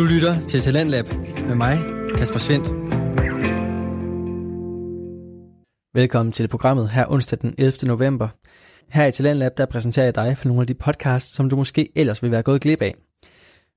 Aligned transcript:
Du 0.00 0.04
lytter 0.04 0.46
til 0.46 0.60
Talentlab 0.60 1.04
med 1.46 1.54
mig, 1.54 1.76
Kasper 2.16 2.38
Svendt. 2.38 2.68
Velkommen 5.94 6.32
til 6.32 6.48
programmet 6.48 6.90
her 6.90 7.06
onsdag 7.08 7.38
den 7.42 7.54
11. 7.58 7.72
november. 7.82 8.28
Her 8.88 9.06
i 9.06 9.12
Talentlab 9.12 9.52
der 9.58 9.66
præsenterer 9.66 10.04
jeg 10.04 10.14
dig 10.14 10.38
for 10.38 10.48
nogle 10.48 10.60
af 10.60 10.66
de 10.66 10.74
podcasts, 10.74 11.34
som 11.34 11.50
du 11.50 11.56
måske 11.56 11.88
ellers 11.96 12.22
vil 12.22 12.30
være 12.30 12.42
gået 12.42 12.60
glip 12.60 12.82
af. 12.82 12.94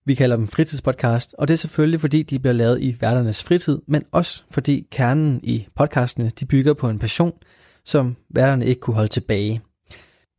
Vi 0.06 0.14
kalder 0.14 0.36
dem 0.36 0.48
fritidspodcast, 0.48 1.36
og 1.38 1.48
det 1.48 1.54
er 1.54 1.58
selvfølgelig 1.58 2.00
fordi, 2.00 2.24
de 2.24 2.40
bliver 2.40 2.54
lavet 2.54 2.82
i 2.82 2.98
værternes 3.02 3.44
fritid, 3.44 3.80
men 3.88 4.04
også 4.12 4.44
fordi 4.52 4.88
kernen 4.92 5.40
i 5.44 5.68
podcastene 5.76 6.32
de 6.40 6.46
bygger 6.46 6.74
på 6.74 6.90
en 6.90 7.00
passion, 7.00 7.34
som 7.86 8.16
værterne 8.30 8.66
ikke 8.66 8.82
kunne 8.82 8.96
holde 8.96 9.10
tilbage. 9.10 9.62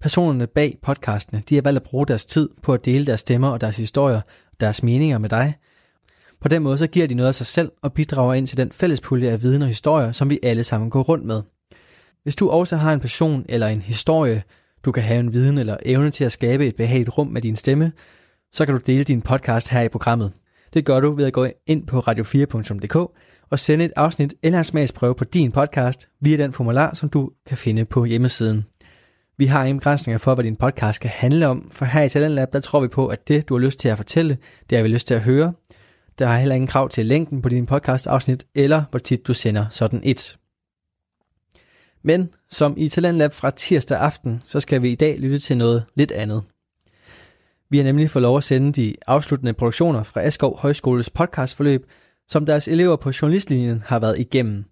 Personerne 0.00 0.46
bag 0.46 0.78
podcastene 0.82 1.42
de 1.48 1.54
har 1.54 1.62
valgt 1.62 1.76
at 1.76 1.82
bruge 1.82 2.06
deres 2.06 2.26
tid 2.26 2.48
på 2.62 2.72
at 2.72 2.84
dele 2.84 3.06
deres 3.06 3.20
stemmer 3.20 3.48
og 3.48 3.60
deres 3.60 3.76
historier, 3.76 4.20
deres 4.60 4.82
meninger 4.82 5.18
med 5.18 5.28
dig. 5.28 5.54
På 6.40 6.48
den 6.48 6.62
måde 6.62 6.78
så 6.78 6.86
giver 6.86 7.06
de 7.06 7.14
noget 7.14 7.28
af 7.28 7.34
sig 7.34 7.46
selv 7.46 7.72
og 7.82 7.92
bidrager 7.92 8.34
ind 8.34 8.46
til 8.46 8.56
den 8.56 8.72
fælles 8.72 9.00
pulje 9.00 9.30
af 9.30 9.42
viden 9.42 9.62
og 9.62 9.68
historier, 9.68 10.12
som 10.12 10.30
vi 10.30 10.38
alle 10.42 10.64
sammen 10.64 10.90
går 10.90 11.02
rundt 11.02 11.24
med. 11.24 11.42
Hvis 12.22 12.36
du 12.36 12.48
også 12.48 12.76
har 12.76 12.92
en 12.92 13.00
passion 13.00 13.46
eller 13.48 13.68
en 13.68 13.82
historie, 13.82 14.42
du 14.84 14.92
kan 14.92 15.02
have 15.02 15.20
en 15.20 15.32
viden 15.32 15.58
eller 15.58 15.76
evne 15.82 16.10
til 16.10 16.24
at 16.24 16.32
skabe 16.32 16.66
et 16.66 16.76
behageligt 16.76 17.18
rum 17.18 17.26
med 17.26 17.42
din 17.42 17.56
stemme, 17.56 17.92
så 18.52 18.66
kan 18.66 18.74
du 18.74 18.80
dele 18.86 19.04
din 19.04 19.22
podcast 19.22 19.68
her 19.68 19.82
i 19.82 19.88
programmet. 19.88 20.32
Det 20.74 20.84
gør 20.84 21.00
du 21.00 21.12
ved 21.12 21.24
at 21.24 21.32
gå 21.32 21.46
ind 21.66 21.86
på 21.86 21.98
radio4.dk 21.98 22.96
og 23.50 23.58
sende 23.58 23.84
et 23.84 23.92
afsnit 23.96 24.34
eller 24.42 24.58
en 24.58 24.64
smagsprøve 24.64 25.14
på 25.14 25.24
din 25.24 25.52
podcast 25.52 26.08
via 26.20 26.36
den 26.36 26.52
formular, 26.52 26.94
som 26.94 27.08
du 27.08 27.30
kan 27.46 27.58
finde 27.58 27.84
på 27.84 28.04
hjemmesiden. 28.04 28.64
Vi 29.38 29.46
har 29.46 29.64
ingen 29.64 29.78
begrænsninger 29.78 30.18
for, 30.18 30.34
hvad 30.34 30.44
din 30.44 30.56
podcast 30.56 30.96
skal 30.96 31.10
handle 31.10 31.48
om, 31.48 31.68
for 31.72 31.84
her 31.84 32.02
i 32.02 32.08
Talent 32.08 32.34
Lab, 32.34 32.52
der 32.52 32.60
tror 32.60 32.80
vi 32.80 32.88
på, 32.88 33.06
at 33.06 33.28
det, 33.28 33.48
du 33.48 33.54
har 33.54 33.60
lyst 33.60 33.78
til 33.78 33.88
at 33.88 33.96
fortælle, 33.96 34.38
det 34.70 34.78
har 34.78 34.82
vi 34.82 34.88
lyst 34.88 35.06
til 35.06 35.14
at 35.14 35.20
høre. 35.20 35.52
Der 36.18 36.28
er 36.28 36.38
heller 36.38 36.54
ingen 36.54 36.68
krav 36.68 36.88
til 36.88 37.06
længden 37.06 37.42
på 37.42 37.48
din 37.48 37.66
podcast 37.66 38.06
afsnit, 38.06 38.44
eller 38.54 38.84
hvor 38.90 38.98
tit 38.98 39.26
du 39.26 39.34
sender 39.34 39.66
sådan 39.70 40.00
et. 40.04 40.38
Men 42.02 42.34
som 42.50 42.74
i 42.76 42.88
Talent 42.88 43.18
Lab 43.18 43.32
fra 43.32 43.50
tirsdag 43.50 43.98
aften, 43.98 44.42
så 44.44 44.60
skal 44.60 44.82
vi 44.82 44.90
i 44.90 44.94
dag 44.94 45.18
lytte 45.18 45.38
til 45.38 45.56
noget 45.56 45.84
lidt 45.94 46.12
andet. 46.12 46.42
Vi 47.70 47.76
har 47.76 47.84
nemlig 47.84 48.10
fået 48.10 48.22
lov 48.22 48.36
at 48.36 48.44
sende 48.44 48.72
de 48.72 48.94
afsluttende 49.06 49.52
produktioner 49.52 50.02
fra 50.02 50.20
Askov 50.20 50.58
Højskoles 50.58 51.10
podcastforløb, 51.10 51.86
som 52.28 52.46
deres 52.46 52.68
elever 52.68 52.96
på 52.96 53.12
journalistlinjen 53.22 53.82
har 53.86 53.98
været 53.98 54.18
igennem. 54.18 54.64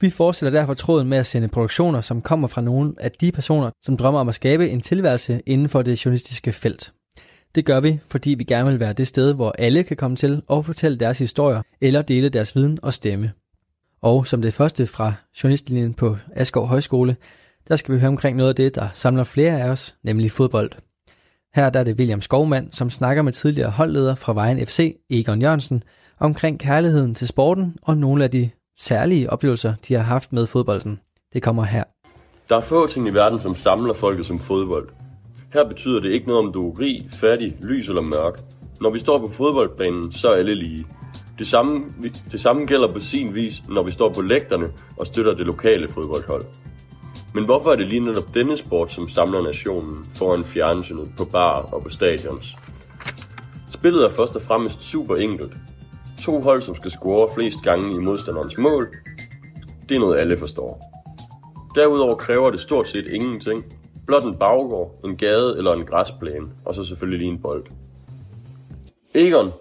Vi 0.00 0.10
fortsætter 0.10 0.60
derfor 0.60 0.74
tråden 0.74 1.08
med 1.08 1.18
at 1.18 1.26
sende 1.26 1.48
produktioner, 1.48 2.00
som 2.00 2.22
kommer 2.22 2.48
fra 2.48 2.60
nogle 2.60 2.94
af 2.98 3.12
de 3.12 3.32
personer, 3.32 3.70
som 3.82 3.96
drømmer 3.96 4.20
om 4.20 4.28
at 4.28 4.34
skabe 4.34 4.68
en 4.68 4.80
tilværelse 4.80 5.42
inden 5.46 5.68
for 5.68 5.82
det 5.82 6.04
journalistiske 6.04 6.52
felt. 6.52 6.92
Det 7.58 7.66
gør 7.66 7.80
vi, 7.80 8.00
fordi 8.08 8.34
vi 8.34 8.44
gerne 8.44 8.70
vil 8.70 8.80
være 8.80 8.92
det 8.92 9.08
sted, 9.08 9.34
hvor 9.34 9.52
alle 9.58 9.82
kan 9.82 9.96
komme 9.96 10.16
til 10.16 10.42
og 10.46 10.64
fortælle 10.64 10.98
deres 10.98 11.18
historier 11.18 11.62
eller 11.80 12.02
dele 12.02 12.28
deres 12.28 12.56
viden 12.56 12.78
og 12.82 12.94
stemme. 12.94 13.32
Og 14.02 14.26
som 14.26 14.42
det 14.42 14.54
første 14.54 14.86
fra 14.86 15.12
journalistlinjen 15.42 15.94
på 15.94 16.16
Askov 16.32 16.66
Højskole, 16.66 17.16
der 17.68 17.76
skal 17.76 17.94
vi 17.94 18.00
høre 18.00 18.08
omkring 18.08 18.36
noget 18.36 18.48
af 18.48 18.54
det, 18.54 18.74
der 18.74 18.88
samler 18.92 19.24
flere 19.24 19.60
af 19.60 19.70
os, 19.70 19.96
nemlig 20.02 20.30
fodbold. 20.30 20.70
Her 21.54 21.70
der 21.70 21.80
er 21.80 21.84
det 21.84 21.98
William 21.98 22.20
Skovmand, 22.20 22.72
som 22.72 22.90
snakker 22.90 23.22
med 23.22 23.32
tidligere 23.32 23.70
holdleder 23.70 24.14
fra 24.14 24.34
Vejen 24.34 24.66
FC, 24.66 24.96
Egon 25.10 25.42
Jørgensen, 25.42 25.82
omkring 26.20 26.60
kærligheden 26.60 27.14
til 27.14 27.28
sporten 27.28 27.76
og 27.82 27.96
nogle 27.96 28.24
af 28.24 28.30
de 28.30 28.50
særlige 28.78 29.30
oplevelser, 29.30 29.74
de 29.88 29.94
har 29.94 30.02
haft 30.02 30.32
med 30.32 30.46
fodbolden. 30.46 31.00
Det 31.32 31.42
kommer 31.42 31.64
her. 31.64 31.84
Der 32.48 32.56
er 32.56 32.60
få 32.60 32.86
ting 32.86 33.08
i 33.08 33.10
verden, 33.10 33.40
som 33.40 33.54
samler 33.54 33.94
folket 33.94 34.26
som 34.26 34.38
fodbold. 34.38 34.88
Her 35.52 35.64
betyder 35.68 36.00
det 36.00 36.10
ikke 36.10 36.26
noget, 36.26 36.46
om 36.46 36.52
du 36.52 36.70
er 36.70 36.80
rig, 36.80 37.08
fattig, 37.12 37.56
lys 37.62 37.88
eller 37.88 38.02
mørk. 38.02 38.40
Når 38.80 38.90
vi 38.90 38.98
står 38.98 39.18
på 39.18 39.28
fodboldbanen, 39.28 40.12
så 40.12 40.28
er 40.28 40.36
alle 40.36 40.54
lige. 40.54 40.86
Det 41.38 41.46
samme, 41.46 41.84
det 42.32 42.40
samme 42.40 42.66
gælder 42.66 42.92
på 42.92 43.00
sin 43.00 43.34
vis, 43.34 43.62
når 43.68 43.82
vi 43.82 43.90
står 43.90 44.08
på 44.12 44.22
lægterne 44.22 44.70
og 44.96 45.06
støtter 45.06 45.34
det 45.34 45.46
lokale 45.46 45.88
fodboldhold. 45.88 46.42
Men 47.34 47.44
hvorfor 47.44 47.72
er 47.72 47.76
det 47.76 47.86
lige 47.86 48.00
netop 48.00 48.34
denne 48.34 48.56
sport, 48.56 48.92
som 48.92 49.08
samler 49.08 49.42
nationen 49.42 50.04
foran 50.14 50.44
fjernsynet, 50.44 51.08
på 51.18 51.24
bar 51.24 51.60
og 51.72 51.82
på 51.82 51.88
stadions? 51.88 52.56
Spillet 53.72 54.04
er 54.04 54.10
først 54.10 54.36
og 54.36 54.42
fremmest 54.42 54.82
super 54.82 55.16
enkelt. 55.16 55.52
To 56.24 56.40
hold, 56.40 56.62
som 56.62 56.76
skal 56.76 56.90
score 56.90 57.28
flest 57.34 57.58
gange 57.62 57.94
i 57.94 57.98
modstanderens 57.98 58.58
mål. 58.58 58.88
Det 59.88 59.94
er 59.94 60.00
noget 60.00 60.20
alle 60.20 60.38
forstår. 60.38 60.82
Derudover 61.74 62.14
kræver 62.14 62.50
det 62.50 62.60
stort 62.60 62.88
set 62.88 63.06
ingenting. 63.06 63.64
Blot 64.08 64.24
en 64.24 64.38
baggård, 64.38 64.94
en 65.04 65.16
gade 65.16 65.58
eller 65.58 65.72
en 65.72 65.86
græsplæne, 65.86 66.46
og 66.66 66.74
så 66.74 66.84
selvfølgelig 66.84 67.18
lige 67.18 67.32
en 67.32 67.42
bold. 67.42 67.64
Egon, 69.14 69.52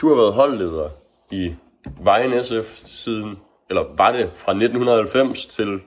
du 0.00 0.08
har 0.08 0.16
været 0.16 0.34
holdleder 0.34 0.90
i 1.30 1.54
Vejen 2.00 2.44
SF 2.44 2.86
siden, 2.86 3.38
eller 3.70 3.84
var 3.96 4.12
det 4.12 4.30
fra 4.34 4.52
1990 4.52 5.46
til, 5.46 5.80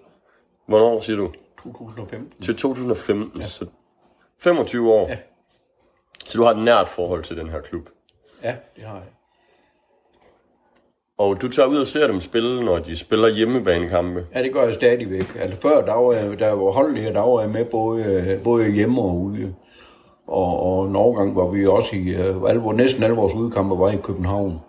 hvornår 0.68 1.02
siger 1.02 1.18
du? 1.18 1.32
2015. 1.64 2.42
Til 2.42 2.58
2015, 2.58 3.42
ja. 3.42 3.48
så 3.48 3.66
25 4.38 4.94
år. 4.94 5.08
Ja. 5.10 5.18
Så 6.26 6.38
du 6.38 6.44
har 6.44 6.52
et 6.52 6.64
nært 6.64 6.88
forhold 6.88 7.24
til 7.24 7.38
den 7.38 7.50
her 7.50 7.62
klub. 7.62 7.90
Ja, 8.44 8.56
det 8.76 8.84
har 8.84 8.96
jeg. 8.96 9.19
Og 11.20 11.42
du 11.42 11.50
tager 11.50 11.68
ud 11.68 11.78
og 11.78 11.88
ser 11.88 12.08
dem 12.08 12.22
spille, 12.22 12.66
når 12.66 12.78
de 12.78 12.96
spiller 12.96 13.28
hjemmebanekampe. 13.36 14.26
Ja, 14.36 14.44
det 14.44 14.54
gør 14.54 14.64
jeg 14.64 14.74
stadigvæk. 14.74 15.38
Altså 15.40 15.62
før, 15.62 15.86
der 15.86 15.94
var 15.94 16.14
jeg, 16.14 16.40
der 16.40 16.52
var 16.52 16.72
holdlæger, 16.72 17.14
der 17.14 17.22
var 17.22 17.42
jeg 17.42 17.50
med 17.50 17.66
både, 17.66 18.40
både 18.44 18.72
hjemme 18.72 19.02
og 19.02 19.16
ude. 19.18 19.54
Og, 20.28 20.60
og 20.64 20.88
nogle 20.88 21.18
gange 21.18 21.36
var 21.36 21.48
vi 21.48 21.68
også 21.68 21.96
i, 21.96 22.16
uh, 22.16 22.50
alle, 22.50 22.78
næsten 22.78 23.04
alle 23.04 23.16
vores 23.16 23.34
udkampe 23.34 23.80
var 23.80 23.92
i 23.92 23.98
København. 24.04 24.60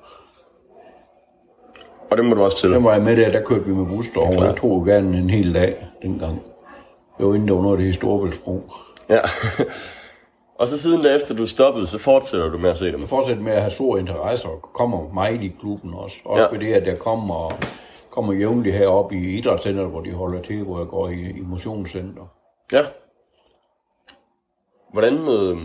Og 2.10 2.16
det 2.16 2.24
må 2.24 2.34
du 2.34 2.42
også 2.42 2.56
til. 2.56 2.72
Den 2.72 2.84
var 2.84 2.92
jeg 2.92 3.02
med 3.02 3.16
der, 3.16 3.30
der 3.30 3.42
kørte 3.42 3.64
vi 3.64 3.72
med 3.72 3.86
bus 3.86 4.08
klart. 4.08 4.34
jeg 4.34 4.56
tog 4.56 4.86
gerne 4.86 5.18
en 5.18 5.30
hel 5.30 5.54
dag 5.54 5.86
dengang. 6.02 6.42
Det 7.18 7.26
var 7.26 7.34
inden 7.34 7.48
der 7.48 7.54
var 7.54 7.62
noget 7.62 7.76
af 7.76 7.82
det 7.82 7.90
i 7.90 7.92
Storbæltsbro. 7.92 8.70
Ja. 9.10 9.20
Og 10.60 10.68
så 10.68 10.78
siden 10.78 11.02
da 11.02 11.14
efter 11.14 11.34
du 11.34 11.46
stoppede, 11.46 11.86
så 11.86 11.98
fortsætter 11.98 12.48
du 12.48 12.58
med 12.58 12.70
at 12.70 12.76
se 12.76 12.92
dem. 12.92 13.00
Jeg 13.00 13.08
fortsætter 13.08 13.42
med 13.42 13.52
at 13.52 13.60
have 13.60 13.70
stor 13.70 13.98
interesse 13.98 14.48
og 14.48 14.62
kommer 14.62 15.12
meget 15.12 15.42
i 15.42 15.48
klubben 15.60 15.94
også. 15.94 16.16
Også 16.24 16.44
Ja. 16.44 16.50
ved 16.50 16.58
det, 16.58 16.72
at 16.74 16.86
jeg 16.86 16.98
kommer, 16.98 17.50
kommer 18.10 18.32
jævnligt 18.32 18.76
heroppe 18.76 19.16
i 19.16 19.38
idrætscenteret, 19.38 19.90
hvor 19.90 20.00
de 20.00 20.12
holder 20.12 20.42
til, 20.42 20.62
hvor 20.62 20.78
jeg 20.78 20.86
går 20.88 21.08
i, 21.08 21.30
i 21.30 21.40
motionscenter. 21.40 22.26
Ja. 22.72 22.82
Hvordan 24.92 25.14
øh, 25.14 25.58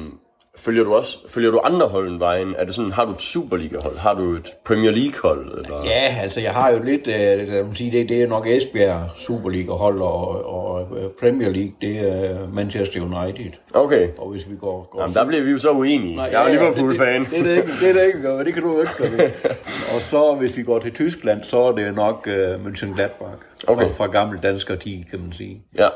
følger 0.58 0.84
du 0.84 0.94
også 0.94 1.18
følger 1.28 1.52
du 1.52 1.60
andre 1.64 1.88
hold 1.88 2.10
end 2.10 2.20
vejen? 2.20 2.56
Er 2.58 2.66
det 2.66 2.76
sådan, 2.76 2.92
har 2.92 3.06
du 3.06 3.12
et 3.12 3.22
Superliga-hold? 3.22 3.98
Har 3.98 4.14
du 4.14 4.32
et 4.36 4.54
Premier 4.66 4.92
League-hold? 4.92 5.58
Eller? 5.58 5.84
Ja, 5.86 6.18
altså 6.22 6.42
jeg 6.42 6.52
har 6.52 6.72
jo 6.72 6.84
lidt, 6.84 7.08
øh, 7.08 7.48
lad 7.48 7.64
mig 7.64 7.78
sige, 7.78 7.92
det, 7.92 8.10
det 8.10 8.24
er 8.24 8.28
nok 8.28 8.48
Esbjerg 8.48 9.10
Superliga-hold, 9.18 10.02
og, 10.02 10.46
og 10.46 10.98
øh, 10.98 11.10
Premier 11.20 11.50
League, 11.50 11.74
det 11.82 12.00
er 12.00 12.38
Manchester 12.54 13.02
United. 13.02 13.52
Okay. 13.74 14.08
Og 14.18 14.30
hvis 14.30 14.50
vi 14.50 14.56
går... 14.56 14.90
går 14.92 15.02
Jamen, 15.02 15.14
der 15.14 15.26
bliver 15.26 15.44
vi 15.44 15.52
jo 15.52 15.58
så 15.58 15.72
uenige. 15.72 16.16
Nej, 16.16 16.26
jeg 16.32 16.44
er 16.46 16.54
ja, 16.54 16.54
Liverpool-fan. 16.54 17.26
Det, 17.26 17.32
det, 17.32 17.44
det, 17.44 17.52
er 17.52 17.58
ikke, 17.58 17.72
det 17.82 17.90
er 17.90 17.94
det 17.94 18.06
ikke, 18.06 18.20
men 18.20 18.46
det 18.46 18.54
kan 18.54 18.64
du 18.64 18.80
ikke 18.80 18.92
gøre. 18.98 19.30
og 19.96 20.02
så 20.02 20.36
hvis 20.40 20.58
vi 20.58 20.64
går 20.64 20.80
til 20.80 20.94
Tyskland, 20.94 21.44
så 21.44 21.60
er 21.60 21.72
det 21.72 21.96
nok 21.96 22.28
uh, 22.28 22.66
Mönchengladbach. 22.66 23.68
Okay. 23.68 23.84
Fra, 23.84 24.06
fra 24.06 24.08
gamle 24.08 24.40
dansker 24.44 24.76
tid, 24.76 25.04
kan 25.12 25.20
man 25.20 25.32
sige. 25.32 25.62
Ja. 25.78 25.88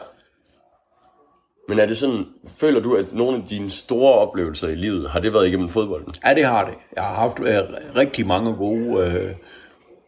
Men 1.69 1.79
er 1.79 1.85
det 1.85 1.97
sådan, 1.97 2.25
føler 2.57 2.79
du, 2.79 2.93
at 2.93 3.05
nogle 3.13 3.37
af 3.37 3.43
dine 3.49 3.69
store 3.69 4.13
oplevelser 4.13 4.67
i 4.67 4.75
livet, 4.75 5.09
har 5.09 5.19
det 5.19 5.33
været 5.33 5.47
igennem 5.47 5.69
fodbolden? 5.69 6.13
Ja, 6.25 6.33
det 6.33 6.45
har 6.45 6.65
det. 6.65 6.73
Jeg 6.95 7.03
har 7.03 7.15
haft 7.15 7.39
øh, 7.39 7.57
rigtig 7.95 8.27
mange 8.27 8.53
gode, 8.53 9.05
øh, 9.05 9.31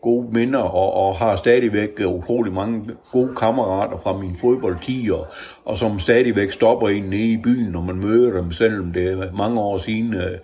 gode 0.02 0.34
minder, 0.34 0.60
og, 0.60 0.94
og 0.94 1.16
har 1.16 1.36
stadigvæk 1.36 1.90
øh, 2.00 2.08
utrolig 2.08 2.54
mange 2.54 2.90
gode 3.12 3.36
kammerater 3.36 3.98
fra 4.04 4.18
min 4.18 4.38
fodboldtid, 4.42 5.12
og, 5.12 5.28
og 5.66 5.78
som 5.78 6.00
stadigvæk 6.00 6.52
stopper 6.52 6.90
en 6.90 7.04
nede 7.04 7.32
i 7.32 7.38
byen, 7.38 7.72
når 7.72 7.82
man 7.82 7.96
møder 7.96 8.42
dem, 8.42 8.52
selvom 8.52 8.94
det 8.94 9.08
er 9.08 9.32
mange 9.38 9.60
år 9.60 9.78
siden, 9.78 10.14
øh, 10.14 10.38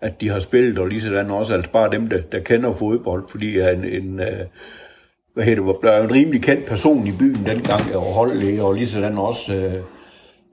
at 0.00 0.20
de 0.20 0.28
har 0.28 0.38
spillet, 0.38 0.78
og 0.78 0.86
lige 0.86 1.02
sådan 1.02 1.30
også, 1.30 1.54
altså 1.54 1.70
bare 1.70 1.90
dem, 1.90 2.08
der, 2.08 2.20
der 2.32 2.40
kender 2.40 2.74
fodbold, 2.74 3.24
fordi 3.28 3.58
jeg 3.58 3.66
er 3.66 3.72
en, 3.72 3.84
en 3.84 4.20
øh, 4.20 4.46
hvad 5.34 5.44
hedder 5.44 5.72
det, 5.72 5.82
var 5.82 6.02
en 6.02 6.12
rimelig 6.12 6.42
kendt 6.42 6.66
person 6.66 7.06
i 7.06 7.12
byen 7.18 7.46
dengang, 7.46 7.88
jeg 7.90 7.98
var 7.98 8.12
holdlæge, 8.12 8.62
og 8.62 8.74
lige 8.74 8.88
sådan 8.88 9.18
også 9.18 9.54
øh, 9.54 9.74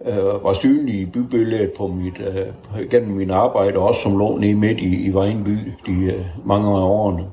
øh, 0.05 0.43
var 0.43 0.53
synlig 0.53 0.95
i 0.95 1.05
bybilledet 1.05 1.71
på 1.77 1.87
mit, 1.87 2.19
øh, 2.19 2.89
gennem 2.89 3.17
min 3.17 3.31
arbejde, 3.31 3.79
også 3.79 4.01
som 4.01 4.17
lå 4.17 4.37
nede 4.37 4.55
midt 4.55 4.79
i, 4.79 5.05
i 5.05 5.13
Vejenby 5.13 5.57
de 5.85 6.13
øh, 6.13 6.25
mange 6.45 6.69
af 6.69 6.81
årene. 6.81 7.25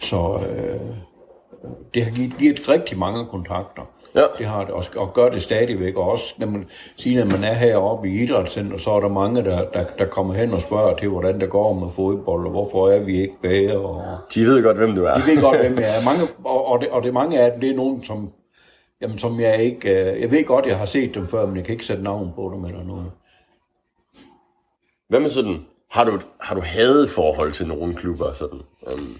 Så 0.00 0.38
øh, 0.50 0.80
det 1.94 2.04
har 2.04 2.10
givet, 2.10 2.32
givet 2.38 2.68
rigtig 2.68 2.98
mange 2.98 3.26
kontakter. 3.26 3.82
Ja. 4.14 4.22
Det 4.38 4.46
har 4.46 4.64
det, 4.64 4.70
og, 4.70 4.84
og 4.96 5.14
gør 5.14 5.28
det 5.28 5.42
stadigvæk. 5.42 5.96
Og 5.96 6.10
også, 6.10 6.34
når 6.38 6.46
man 6.46 6.64
siger, 6.96 7.22
at 7.22 7.32
man 7.32 7.44
er 7.44 7.52
heroppe 7.54 8.08
i 8.08 8.22
idrætscenter, 8.22 8.78
så 8.78 8.90
er 8.90 9.00
der 9.00 9.08
mange, 9.08 9.44
der, 9.44 9.64
der, 9.72 9.84
der 9.98 10.06
kommer 10.06 10.34
hen 10.34 10.52
og 10.52 10.60
spørger 10.60 10.96
til, 10.96 11.08
hvordan 11.08 11.40
det 11.40 11.50
går 11.50 11.72
med 11.72 11.88
fodbold, 11.96 12.44
og 12.44 12.50
hvorfor 12.50 12.88
er 12.88 13.00
vi 13.00 13.20
ikke 13.20 13.34
bedre. 13.42 13.76
Og, 13.76 14.02
De 14.34 14.40
ved 14.40 14.62
godt, 14.62 14.76
hvem 14.76 14.94
du 14.94 15.04
er. 15.04 15.14
de 15.14 15.22
ved 15.26 15.42
godt, 15.42 15.60
hvem 15.60 15.78
jeg 15.84 15.84
er. 15.88 16.04
Mange, 16.04 16.32
og, 16.44 16.66
og, 16.66 16.80
det, 16.80 16.88
og 16.88 17.02
det 17.02 17.14
mange 17.14 17.40
af 17.40 17.50
dem, 17.52 17.60
det 17.60 17.70
er 17.70 17.76
nogen, 17.76 18.02
som, 18.04 18.30
jamen, 19.02 19.18
som 19.18 19.40
jeg 19.40 19.62
ikke... 19.62 20.12
øh, 20.12 20.20
Jeg 20.20 20.30
ved 20.30 20.44
godt, 20.44 20.66
jeg 20.66 20.78
har 20.78 20.84
set 20.84 21.14
dem 21.14 21.26
før, 21.26 21.46
men 21.46 21.56
jeg 21.56 21.64
kan 21.64 21.72
ikke 21.72 21.84
sætte 21.84 22.02
navn 22.02 22.32
på 22.34 22.52
dem 22.54 22.64
eller 22.64 22.84
noget. 22.84 23.10
Hvad 25.08 25.20
med 25.20 25.30
sådan 25.30 25.58
har 25.90 26.04
du, 26.04 26.20
har 26.40 26.54
du 26.54 26.60
hadet 26.60 27.10
forhold 27.10 27.52
til 27.52 27.66
nogle 27.66 27.94
klubber? 27.94 28.32
Sådan? 28.34 28.60
Um, 28.92 29.16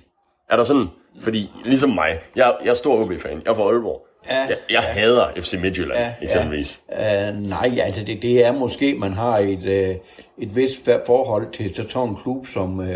er 0.50 0.56
der 0.56 0.64
sådan, 0.64 0.86
fordi 1.20 1.50
ligesom 1.64 1.90
mig, 1.90 2.20
jeg, 2.36 2.56
jeg 2.64 2.70
er 2.70 2.74
stor 2.74 3.04
OB-fan, 3.04 3.42
jeg 3.44 3.50
er 3.50 3.54
fra 3.54 3.62
Aalborg. 3.62 4.06
Ja, 4.30 4.34
jeg 4.38 4.48
jeg 4.48 4.56
ja. 4.70 4.80
hader 4.80 5.28
FC 5.40 5.54
Midtjylland, 5.62 5.98
Ja, 5.98 6.14
eksempelvis. 6.22 6.80
Ja. 6.90 7.30
Uh, 7.30 7.36
nej, 7.36 7.78
altså 7.82 8.04
det, 8.04 8.22
det 8.22 8.44
er 8.44 8.52
måske, 8.52 8.94
man 8.94 9.12
har 9.12 9.38
et, 9.38 9.58
uh, 9.58 9.96
et 10.44 10.56
vist 10.56 10.88
forhold 11.06 11.52
til, 11.52 11.74
til 11.74 11.90
sådan 11.90 12.08
en 12.08 12.16
klub 12.16 12.46
som, 12.46 12.78
uh, 12.78 12.86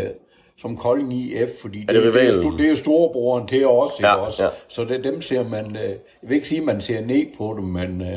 som 0.61 0.77
Kolding 0.77 1.13
IF, 1.13 1.49
fordi 1.61 1.85
Er 1.89 1.93
det 1.93 2.03
det, 2.03 2.13
det, 2.13 2.27
er, 2.27 2.31
sto- 2.31 2.57
det 2.57 2.65
er 2.65 2.69
jo 2.69 2.75
storebroren 2.75 3.47
til 3.47 3.67
os, 3.67 3.91
ikke 3.99 4.07
Ja, 4.07 4.15
også? 4.15 4.43
ja. 4.43 4.49
Så 4.67 4.83
det, 4.83 5.03
dem 5.03 5.21
ser 5.21 5.43
man, 5.49 5.65
uh, 5.65 5.81
jeg 5.81 5.95
vil 6.21 6.35
ikke 6.35 6.47
sige, 6.47 6.59
at 6.59 6.65
man 6.65 6.81
ser 6.81 7.01
ned 7.01 7.25
på 7.37 7.53
dem, 7.57 7.65
men 7.65 8.01
uh, 8.01 8.07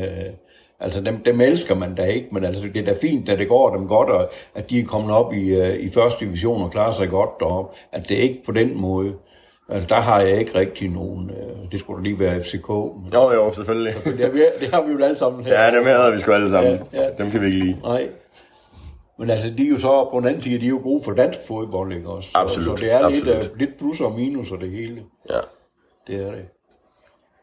altså 0.81 1.01
dem, 1.01 1.17
dem 1.25 1.41
elsker 1.41 1.75
man 1.75 1.95
da 1.95 2.05
ikke, 2.05 2.29
men 2.33 2.45
altså 2.45 2.65
det 2.75 2.77
er 2.77 2.85
da 2.85 2.95
fint, 3.01 3.29
at 3.29 3.39
det 3.39 3.49
går 3.49 3.77
dem 3.77 3.89
godt, 3.89 4.11
og 4.11 4.31
at 4.55 4.71
de 4.71 4.81
er 4.81 4.85
kommet 4.85 5.13
op 5.17 5.33
i, 5.33 5.61
uh, 5.61 5.75
i 5.75 5.91
første 5.91 6.25
division 6.25 6.63
og 6.63 6.71
klarer 6.71 6.93
sig 6.93 7.09
godt 7.09 7.31
derop, 7.41 7.75
at 7.93 8.09
det 8.09 8.19
er 8.19 8.23
ikke 8.23 8.43
på 8.47 8.53
den 8.53 8.81
måde. 8.81 9.13
Altså, 9.69 9.89
der 9.89 10.01
har 10.01 10.21
jeg 10.21 10.39
ikke 10.39 10.55
rigtig 10.59 10.89
nogen, 10.89 11.31
uh, 11.31 11.71
det 11.73 11.81
skulle 11.81 11.99
da 11.99 12.09
lige 12.09 12.19
være 12.21 12.43
FCK, 12.43 12.69
men 12.69 13.11
Jo, 13.15 13.33
jo, 13.33 13.53
selvfølgelig. 13.53 13.95
det, 14.05 14.21
har 14.25 14.29
vi, 14.33 14.41
det 14.61 14.69
har 14.75 14.83
vi 14.83 14.93
jo 14.93 15.05
alle 15.05 15.17
sammen 15.19 15.45
her. 15.45 15.65
Ja, 15.65 15.71
dem 15.79 15.87
hader 15.87 16.11
vi 16.11 16.19
sgu 16.19 16.33
alle 16.33 16.49
sammen. 16.51 16.79
Ja, 16.93 17.03
ja. 17.03 17.09
Dem 17.19 17.31
kan 17.31 17.41
vi 17.41 17.47
ikke 17.47 17.59
lide. 17.59 17.77
Nej. 17.83 18.09
Men 19.21 19.31
altså, 19.31 19.51
de 19.59 19.65
er 19.65 19.69
jo 19.69 19.79
så, 19.79 20.09
på 20.13 20.21
den 20.21 20.29
anden 20.29 20.43
side, 20.43 20.61
de 20.61 20.65
er 20.65 20.69
jo 20.69 20.81
gode 20.83 21.05
for 21.05 21.13
dansk 21.13 21.39
fodbold, 21.49 21.93
ikke 21.93 22.09
også? 22.09 22.31
Så, 22.31 22.39
Absolut, 22.39 22.79
Så 22.79 22.85
det 22.85 22.93
er 22.93 23.09
lidt, 23.09 23.29
absolut. 23.29 23.51
uh, 23.51 23.59
lidt 23.59 23.79
plus 23.79 24.01
og 24.01 24.13
minus 24.13 24.51
og 24.51 24.61
det 24.61 24.71
hele. 24.71 25.03
Ja. 25.31 25.41
Det 26.07 26.27
er 26.27 26.31
det. 26.31 26.45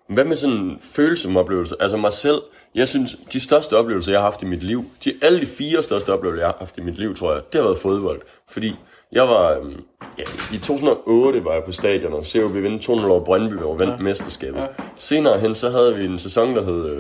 Hvad 0.08 0.26
med 0.26 0.36
sådan 0.36 0.78
følsomme 0.82 1.40
oplevelser? 1.40 1.76
Altså 1.80 1.98
mig 1.98 2.14
selv, 2.14 2.42
jeg 2.76 2.88
synes, 2.88 3.16
de 3.34 3.40
største 3.40 3.78
oplevelser, 3.78 4.12
jeg 4.12 4.20
har 4.20 4.26
haft 4.26 4.42
i 4.42 4.46
mit 4.46 4.64
liv, 4.64 4.86
de, 5.04 5.14
alle 5.22 5.42
de 5.42 5.46
fire 5.46 5.84
største 5.84 6.14
oplevelser, 6.14 6.42
jeg 6.42 6.48
har 6.48 6.58
haft 6.60 6.78
i 6.78 6.82
mit 6.82 6.98
liv, 6.98 7.16
tror 7.16 7.34
jeg, 7.34 7.42
det 7.54 7.62
har 7.62 7.68
været 7.68 7.78
fodbold. 7.78 8.22
Fordi 8.50 8.76
jeg 9.12 9.24
var, 9.24 9.58
øhm, 9.58 9.84
ja, 10.18 10.24
i 10.54 10.58
2008 10.58 11.46
var 11.46 11.54
jeg 11.54 11.64
på 11.64 11.72
stadion 11.72 12.14
og 12.14 12.26
COB 12.26 12.54
vinde 12.54 12.80
200 12.80 13.14
over 13.14 13.24
Brøndby 13.24 13.62
og 13.62 13.80
vandt 13.80 13.94
ja. 13.94 13.98
mesterskabet. 13.98 14.60
Ja. 14.60 14.68
Senere 14.96 15.40
hen, 15.40 15.56
så 15.56 15.70
havde 15.70 15.96
vi 15.96 16.06
en 16.06 16.18
sæson, 16.18 16.56
der 16.56 16.64
hed 16.64 16.90
øh, 16.90 17.00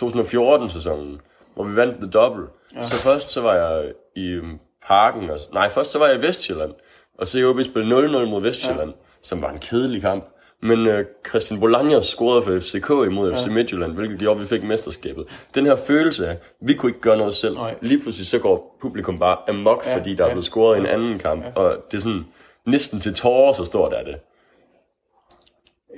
2014-sæsonen, 0.00 1.20
hvor 1.54 1.64
vi 1.64 1.76
vandt 1.76 1.96
The 2.00 2.10
Double. 2.10 2.46
Ja. 2.74 2.82
Så 2.82 2.96
først 2.96 3.30
så 3.32 3.40
var 3.40 3.54
jeg 3.54 3.92
i 4.16 4.40
parken, 4.86 5.30
og, 5.30 5.38
nej, 5.52 5.68
først 5.68 5.90
så 5.90 5.98
var 5.98 6.06
jeg 6.06 6.16
i 6.16 6.26
Vestjylland, 6.26 6.72
og 7.18 7.26
COB 7.26 7.62
spillede 7.62 8.06
0-0 8.06 8.24
mod 8.30 8.42
Vestjylland, 8.42 8.90
ja. 8.90 8.96
som 9.22 9.42
var 9.42 9.50
en 9.50 9.58
kedelig 9.58 10.02
kamp. 10.02 10.24
Men 10.62 10.86
øh, 10.86 11.04
Christian 11.28 11.60
Bologna 11.60 12.00
scorede 12.00 12.42
for 12.42 12.58
FCK 12.60 12.90
imod 12.90 13.34
FC 13.34 13.46
Midtjylland, 13.46 13.92
hvilket 13.92 14.18
gjorde, 14.18 14.34
at 14.34 14.40
vi 14.40 14.46
fik 14.46 14.62
mesterskabet. 14.62 15.26
Den 15.54 15.66
her 15.66 15.76
følelse 15.76 16.28
af, 16.28 16.30
at 16.30 16.38
vi 16.60 16.74
kunne 16.74 16.90
ikke 16.90 17.00
gøre 17.00 17.16
noget 17.16 17.34
selv. 17.34 17.54
Nej. 17.54 17.74
Lige 17.80 18.00
pludselig 18.00 18.26
så 18.26 18.38
går 18.38 18.76
publikum 18.80 19.18
bare 19.18 19.36
amok, 19.48 19.86
ja, 19.86 19.96
fordi 19.96 20.14
der 20.14 20.24
er 20.24 20.28
blevet 20.28 20.44
scoret 20.44 20.76
i 20.76 20.80
en 20.80 20.86
anden 20.86 21.18
kamp. 21.18 21.44
Ja. 21.44 21.52
Og 21.54 21.84
det 21.90 21.96
er 21.96 22.02
sådan 22.02 22.24
næsten 22.66 23.00
til 23.00 23.14
tårer, 23.14 23.52
så 23.52 23.64
stort 23.64 23.92
er 23.92 24.04
det. 24.04 24.16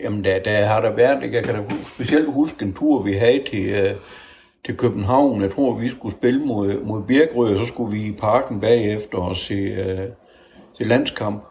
Jamen, 0.00 0.24
der, 0.24 0.38
der 0.38 0.64
har 0.64 0.80
der 0.80 0.90
været, 0.90 1.32
jeg 1.32 1.44
kan 1.44 1.54
da 1.54 1.74
specielt 1.94 2.32
huske 2.32 2.64
en 2.64 2.74
tur, 2.74 3.02
vi 3.02 3.12
havde 3.12 3.44
til, 3.50 3.90
uh, 3.90 3.96
til 4.66 4.76
København. 4.76 5.42
Jeg 5.42 5.50
tror, 5.50 5.74
vi 5.74 5.88
skulle 5.88 6.14
spille 6.14 6.44
mod, 6.44 6.80
mod 6.84 7.02
Birkerød, 7.02 7.52
og 7.52 7.58
så 7.58 7.72
skulle 7.72 7.98
vi 7.98 8.06
i 8.06 8.12
parken 8.12 8.60
bagefter 8.60 9.18
og 9.18 9.36
se, 9.36 9.54
øh, 9.54 10.08
se 10.74 10.84
landskamp. 10.84 11.44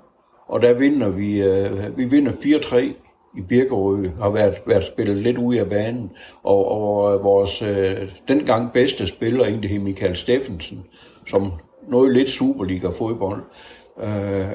Og 0.47 0.61
der 0.61 0.73
vinder 0.73 1.09
vi, 1.09 1.41
øh, 1.41 1.97
vi 1.97 2.05
vinder 2.05 2.31
4-3 2.31 2.75
i 3.37 3.41
Birkerød, 3.41 4.09
har 4.21 4.29
været, 4.29 4.55
været 4.67 4.83
spillet 4.83 5.17
lidt 5.17 5.37
ude 5.37 5.59
af 5.59 5.69
banen. 5.69 6.11
Og, 6.43 6.71
og 6.71 7.15
øh, 7.15 7.23
vores 7.23 7.61
øh, 7.61 8.09
dengang 8.27 8.71
bedste 8.73 9.07
spiller, 9.07 9.45
egentlig 9.45 9.81
Michael 9.81 10.15
Steffensen, 10.15 10.85
som 11.27 11.51
noget 11.87 12.13
lidt 12.13 12.29
Superliga-fodbold. 12.29 13.41
Uh, 13.97 14.07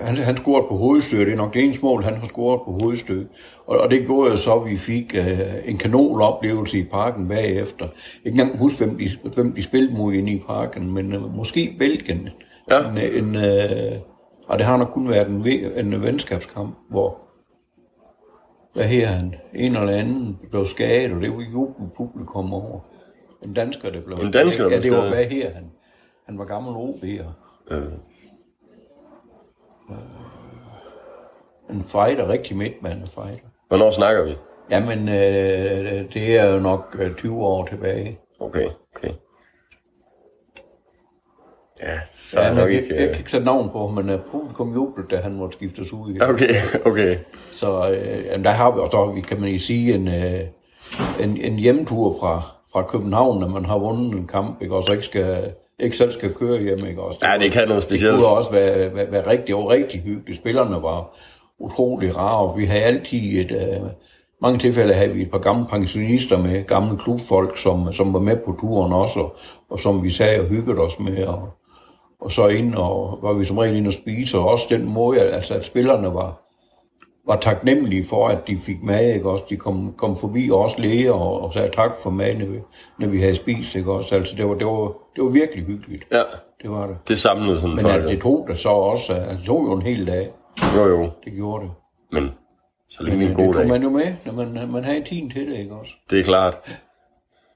han, 0.07 0.17
han 0.17 0.37
scorede 0.37 0.67
på 0.69 0.77
hovedstød. 0.77 1.19
Det 1.19 1.33
er 1.33 1.37
nok 1.37 1.55
det 1.55 1.65
eneste 1.65 1.85
mål, 1.85 2.03
han 2.03 2.17
har 2.17 2.27
scoret 2.27 2.61
på 2.65 2.79
hovedstød. 2.83 3.27
Og, 3.67 3.79
og 3.79 3.91
det 3.91 4.07
gjorde 4.07 4.31
jo 4.31 4.37
så, 4.37 4.55
at 4.55 4.71
vi 4.71 4.77
fik 4.77 5.15
uh, 5.19 5.69
en 5.71 5.79
kanoloplevelse 5.79 6.79
i 6.79 6.85
parken 6.85 7.29
bagefter. 7.29 7.85
Jeg 7.85 7.93
kan 8.23 8.33
ikke 8.33 8.43
engang 8.43 8.59
huske, 8.59 8.85
hvem 8.85 8.99
de, 8.99 9.11
hvem 9.35 9.55
de 9.55 9.63
spillede 9.63 9.97
mod 9.97 10.13
inde 10.13 10.33
i 10.33 10.43
parken, 10.47 10.93
men 10.93 11.15
uh, 11.17 11.37
måske 11.37 11.77
Belgien. 11.79 12.29
Ja. 12.71 12.91
En, 12.91 12.99
en, 12.99 13.37
uh, 13.37 14.01
og 14.49 14.59
det 14.59 14.67
har 14.67 14.77
nok 14.77 14.89
kun 14.89 15.09
været 15.09 15.29
en, 15.29 15.47
en 15.93 16.03
venskabskamp, 16.03 16.77
hvor 16.91 17.19
hvad 18.75 18.85
her 18.85 19.07
han, 19.07 19.35
en 19.55 19.77
eller 19.77 19.93
anden 19.93 20.39
blev 20.51 20.67
skadet, 20.67 21.13
og 21.13 21.21
det 21.21 21.31
var 21.31 21.45
jo 21.53 21.75
publikum 21.97 22.53
over. 22.55 22.81
En 23.45 23.55
dansker, 23.55 23.91
der 23.91 24.01
blev 24.01 24.17
En 24.23 24.33
dansker, 24.33 24.65
der 24.65 24.71
Ja, 24.71 24.81
det 24.81 24.91
var 24.91 24.97
skadet. 24.97 25.17
hvad 25.17 25.25
her 25.25 25.51
han. 25.55 25.71
Han 26.27 26.39
var 26.39 26.45
gammel 26.45 26.73
OB'er. 26.73 27.27
Øh. 27.71 27.83
En 31.71 31.85
fighter, 31.85 32.29
rigtig 32.29 32.57
midtmand 32.57 33.07
fighter. 33.07 33.47
Hvornår 33.69 33.91
snakker 33.91 34.25
vi? 34.25 34.37
Jamen, 34.71 35.09
øh, 35.09 36.15
det 36.15 36.39
er 36.39 36.53
jo 36.53 36.59
nok 36.59 36.97
øh, 36.99 37.15
20 37.15 37.47
år 37.47 37.67
tilbage. 37.67 38.19
Okay, 38.41 38.69
okay. 38.97 39.13
Ja, 41.83 41.99
så 42.11 42.41
Ja, 42.41 42.49
er 42.49 42.55
nok 42.55 42.73
jeg, 42.73 42.83
ikke... 42.83 42.95
jeg, 42.95 43.01
jeg 43.01 43.09
øh, 43.09 43.15
kan 43.15 43.21
ikke 43.21 43.31
sætte 43.31 43.47
navn 43.47 43.71
på, 43.71 43.89
men 43.89 44.11
uh, 44.11 44.21
publikum 44.31 44.75
jublede, 44.75 45.09
da 45.11 45.17
han 45.17 45.35
måtte 45.35 45.57
skiftes 45.57 45.93
ud 45.93 46.11
igen. 46.11 46.23
Okay, 46.23 46.55
okay. 46.91 47.19
Så 47.53 47.91
øh, 47.91 48.25
jamen, 48.25 48.45
der 48.45 48.51
har 48.51 48.71
vi 48.71 48.81
også, 48.81 49.13
vi 49.15 49.21
kan 49.21 49.41
man 49.41 49.59
sige, 49.59 49.95
en, 49.95 50.09
øh, 50.09 50.41
en, 51.21 51.37
en 51.37 51.57
hjemtur 51.57 52.17
fra, 52.21 52.43
fra 52.73 52.83
København, 52.83 53.41
når 53.41 53.49
man 53.49 53.65
har 53.65 53.79
vundet 53.79 54.13
en 54.13 54.27
kamp, 54.27 54.63
ikke? 54.63 54.75
og 54.75 54.83
så 54.83 54.93
ikke, 54.93 55.05
skal, 55.05 55.53
ikke 55.81 55.97
selv 55.97 56.13
skal 56.13 56.35
køre 56.35 56.63
hjem. 56.63 56.87
Ikke? 56.87 57.03
Også, 57.03 57.21
Ja, 57.23 57.39
det 57.39 57.53
kan 57.53 57.69
noget 57.69 57.83
specielt. 57.83 58.15
Det 58.15 58.25
kunne 58.25 58.37
også 58.37 58.51
være, 58.51 58.95
være, 58.95 59.13
være 59.13 59.27
rigtig, 59.27 59.55
og 59.55 59.71
rigtig 59.71 60.01
hyggeligt. 60.01 60.41
Spillerne 60.41 60.83
var 60.83 61.17
utrolig 61.59 62.17
rare. 62.17 62.57
Vi 62.57 62.65
havde 62.65 62.83
altid 62.83 63.41
et... 63.41 63.53
Øh, 63.53 63.81
mange 64.43 64.59
tilfælde 64.59 64.95
havde 64.95 65.11
vi 65.11 65.23
et 65.23 65.31
par 65.31 65.39
gamle 65.39 65.67
pensionister 65.67 66.39
med, 66.39 66.65
gamle 66.65 66.99
klubfolk, 66.99 67.59
som, 67.59 67.93
som 67.93 68.13
var 68.13 68.21
med 68.21 68.37
på 68.37 68.57
turen 68.61 68.93
også, 68.93 69.21
og, 69.21 69.37
og 69.71 69.81
som 69.81 70.03
vi 70.03 70.11
sagde 70.11 70.41
og 70.41 70.47
hyggede 70.47 70.79
os 70.79 70.99
med. 70.99 71.27
Og, 71.27 71.49
og 72.21 72.33
så 72.33 72.47
ind 72.47 72.75
og 72.75 73.19
var 73.23 73.33
vi 73.33 73.45
som 73.45 73.59
regel 73.59 73.77
inde 73.77 73.89
og 73.89 73.93
spise, 73.93 74.39
og 74.39 74.49
også 74.49 74.67
den 74.71 74.85
måde, 74.85 75.21
altså 75.21 75.55
at 75.55 75.65
spillerne 75.65 76.15
var, 76.15 76.50
var 77.31 77.37
taknemmelige 77.41 78.05
for, 78.09 78.29
at 78.29 78.39
de 78.49 78.59
fik 78.59 78.83
mad, 78.83 79.15
ikke 79.15 79.31
også? 79.31 79.45
De 79.51 79.57
kom, 79.57 79.95
kom 79.97 80.17
forbi 80.17 80.51
og 80.53 80.59
også 80.59 80.77
læger 80.81 81.13
og, 81.13 81.41
og 81.43 81.53
sagde 81.53 81.71
tak 81.77 81.91
for 82.03 82.11
mad, 82.11 82.35
når 82.35 82.47
vi, 82.47 82.59
når 82.99 83.09
vi 83.09 83.21
havde 83.21 83.35
spist, 83.35 83.75
ikke 83.75 83.93
også? 83.93 84.15
Altså 84.15 84.37
det 84.37 84.49
var, 84.49 84.55
det 84.55 84.67
var, 84.67 84.93
det 85.17 85.25
var 85.25 85.31
virkelig 85.31 85.65
hyggeligt. 85.65 86.05
Ja, 86.13 86.23
Det 86.63 86.71
var 86.71 86.87
det. 86.87 86.97
det 87.09 87.19
samlede 87.19 87.61
sådan 87.61 87.77
Men 87.77 87.85
folk. 87.85 88.09
det 88.09 88.21
tog 88.21 88.47
det 88.49 88.59
så 88.59 88.69
også, 88.69 89.13
altså 89.13 89.37
det 89.37 89.45
tog 89.47 89.65
jo 89.67 89.73
en 89.73 89.83
hel 89.83 90.07
dag, 90.07 90.31
Jo, 90.77 90.87
jo. 90.87 91.11
det 91.25 91.33
gjorde 91.33 91.65
det. 91.65 91.71
Men 92.13 92.31
så 92.91 93.03
længe 93.03 93.21
det 93.21 93.25
øh, 93.27 93.31
en 93.31 93.37
det 93.39 93.47
god 93.47 93.55
tog 93.55 93.63
dag. 93.63 93.69
man 93.69 93.83
jo 93.83 93.91
med, 93.91 94.15
når 94.27 94.33
man, 94.33 94.69
man 94.71 94.85
havde 94.85 95.05
tiden 95.05 95.31
til 95.31 95.47
det, 95.51 95.59
ikke 95.59 95.75
også? 95.75 95.93
Det 96.11 96.19
er 96.21 96.25
klart. 96.25 96.57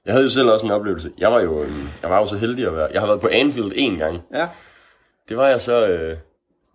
Jeg 0.05 0.13
havde 0.13 0.23
jo 0.23 0.29
selv 0.29 0.49
også 0.51 0.65
en 0.65 0.71
oplevelse. 0.71 1.11
Jeg 1.17 1.31
var 1.31 1.39
jo, 1.39 1.59
jeg 2.01 2.09
var 2.09 2.19
jo 2.19 2.25
så 2.25 2.37
heldig 2.37 2.67
at 2.67 2.75
være... 2.75 2.87
Jeg 2.93 3.01
har 3.01 3.07
været 3.07 3.21
på 3.21 3.29
Anfield 3.31 3.71
én 3.71 3.97
gang. 3.97 4.19
Ja. 4.33 4.47
Det 5.29 5.37
var 5.37 5.47
jeg 5.47 5.61
så... 5.61 5.87
Øh, 5.87 6.17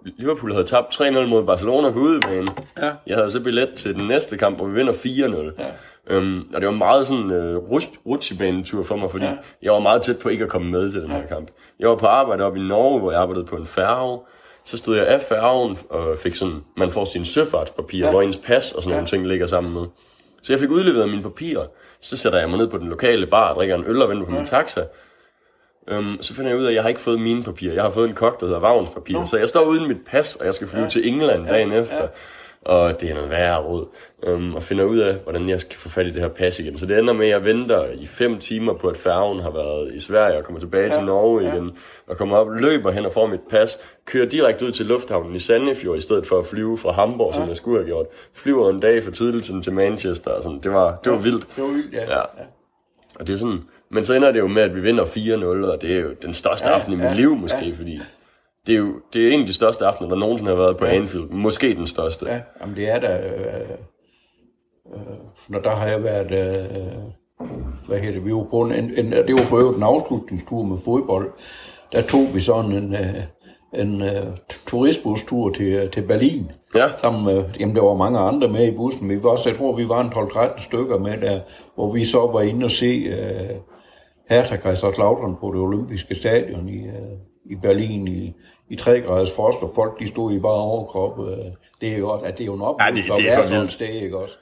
Liverpool 0.05 0.53
havde 0.53 0.65
tabt 0.65 1.01
3-0 1.01 1.27
mod 1.27 1.45
Barcelona 1.45 1.91
på 1.91 1.99
udebane. 1.99 2.49
Ja. 2.79 2.91
Jeg 3.07 3.17
havde 3.17 3.31
så 3.31 3.41
billet 3.41 3.69
til 3.75 3.95
den 3.95 4.09
næste 4.09 4.37
kamp, 4.39 4.57
hvor 4.57 4.67
vi 4.67 4.75
vinder 4.75 4.93
4-0. 4.93 5.63
Ja. 5.63 5.71
Øhm, 6.07 6.49
og 6.55 6.61
det 6.61 6.67
var 6.69 6.75
meget 6.75 7.07
sådan 7.07 7.31
øh, 7.31 7.57
rutsjebanetur 8.07 8.83
for 8.83 8.97
mig, 8.97 9.11
fordi 9.11 9.25
ja. 9.25 9.37
Jeg 9.63 9.73
var 9.73 9.81
meget 9.81 10.03
tæt 10.03 10.19
på 10.19 10.29
ikke 10.29 10.45
at 10.45 10.51
komme 10.51 10.71
med 10.71 10.91
til 10.91 11.03
den 11.03 11.11
her 11.11 11.27
kamp. 11.27 11.51
Jeg 11.81 11.89
var 11.89 11.97
på 11.97 12.07
arbejde 12.07 12.45
oppe 12.45 12.59
i 12.59 12.63
Norge, 12.63 13.01
hvor 13.01 13.13
jeg 13.13 13.21
arbejdede 13.21 13.45
på 13.45 13.57
en 13.57 13.67
færge. 13.67 14.21
Så 14.65 14.77
stod 14.77 14.97
jeg 14.97 15.07
af 15.07 15.21
færgen 15.21 15.79
og 15.91 16.19
fik 16.19 16.35
sådan, 16.35 16.61
man 16.77 16.91
får 16.91 17.05
sine 17.05 17.25
søfartspapirer. 17.25 18.07
Ja. 18.07 18.11
hvor 18.11 18.23
ens 18.23 18.37
pas 18.37 18.73
og 18.73 18.83
sådan 18.83 18.91
ja. 18.91 18.97
nogle 18.97 19.09
ting 19.09 19.27
ligger 19.27 19.47
sammen 19.47 19.73
med. 19.73 19.83
Så 20.43 20.53
jeg 20.53 20.61
fik 20.61 20.71
udleveret 20.71 21.09
mine 21.09 21.23
papirer. 21.23 21.67
Så 22.01 22.17
sætter 22.17 22.39
jeg 22.39 22.49
mig 22.49 22.59
ned 22.59 22.69
på 22.69 22.79
den 22.79 22.89
lokale 22.89 23.27
bar 23.27 23.49
og 23.49 23.57
drikker 23.57 23.75
en 23.75 23.85
øl 23.87 24.03
og 24.03 24.09
venter 24.09 24.27
på 24.27 24.33
ja. 24.33 24.39
min 24.39 24.47
taxa. 24.47 24.81
Um, 25.99 26.19
så 26.21 26.35
finder 26.35 26.51
jeg 26.51 26.59
ud 26.59 26.65
af, 26.65 26.69
at 26.69 26.75
jeg 26.75 26.83
har 26.83 26.89
ikke 26.89 27.01
fået 27.01 27.21
mine 27.21 27.43
papirer. 27.45 27.75
Jeg 27.75 27.83
har 27.83 27.91
fået 27.91 28.09
en 28.09 28.15
kok, 28.15 28.41
der 28.41 28.47
hedder 28.47 28.61
Vagns 28.61 28.91
papir. 28.91 29.15
Nå. 29.15 29.27
Så 29.27 29.37
jeg 29.37 29.49
står 29.49 29.65
uden 29.65 29.89
mit 29.89 30.05
pas, 30.07 30.37
og 30.37 30.45
jeg 30.47 30.55
skal 30.55 30.69
flyve 30.69 30.83
ja. 30.83 30.89
til 30.89 31.09
England 31.09 31.47
dagen 31.47 31.73
efter. 31.73 32.03
Ja. 32.03 32.07
Og 32.65 33.01
det 33.01 33.11
er 33.11 33.15
noget 33.15 33.31
værre 33.31 33.63
råd. 33.63 33.87
Um, 34.29 34.55
og 34.55 34.63
finder 34.63 34.85
ud 34.85 34.99
af, 34.99 35.15
hvordan 35.15 35.49
jeg 35.49 35.61
skal 35.61 35.79
få 35.79 35.89
fat 35.89 36.07
i 36.07 36.11
det 36.11 36.21
her 36.23 36.29
pas 36.29 36.61
igen. 36.61 36.79
Så 36.79 36.87
det 36.87 36.99
ender 36.99 37.13
med, 37.13 37.27
at 37.27 37.33
jeg 37.33 37.45
venter 37.45 37.87
i 37.87 38.07
fem 38.07 38.39
timer 38.39 38.75
på, 38.75 38.89
at 38.89 38.97
færgen 38.97 39.41
har 39.41 39.51
været 39.51 39.95
i 39.95 40.01
Sverige 40.01 40.39
og 40.39 40.45
kommer 40.45 40.61
tilbage 40.61 40.85
ja. 40.85 40.91
til 40.91 41.05
Norge 41.05 41.43
Ja. 41.43 41.53
igen. 41.55 41.71
Og 42.07 42.17
kommer 42.17 42.37
op, 42.37 42.49
løber 42.51 42.91
hen 42.91 43.07
og 43.07 43.13
får 43.13 43.27
mit 43.27 43.41
pas. 43.51 43.79
Kører 44.05 44.27
direkte 44.27 44.67
ud 44.67 44.73
til 44.73 44.87
lufthavnen 44.87 45.35
i 45.35 45.39
Sandefjord, 45.39 45.99
i 45.99 46.01
stedet 46.01 46.27
for 46.27 46.39
at 46.39 46.47
flyve 46.47 46.79
fra 46.79 46.93
Hamburg, 46.93 47.33
ja. 47.35 47.41
som 47.41 47.49
jeg 47.49 47.57
skulle 47.57 47.79
have 47.79 47.87
gjort. 47.87 48.07
Flyver 48.35 48.71
en 48.71 48.81
dag 48.81 49.03
for 49.05 49.11
tidligt 49.11 49.51
til 49.65 49.73
Manchester. 49.73 50.31
Og 50.31 50.43
sådan. 50.43 50.61
Det 50.63 50.73
var, 50.73 50.99
det 51.05 51.13
var 51.13 51.19
vildt. 51.19 51.49
Det 51.57 51.65
var 51.65 51.71
vildt, 51.71 51.95
ja. 51.95 52.17
Ja. 52.17 52.21
Og 53.21 53.27
det 53.27 53.35
er 53.35 53.39
sådan, 53.39 53.61
men 53.91 54.05
så 54.05 54.15
ender 54.15 54.33
det 54.33 54.39
jo 54.39 54.47
med, 54.47 54.63
at 54.63 54.75
vi 54.75 54.81
vinder 54.81 55.05
4-0, 55.05 55.73
og 55.73 55.83
det 55.83 55.93
er 55.97 56.01
jo 56.01 56.15
den 56.23 56.33
største 56.33 56.69
ja, 56.69 56.75
aften 56.75 56.93
i 56.93 56.97
mit 56.97 57.05
ja, 57.05 57.15
liv 57.15 57.37
måske, 57.37 57.67
ja. 57.67 57.73
fordi 57.77 58.01
det 58.67 58.75
er 58.75 58.79
jo 58.79 59.01
det 59.13 59.29
er 59.29 59.33
en 59.33 59.41
af 59.41 59.47
de 59.47 59.53
største 59.53 59.87
aftener, 59.87 60.09
der 60.09 60.17
nogensinde 60.17 60.51
har 60.51 60.59
været 60.59 60.77
på 60.77 60.87
ja. 60.87 60.95
Anfield. 60.95 61.29
Måske 61.31 61.75
den 61.75 61.87
største. 61.87 62.27
Ja. 62.27 62.35
Ja, 62.35 62.41
jamen 62.61 62.77
det 62.77 62.91
er 62.91 63.01
da... 63.01 63.19
Øh, 63.19 63.71
øh, 64.95 65.01
når 65.49 65.61
der 65.61 65.71
har 65.71 65.87
jeg 65.87 66.05
været... 66.05 66.31
Øh, 66.31 66.67
hvad 67.89 67.99
hedder 67.99 68.15
det? 68.15 68.27
Vi 68.27 68.35
var 68.35 68.47
på 68.51 68.63
en, 68.63 68.73
en, 68.73 69.13
det 69.13 69.35
var 69.35 69.47
på 69.51 69.59
øvrigt 69.59 69.77
en 69.77 69.83
afslutningstur 69.83 70.63
med 70.63 70.79
fodbold. 70.85 71.31
Der 71.93 72.03
tog 72.03 72.35
vi 72.35 72.41
sådan 72.41 72.73
en, 72.73 72.95
øh, 72.95 73.23
en 73.75 74.03
uh, 74.03 74.35
turistbustur 74.67 75.51
til, 75.51 75.91
til 75.93 76.03
Berlin. 76.03 76.51
Ja. 76.75 76.89
Sammen 76.99 77.25
med, 77.25 77.45
jamen 77.61 77.77
der 77.77 77.83
var 77.83 77.95
mange 77.95 78.19
andre 78.19 78.49
med 78.49 78.73
i 78.73 78.77
bussen, 78.77 79.07
men 79.07 79.17
vi 79.17 79.23
var 79.23 79.31
også, 79.31 79.49
jeg 79.49 79.59
tror, 79.59 79.77
vi 79.77 79.89
var 79.89 80.01
en 80.01 80.09
12-13 80.09 80.65
stykker 80.65 80.99
med 80.99 81.21
der, 81.21 81.41
hvor 81.75 81.93
vi 81.93 82.05
så 82.05 82.19
var 82.19 82.41
inde 82.41 82.65
og 82.65 82.71
se 82.71 83.09
uh, 83.09 83.57
Hertha 84.31 84.57
Kaiserslautern 84.57 85.37
på 85.41 85.53
det 85.53 85.61
olympiske 85.61 86.15
stadion 86.15 86.69
i, 86.69 86.89
uh, 86.89 86.95
i 87.45 87.55
Berlin 87.63 88.09
i, 88.09 88.35
i 88.69 88.77
3 88.77 89.01
graders 89.01 89.31
frost, 89.33 89.63
og 89.63 89.73
folk 89.75 90.01
de 90.01 90.09
stod 90.09 90.33
i 90.33 90.39
bare 90.39 90.53
overkrop. 90.53 91.19
Uh, 91.19 91.27
det 91.81 91.89
er 91.93 91.99
jo 91.99 92.09
også, 92.11 92.27
at 92.27 92.39
det 92.39 92.45
er 92.45 92.47
jo 92.47 92.55
en 92.55 92.63
oplevelse 92.63 93.03
Ja, 93.13 93.15
det- 93.17 93.23
det 93.25 93.29
er 93.29 93.33
at 93.33 93.37
være 93.39 93.49
sådan 93.49 93.65
et 93.65 93.73
sted, 93.73 93.87
ikke 93.89 94.19
også? 94.19 94.37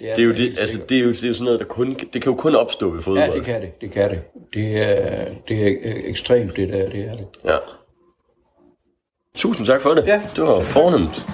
Det 0.00 0.18
er 0.18 0.22
jo 0.22 0.32
helt 0.32 0.38
det, 0.56 0.60
altså 0.60 0.80
det 0.88 0.98
er 0.98 1.02
jo, 1.02 1.08
det 1.08 1.24
er 1.24 1.28
jo 1.28 1.34
sådan 1.34 1.44
noget, 1.44 1.60
der 1.60 1.66
kun, 1.66 1.94
det 1.94 2.22
kan 2.22 2.32
jo 2.32 2.34
kun 2.34 2.54
opstå 2.54 2.90
ved 2.90 3.02
fodbold. 3.02 3.28
Ja, 3.28 3.34
det 3.34 3.44
kan 3.44 3.60
det. 3.60 3.80
Det 3.80 3.90
kan 3.90 4.10
det. 4.10 4.20
Det 4.54 4.76
er, 4.82 5.28
det 5.48 5.62
er 5.62 5.92
ekstremt, 6.04 6.56
det 6.56 6.68
der. 6.68 6.88
Det 6.90 7.00
er 7.04 7.12
det. 7.16 7.26
Ja. 7.44 7.56
Tusind 9.34 9.66
tak 9.66 9.80
for 9.80 9.90
det. 9.90 10.04
Ja. 10.06 10.22
Det 10.36 10.44
var 10.44 10.60
fornemt. 10.62 11.26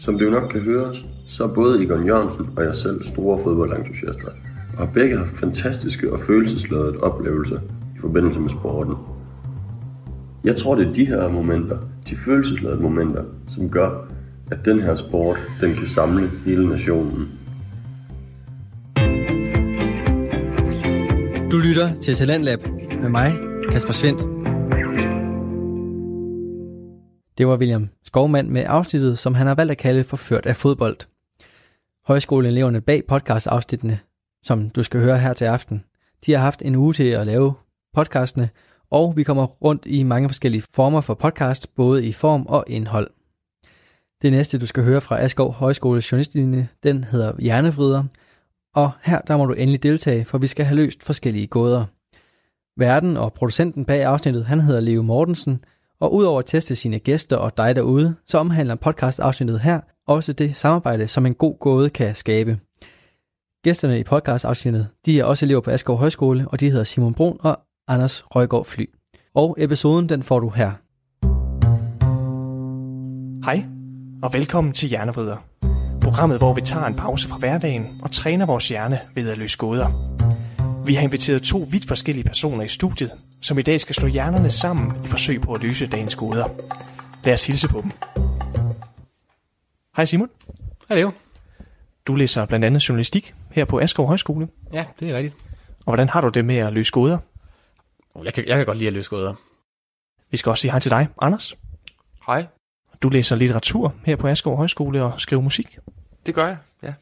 Som 0.00 0.18
du 0.18 0.24
jo 0.24 0.30
nok 0.30 0.50
kan 0.50 0.60
høre, 0.60 0.94
så 1.28 1.44
er 1.44 1.48
både 1.48 1.84
Egon 1.84 2.06
Jørgensen 2.06 2.48
og 2.56 2.64
jeg 2.64 2.74
selv 2.74 3.02
store 3.02 3.38
fodboldentusiaster, 3.38 4.30
og 4.72 4.78
har 4.78 4.92
begge 4.92 5.18
haft 5.18 5.38
fantastiske 5.38 6.12
og 6.12 6.20
følelsesladede 6.20 6.98
oplevelser 6.98 7.58
i 7.96 7.98
forbindelse 7.98 8.40
med 8.40 8.48
sporten. 8.48 8.94
Jeg 10.44 10.56
tror, 10.56 10.74
det 10.74 10.88
er 10.88 10.92
de 10.92 11.06
her 11.06 11.28
momenter, 11.28 11.78
de 12.08 12.16
følelsesladede 12.16 12.82
momenter, 12.82 13.24
som 13.48 13.70
gør, 13.70 14.08
at 14.50 14.64
den 14.64 14.80
her 14.80 14.94
sport, 14.94 15.38
den 15.60 15.74
kan 15.74 15.86
samle 15.86 16.30
hele 16.44 16.68
nationen. 16.68 17.28
Du 21.52 21.56
lytter 21.56 22.00
til 22.00 22.14
Talentlab 22.14 22.58
med 23.00 23.08
mig, 23.08 23.28
Kasper 23.72 23.92
Svendt. 23.92 24.22
Det 27.38 27.46
var 27.46 27.56
William 27.56 27.88
Skovmand 28.04 28.48
med 28.48 28.64
afsnittet, 28.66 29.18
som 29.18 29.34
han 29.34 29.46
har 29.46 29.54
valgt 29.54 29.70
at 29.70 29.78
kalde 29.78 30.04
Forført 30.04 30.46
af 30.46 30.56
fodbold. 30.56 30.96
Højskoleeleverne 32.06 32.80
bag 32.80 33.02
podcastafsnittene, 33.08 33.98
som 34.42 34.70
du 34.70 34.82
skal 34.82 35.00
høre 35.00 35.18
her 35.18 35.32
til 35.32 35.44
aften, 35.44 35.84
de 36.26 36.32
har 36.32 36.38
haft 36.38 36.62
en 36.62 36.74
uge 36.74 36.92
til 36.94 37.04
at 37.04 37.26
lave 37.26 37.54
podcastene, 37.94 38.50
og 38.90 39.16
vi 39.16 39.22
kommer 39.22 39.46
rundt 39.46 39.86
i 39.86 40.02
mange 40.02 40.28
forskellige 40.28 40.64
former 40.74 41.00
for 41.00 41.14
podcast, 41.14 41.74
både 41.74 42.06
i 42.06 42.12
form 42.12 42.46
og 42.46 42.64
indhold. 42.66 43.10
Det 44.22 44.32
næste, 44.32 44.58
du 44.58 44.66
skal 44.66 44.84
høre 44.84 45.00
fra 45.00 45.20
Askov 45.20 45.52
Højskole 45.52 46.02
Journalistlinje, 46.12 46.68
den 46.82 47.04
hedder 47.04 47.32
Hjernevrider, 47.38 48.04
og 48.74 48.90
her 49.02 49.20
der 49.20 49.36
må 49.36 49.46
du 49.46 49.52
endelig 49.52 49.82
deltage, 49.82 50.24
for 50.24 50.38
vi 50.38 50.46
skal 50.46 50.64
have 50.64 50.76
løst 50.76 51.02
forskellige 51.02 51.46
gåder. 51.46 51.84
Verden 52.76 53.16
og 53.16 53.32
producenten 53.32 53.84
bag 53.84 54.04
afsnittet, 54.04 54.44
han 54.44 54.60
hedder 54.60 54.80
Leo 54.80 55.02
Mortensen, 55.02 55.64
og 56.00 56.14
udover 56.14 56.38
at 56.38 56.46
teste 56.46 56.76
sine 56.76 56.98
gæster 56.98 57.36
og 57.36 57.56
dig 57.56 57.76
derude, 57.76 58.14
så 58.26 58.38
omhandler 58.38 58.74
podcast-afsnittet 58.74 59.60
her 59.60 59.80
også 60.06 60.32
det 60.32 60.56
samarbejde, 60.56 61.08
som 61.08 61.26
en 61.26 61.34
god 61.34 61.58
gåde 61.58 61.90
kan 61.90 62.14
skabe. 62.14 62.58
Gæsterne 63.64 64.00
i 64.00 64.04
podcast-afsnittet, 64.04 64.88
de 65.06 65.20
er 65.20 65.24
også 65.24 65.46
elever 65.46 65.60
på 65.60 65.70
Askov 65.70 65.98
Højskole, 65.98 66.48
og 66.48 66.60
de 66.60 66.70
hedder 66.70 66.84
Simon 66.84 67.14
Brun 67.14 67.36
og 67.40 67.60
Anders 67.88 68.24
Røgaard 68.26 68.64
Fly. 68.64 68.84
Og 69.34 69.56
episoden, 69.58 70.08
den 70.08 70.22
får 70.22 70.40
du 70.40 70.48
her. 70.48 70.70
Hej, 73.44 73.64
og 74.22 74.32
velkommen 74.32 74.72
til 74.72 74.88
Hjernevrider. 74.88 75.36
Programmet, 76.02 76.38
hvor 76.38 76.54
vi 76.54 76.60
tager 76.60 76.86
en 76.86 76.94
pause 76.94 77.28
fra 77.28 77.38
hverdagen 77.38 77.86
og 78.02 78.10
træner 78.10 78.46
vores 78.46 78.68
hjerne 78.68 78.98
ved 79.14 79.30
at 79.30 79.38
løse 79.38 79.58
gåder. 79.58 79.88
Vi 80.86 80.94
har 80.94 81.02
inviteret 81.02 81.42
to 81.42 81.66
vidt 81.70 81.88
forskellige 81.88 82.24
personer 82.24 82.64
i 82.64 82.68
studiet, 82.68 83.10
som 83.42 83.58
i 83.58 83.62
dag 83.62 83.80
skal 83.80 83.94
slå 83.94 84.08
hjernerne 84.08 84.50
sammen 84.50 85.04
i 85.04 85.08
forsøg 85.08 85.40
på 85.40 85.52
at 85.52 85.62
løse 85.62 85.86
dagens 85.86 86.16
gåder. 86.16 86.48
Lad 87.24 87.34
os 87.34 87.46
hilse 87.46 87.68
på 87.68 87.80
dem. 87.80 87.90
Hej 89.96 90.04
Simon. 90.04 90.28
Hej 90.88 90.98
Leo. 90.98 91.12
Du 92.06 92.14
læser 92.14 92.46
blandt 92.46 92.64
andet 92.64 92.88
journalistik 92.88 93.34
her 93.52 93.64
på 93.64 93.78
Askov 93.80 94.06
Højskole. 94.06 94.48
Ja, 94.72 94.84
det 95.00 95.10
er 95.10 95.16
rigtigt. 95.16 95.34
Og 95.78 95.84
hvordan 95.84 96.08
har 96.08 96.20
du 96.20 96.28
det 96.28 96.44
med 96.44 96.56
at 96.56 96.72
løse 96.72 96.92
gåder? 96.92 97.18
Jeg 98.24 98.34
kan, 98.34 98.46
jeg 98.46 98.56
kan 98.56 98.66
godt 98.66 98.78
lide 98.78 98.86
at 98.88 98.92
løse 98.94 99.10
gåder. 99.10 99.34
Vi 100.30 100.36
skal 100.36 100.50
også 100.50 100.60
sige 100.62 100.70
hej 100.70 100.80
til 100.80 100.90
dig, 100.90 101.08
Anders. 101.20 101.56
Hej, 102.26 102.46
Du 103.02 103.08
læser 103.08 103.36
litteratur 103.36 103.94
her 104.04 104.16
på 104.16 104.28
Askov 104.28 104.56
Højskole 104.56 105.02
og 105.02 105.20
skriver 105.20 105.42
musik. 105.42 105.78
det 106.26 106.34
gør 106.34 106.46
jeg, 106.46 106.56
ja. 106.82 106.92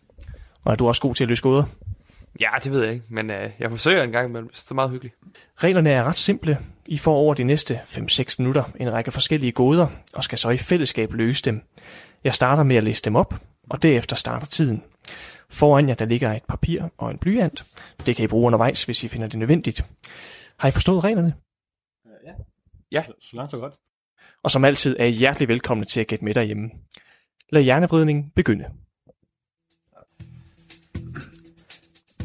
Og 0.65 0.73
er 0.73 0.77
du 0.77 0.89
også 0.89 1.03
god 1.03 1.15
til 1.15 1.25
at 1.25 1.29
løse 1.29 1.43
gåder? 1.43 1.65
Ja, 2.41 2.49
det 2.65 2.73
ved 2.73 2.85
jeg 2.85 2.93
ikke, 2.93 3.05
men 3.09 3.31
øh, 3.31 3.51
jeg 3.59 3.71
forsøger 3.71 4.03
en 4.03 4.13
gang, 4.13 4.33
men 4.33 4.45
det 4.45 4.67
er 4.71 4.75
meget 4.75 4.91
hyggeligt. 4.91 5.15
Reglerne 5.57 5.91
er 5.91 6.05
ret 6.05 6.17
simple. 6.17 6.59
I 6.89 6.99
får 6.99 7.15
over 7.15 7.35
de 7.35 7.45
næste 7.45 7.81
5-6 7.85 8.35
minutter 8.39 8.65
en 8.77 8.93
række 8.93 9.11
forskellige 9.13 9.53
gåder, 9.53 9.87
og 10.15 10.25
skal 10.25 10.39
så 10.39 10.51
i 10.51 10.57
fællesskab 10.57 11.13
løse 11.13 11.43
dem. 11.43 11.63
Jeg 12.25 12.35
starter 12.35 12.63
med 12.63 12.77
at 12.77 12.85
læse 12.85 13.03
dem 13.03 13.17
op, 13.17 13.35
og 13.71 13.83
derefter 13.83 14.17
starter 14.17 14.47
tiden. 14.47 14.83
Foran 15.51 15.89
jer 15.89 15.95
der 15.95 16.05
ligger 16.05 16.33
et 16.33 16.45
papir 16.45 16.83
og 16.99 17.11
en 17.11 17.19
blyant. 17.19 17.65
Det 18.07 18.17
kan 18.17 18.25
I 18.25 18.29
bruge 18.29 18.47
undervejs, 18.47 18.85
hvis 18.85 19.05
I 19.05 19.09
finder 19.09 19.27
det 19.29 19.39
nødvendigt. 19.39 19.85
Har 20.57 20.69
I 20.69 20.71
forstået 20.71 21.05
reglerne? 21.05 21.35
Ja, 22.93 23.05
Så 23.21 23.37
langt 23.37 23.51
så 23.51 23.59
godt. 23.59 23.75
Og 24.43 24.51
som 24.51 24.65
altid 24.65 24.97
er 24.99 25.05
I 25.05 25.11
hjertelig 25.11 25.49
velkomne 25.49 25.85
til 25.85 26.01
at 26.01 26.07
gætte 26.07 26.25
med 26.25 26.35
derhjemme. 26.35 26.71
Lad 27.53 27.63
hjernevridning 27.63 28.33
begynde. 28.35 28.65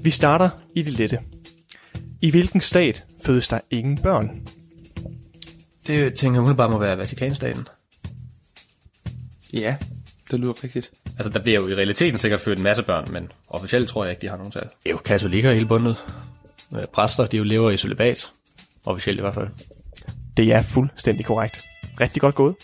Vi 0.03 0.09
starter 0.09 0.49
i 0.75 0.81
det 0.81 0.93
lette. 0.93 1.19
I 2.21 2.31
hvilken 2.31 2.61
stat 2.61 3.05
fødes 3.25 3.47
der 3.47 3.59
ingen 3.71 3.97
børn? 3.97 4.47
Det 5.87 6.15
tænker 6.15 6.35
jeg 6.35 6.41
umiddelbart 6.41 6.69
må 6.71 6.77
være 6.77 6.97
Vatikanstaten. 6.97 7.67
ja, 9.53 9.77
det 10.31 10.39
lyder 10.39 10.63
rigtigt. 10.63 10.91
Altså, 11.17 11.29
der 11.29 11.39
bliver 11.39 11.61
jo 11.61 11.67
i 11.67 11.75
realiteten 11.75 12.19
sikkert 12.19 12.41
født 12.41 12.57
en 12.57 12.63
masse 12.63 12.83
børn, 12.83 13.11
men 13.11 13.31
officielt 13.49 13.89
tror 13.89 14.03
jeg 14.03 14.11
ikke, 14.11 14.21
de 14.21 14.27
har 14.27 14.37
nogen 14.37 14.51
tal. 14.51 14.63
Det 14.63 14.69
er 14.85 14.89
jo 14.89 14.97
katolikker 14.97 15.53
hele 15.53 15.65
bundet. 15.65 15.97
Øh, 16.73 16.85
Præster, 16.93 17.25
de 17.25 17.37
jo 17.37 17.43
lever 17.43 17.69
i 17.71 17.77
celibat. 17.77 18.31
Officielt 18.85 19.19
i 19.19 19.21
hvert 19.21 19.33
fald. 19.33 19.47
Det 20.37 20.51
er 20.53 20.61
fuldstændig 20.61 21.25
korrekt. 21.25 21.61
Rigtig 21.99 22.21
godt 22.21 22.35
gået. 22.35 22.55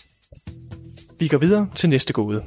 Vi 1.18 1.28
går 1.28 1.38
videre 1.38 1.68
til 1.74 1.88
næste 1.88 2.12
gåde. 2.12 2.44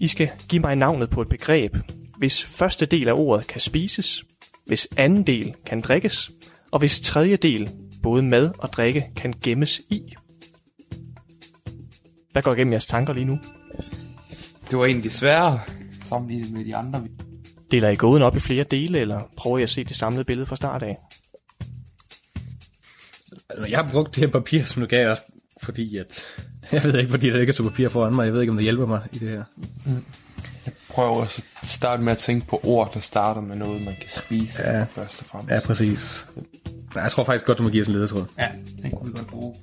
I 0.00 0.08
skal 0.08 0.30
give 0.48 0.62
mig 0.62 0.76
navnet 0.76 1.10
på 1.10 1.22
et 1.22 1.28
begreb, 1.28 1.76
hvis 2.16 2.44
første 2.44 2.86
del 2.86 3.08
af 3.08 3.12
ordet 3.12 3.46
kan 3.46 3.60
spises, 3.60 4.24
hvis 4.66 4.88
anden 4.96 5.22
del 5.22 5.54
kan 5.66 5.80
drikkes, 5.80 6.30
og 6.70 6.78
hvis 6.78 7.00
tredje 7.00 7.36
del, 7.36 7.70
både 8.02 8.22
mad 8.22 8.50
og 8.58 8.72
drikke, 8.72 9.06
kan 9.16 9.34
gemmes 9.42 9.80
i. 9.90 10.14
Hvad 12.32 12.42
går 12.42 12.54
igennem 12.54 12.72
jeres 12.72 12.86
tanker 12.86 13.12
lige 13.12 13.24
nu? 13.24 13.38
Det 14.74 14.78
var 14.80 14.86
egentlig 14.86 15.12
sværere 15.12 15.60
sammenlignet 16.08 16.52
med 16.52 16.64
de 16.64 16.76
andre. 16.76 17.02
Deler 17.70 17.88
I 17.88 17.94
gåden 17.96 18.22
op 18.22 18.36
i 18.36 18.40
flere 18.40 18.64
dele, 18.64 18.98
eller 18.98 19.20
prøver 19.36 19.58
I 19.58 19.62
at 19.62 19.70
se 19.70 19.84
det 19.84 19.96
samlede 19.96 20.24
billede 20.24 20.46
fra 20.46 20.56
start 20.56 20.82
af? 20.82 20.98
Altså, 23.50 23.66
jeg 23.68 23.78
har 23.78 23.90
brugt 23.90 24.14
det 24.14 24.20
her 24.24 24.30
papir, 24.30 24.62
som 24.64 24.82
du 24.82 24.86
gav 24.88 25.08
os, 25.10 25.18
fordi 25.62 25.96
at... 25.96 26.20
Jeg 26.72 26.84
ved 26.84 26.98
ikke, 26.98 27.10
fordi 27.10 27.30
der 27.30 27.40
ikke 27.40 27.50
er 27.50 27.54
så 27.54 27.62
papir 27.62 27.88
foran 27.88 28.14
mig. 28.14 28.24
Jeg 28.24 28.32
ved 28.32 28.40
ikke, 28.40 28.50
om 28.50 28.56
det 28.56 28.62
hjælper 28.62 28.86
mig 28.86 29.00
i 29.12 29.18
det 29.18 29.28
her. 29.28 29.44
prøver 30.88 31.22
at 31.22 31.44
starte 31.62 32.02
med 32.02 32.12
at 32.12 32.18
tænke 32.18 32.46
på 32.46 32.60
ord, 32.64 32.94
der 32.94 33.00
starter 33.00 33.40
med 33.40 33.56
noget, 33.56 33.82
man 33.82 33.94
kan 33.94 34.10
spise 34.10 34.62
Ja. 34.62 34.84
først 34.84 35.20
og 35.20 35.26
fremmest. 35.26 35.54
Ja, 35.54 35.60
præcis. 35.60 36.26
Jeg 36.94 37.10
tror 37.10 37.24
faktisk 37.24 37.44
godt, 37.44 37.58
du 37.58 37.62
må 37.62 37.68
give 37.68 37.80
os 37.82 37.88
en 37.88 37.94
ledetråd. 37.94 38.24
ja, 38.38 38.48
det 38.82 38.92
kunne 38.92 39.12
vi 39.12 39.18
godt 39.18 39.26
bruge. 39.28 39.54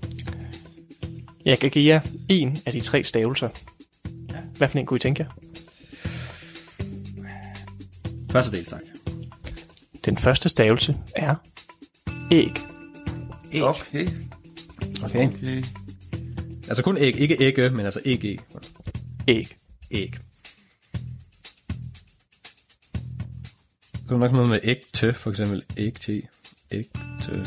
Jeg 1.46 1.60
kan 1.60 1.70
give 1.72 1.94
jer 1.94 2.00
en 2.30 2.58
af 2.66 2.74
de 2.74 2.80
tre 2.80 3.04
stavelser. 3.04 3.50
Hvad 4.62 4.70
for 4.70 4.80
en 4.80 4.86
kunne 4.86 4.98
I 4.98 5.00
tænke 5.00 5.24
jer? 5.24 5.30
Første 8.32 8.52
del, 8.52 8.66
tak. 8.66 8.82
Den 10.06 10.18
første 10.18 10.50
stavelse 10.50 10.98
er 11.16 11.36
æg. 12.32 12.52
Æg. 13.52 13.64
Okay, 13.64 14.08
Okay. 15.04 15.28
okay. 15.28 15.64
Altså 16.68 16.84
kun 16.84 16.98
æg, 16.98 17.20
ikke 17.20 17.38
ægge, 17.40 17.70
men 17.70 17.86
altså 17.86 18.02
æg, 18.06 18.26
æg. 18.26 18.40
Æg. 19.28 19.58
Æg. 19.92 20.14
Så 24.08 24.16
er 24.16 24.18
nok 24.18 24.32
noget 24.32 24.50
med 24.50 24.60
æg 24.64 24.82
tø, 24.94 25.12
for 25.12 25.30
eksempel 25.30 25.64
æg 25.78 25.94
te. 25.94 26.22
Æg 26.72 26.86
tø. 27.24 27.44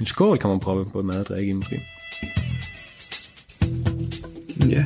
En 0.00 0.06
skål 0.06 0.38
kan 0.38 0.50
man 0.50 0.60
proppe 0.60 0.84
både 0.84 1.04
mad 1.06 1.20
og 1.20 1.26
drikke 1.26 1.50
i, 1.50 1.52
måske. 1.52 1.82
Ja. 4.68 4.84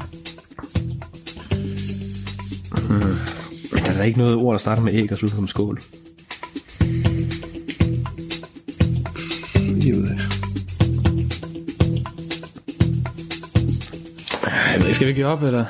Men 3.73 3.83
der 3.85 3.91
er 3.93 3.97
da 3.97 4.03
ikke 4.03 4.19
noget 4.19 4.37
ord, 4.37 4.53
der 4.53 4.59
starter 4.59 4.83
med 4.83 4.95
æg 4.95 5.13
og 5.13 5.19
slutter 5.19 5.41
med 5.41 5.49
skål. 5.49 5.83
Jeg 9.55 9.95
ved 9.95 10.09
det. 10.09 10.21
Jeg 14.73 14.81
ved 14.81 14.87
ikke, 14.87 14.95
skal 14.95 15.09
vi 15.09 15.13
give 15.13 15.27
op, 15.27 15.43
eller? 15.43 15.65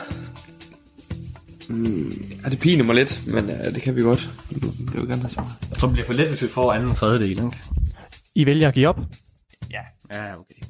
Ja, 2.45 2.49
det 2.49 2.59
piner 2.59 2.85
mig 2.85 2.95
lidt, 2.95 3.23
men 3.26 3.45
uh, 3.45 3.50
det 3.75 3.83
kan 3.83 3.97
vi 3.97 4.02
godt. 4.02 4.31
Jeg 4.52 5.00
vil 5.00 5.09
gerne 5.09 5.23
have 5.23 5.31
svar. 5.31 5.59
Jeg 5.71 5.78
tror, 5.78 5.88
det 5.88 5.92
bliver 5.92 6.07
for 6.07 6.12
let, 6.12 6.28
hvis 6.28 6.42
vi 6.42 6.49
får 6.49 6.73
anden 6.73 6.88
og 6.90 6.97
tredje 6.97 7.21
del, 7.21 7.31
ikke? 7.31 7.59
I 8.35 8.47
vælger 8.47 8.69
at 8.69 8.75
give 8.75 8.88
op. 8.88 9.00
Ja, 9.71 9.81
okay. 10.37 10.62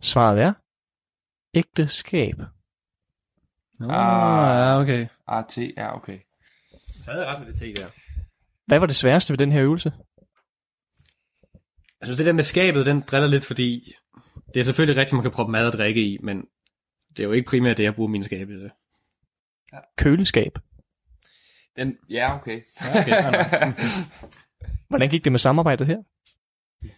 Svaret 0.00 0.40
er 0.40 0.52
ægteskab. 1.54 2.34
Nå, 3.78 3.92
Ah. 3.92 4.58
ja, 4.58 4.80
okay. 4.80 5.06
RT, 5.28 5.58
ja, 5.76 5.96
okay. 5.96 6.18
Så 7.04 7.10
havde 7.10 7.24
jeg 7.26 7.34
ret 7.34 7.40
med 7.46 7.52
det 7.52 7.58
te 7.60 7.74
der. 7.74 7.86
Hvad 8.66 8.78
var 8.78 8.86
det 8.86 8.96
sværeste 8.96 9.32
ved 9.32 9.38
den 9.38 9.52
her 9.52 9.62
øvelse? 9.62 9.92
Altså 12.00 12.16
det 12.18 12.26
der 12.26 12.32
med 12.32 12.42
skabet, 12.42 12.86
den 12.86 13.00
driller 13.00 13.28
lidt, 13.28 13.44
fordi 13.44 13.94
det 14.54 14.60
er 14.60 14.64
selvfølgelig 14.64 14.96
rigtigt, 15.00 15.12
man 15.12 15.22
kan 15.22 15.30
proppe 15.30 15.52
mad 15.52 15.66
og 15.66 15.72
drikke 15.72 16.00
i, 16.02 16.18
men 16.22 16.44
det 17.10 17.20
er 17.20 17.24
jo 17.24 17.32
ikke 17.32 17.48
primært 17.48 17.76
det, 17.76 17.84
jeg 17.84 17.94
bruger 17.94 18.10
mine 18.10 18.24
skabe 18.24 18.52
til. 18.52 18.70
Køleskab. 19.98 20.58
Den, 21.76 21.96
ja, 22.10 22.34
okay. 22.34 22.60
Okay, 22.96 23.10
fair 23.22 23.30
nok. 23.30 23.74
Hvordan 24.88 25.08
gik 25.08 25.24
det 25.24 25.32
med 25.32 25.38
samarbejdet 25.38 25.86
her? 25.86 25.98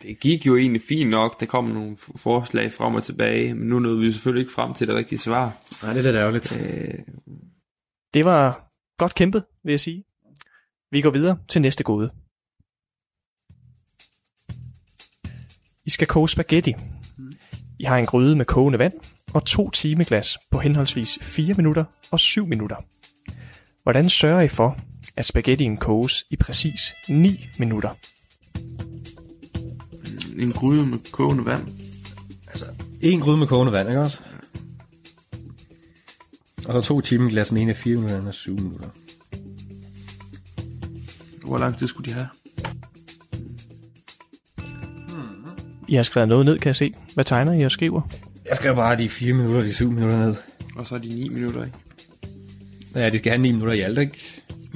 Det 0.02 0.20
gik 0.20 0.46
jo 0.46 0.56
egentlig 0.56 0.82
fint 0.88 1.10
nok. 1.10 1.40
Der 1.40 1.46
kom 1.46 1.64
nogle 1.64 1.96
forslag 2.16 2.72
frem 2.72 2.94
og 2.94 3.02
tilbage, 3.02 3.54
men 3.54 3.68
nu 3.68 3.78
nåede 3.78 4.00
vi 4.00 4.12
selvfølgelig 4.12 4.40
ikke 4.40 4.52
frem 4.52 4.75
til 4.75 4.88
det 4.88 4.96
rigtige 4.96 5.18
svar. 5.18 5.58
Nej, 5.82 5.92
det 5.92 6.00
er 6.00 6.04
lidt 6.04 6.16
ærgerligt. 6.16 6.56
Øh, 6.56 6.94
Det 8.14 8.25
var 8.25 8.70
godt 8.99 9.14
kæmpet, 9.14 9.44
vil 9.64 9.72
jeg 9.72 9.80
sige. 9.80 10.04
Vi 10.90 11.00
går 11.00 11.10
videre 11.10 11.38
til 11.49 11.62
næste 11.62 11.84
gåde. 11.84 12.10
I 15.87 15.90
skal 15.90 16.06
koge 16.06 16.28
spaghetti. 16.28 16.75
I 17.78 17.84
har 17.84 17.96
en 17.99 18.06
gryde 18.06 18.37
med 18.37 18.44
kogende 18.44 18.78
vand 18.78 18.92
og 19.34 19.44
to 19.46 19.70
timeglas 19.70 20.38
på 20.50 20.58
henholdsvis 20.58 21.18
4 21.22 21.54
minutter 21.54 21.84
og 22.10 22.20
7 22.20 22.46
minutter. 22.46 22.76
Hvordan 23.82 24.08
sørger 24.08 24.40
I 24.40 24.49
for, 24.49 24.78
at 25.16 25.26
spaghettien 25.26 25.76
koges 25.76 26.25
i 26.30 26.37
præcis 26.37 26.80
9 27.08 27.46
minutter? 27.58 27.90
En 30.42 30.52
gryde 30.52 30.87
med 30.87 30.99
kogende 31.12 31.44
vand. 31.44 31.68
En 33.00 33.20
gryde 33.20 33.37
med 33.37 33.47
kogende 33.47 33.73
vand, 33.73 33.88
ikke 33.88 34.00
også? 34.00 34.18
Og 36.68 36.75
så 36.75 36.88
to 36.88 37.00
timeglas, 37.00 37.49
den 37.49 37.56
ene 37.56 37.70
er 37.70 37.75
4 37.75 37.94
minutter, 37.94 38.18
den 38.18 38.26
er 38.28 38.32
7 38.32 38.56
minutter. 38.56 38.87
Hvor 41.47 41.59
lang 41.59 41.78
tid 41.78 41.87
skulle 41.87 42.11
de 42.11 42.14
have? 42.14 42.28
I 45.88 45.94
har 45.94 46.02
skrevet 46.02 46.28
noget 46.28 46.47
ned, 46.47 46.59
kan 46.59 46.68
jeg 46.68 46.76
se. 46.76 46.94
Hvad 47.14 47.25
tegner 47.25 47.52
I 47.52 47.62
og 47.62 47.70
skriver? 47.70 48.00
Jeg 48.49 48.56
skal 48.56 48.75
bare 48.75 48.99
de 48.99 49.09
4 49.09 49.32
minutter, 49.32 49.61
de 49.61 49.75
7 49.75 49.90
minutter 49.90 50.26
ned. 50.26 50.35
Og 50.76 50.87
så 50.87 50.94
er 50.94 50.99
de 50.99 51.09
9 51.09 51.28
minutter, 51.28 51.64
ikke? 51.64 51.76
Ja, 52.94 53.11
de 53.11 53.18
skal 53.18 53.30
have 53.32 53.42
9 53.42 53.52
minutter 53.52 53.75
i 53.75 53.80
alt, 53.80 53.99
ikke? 53.99 54.18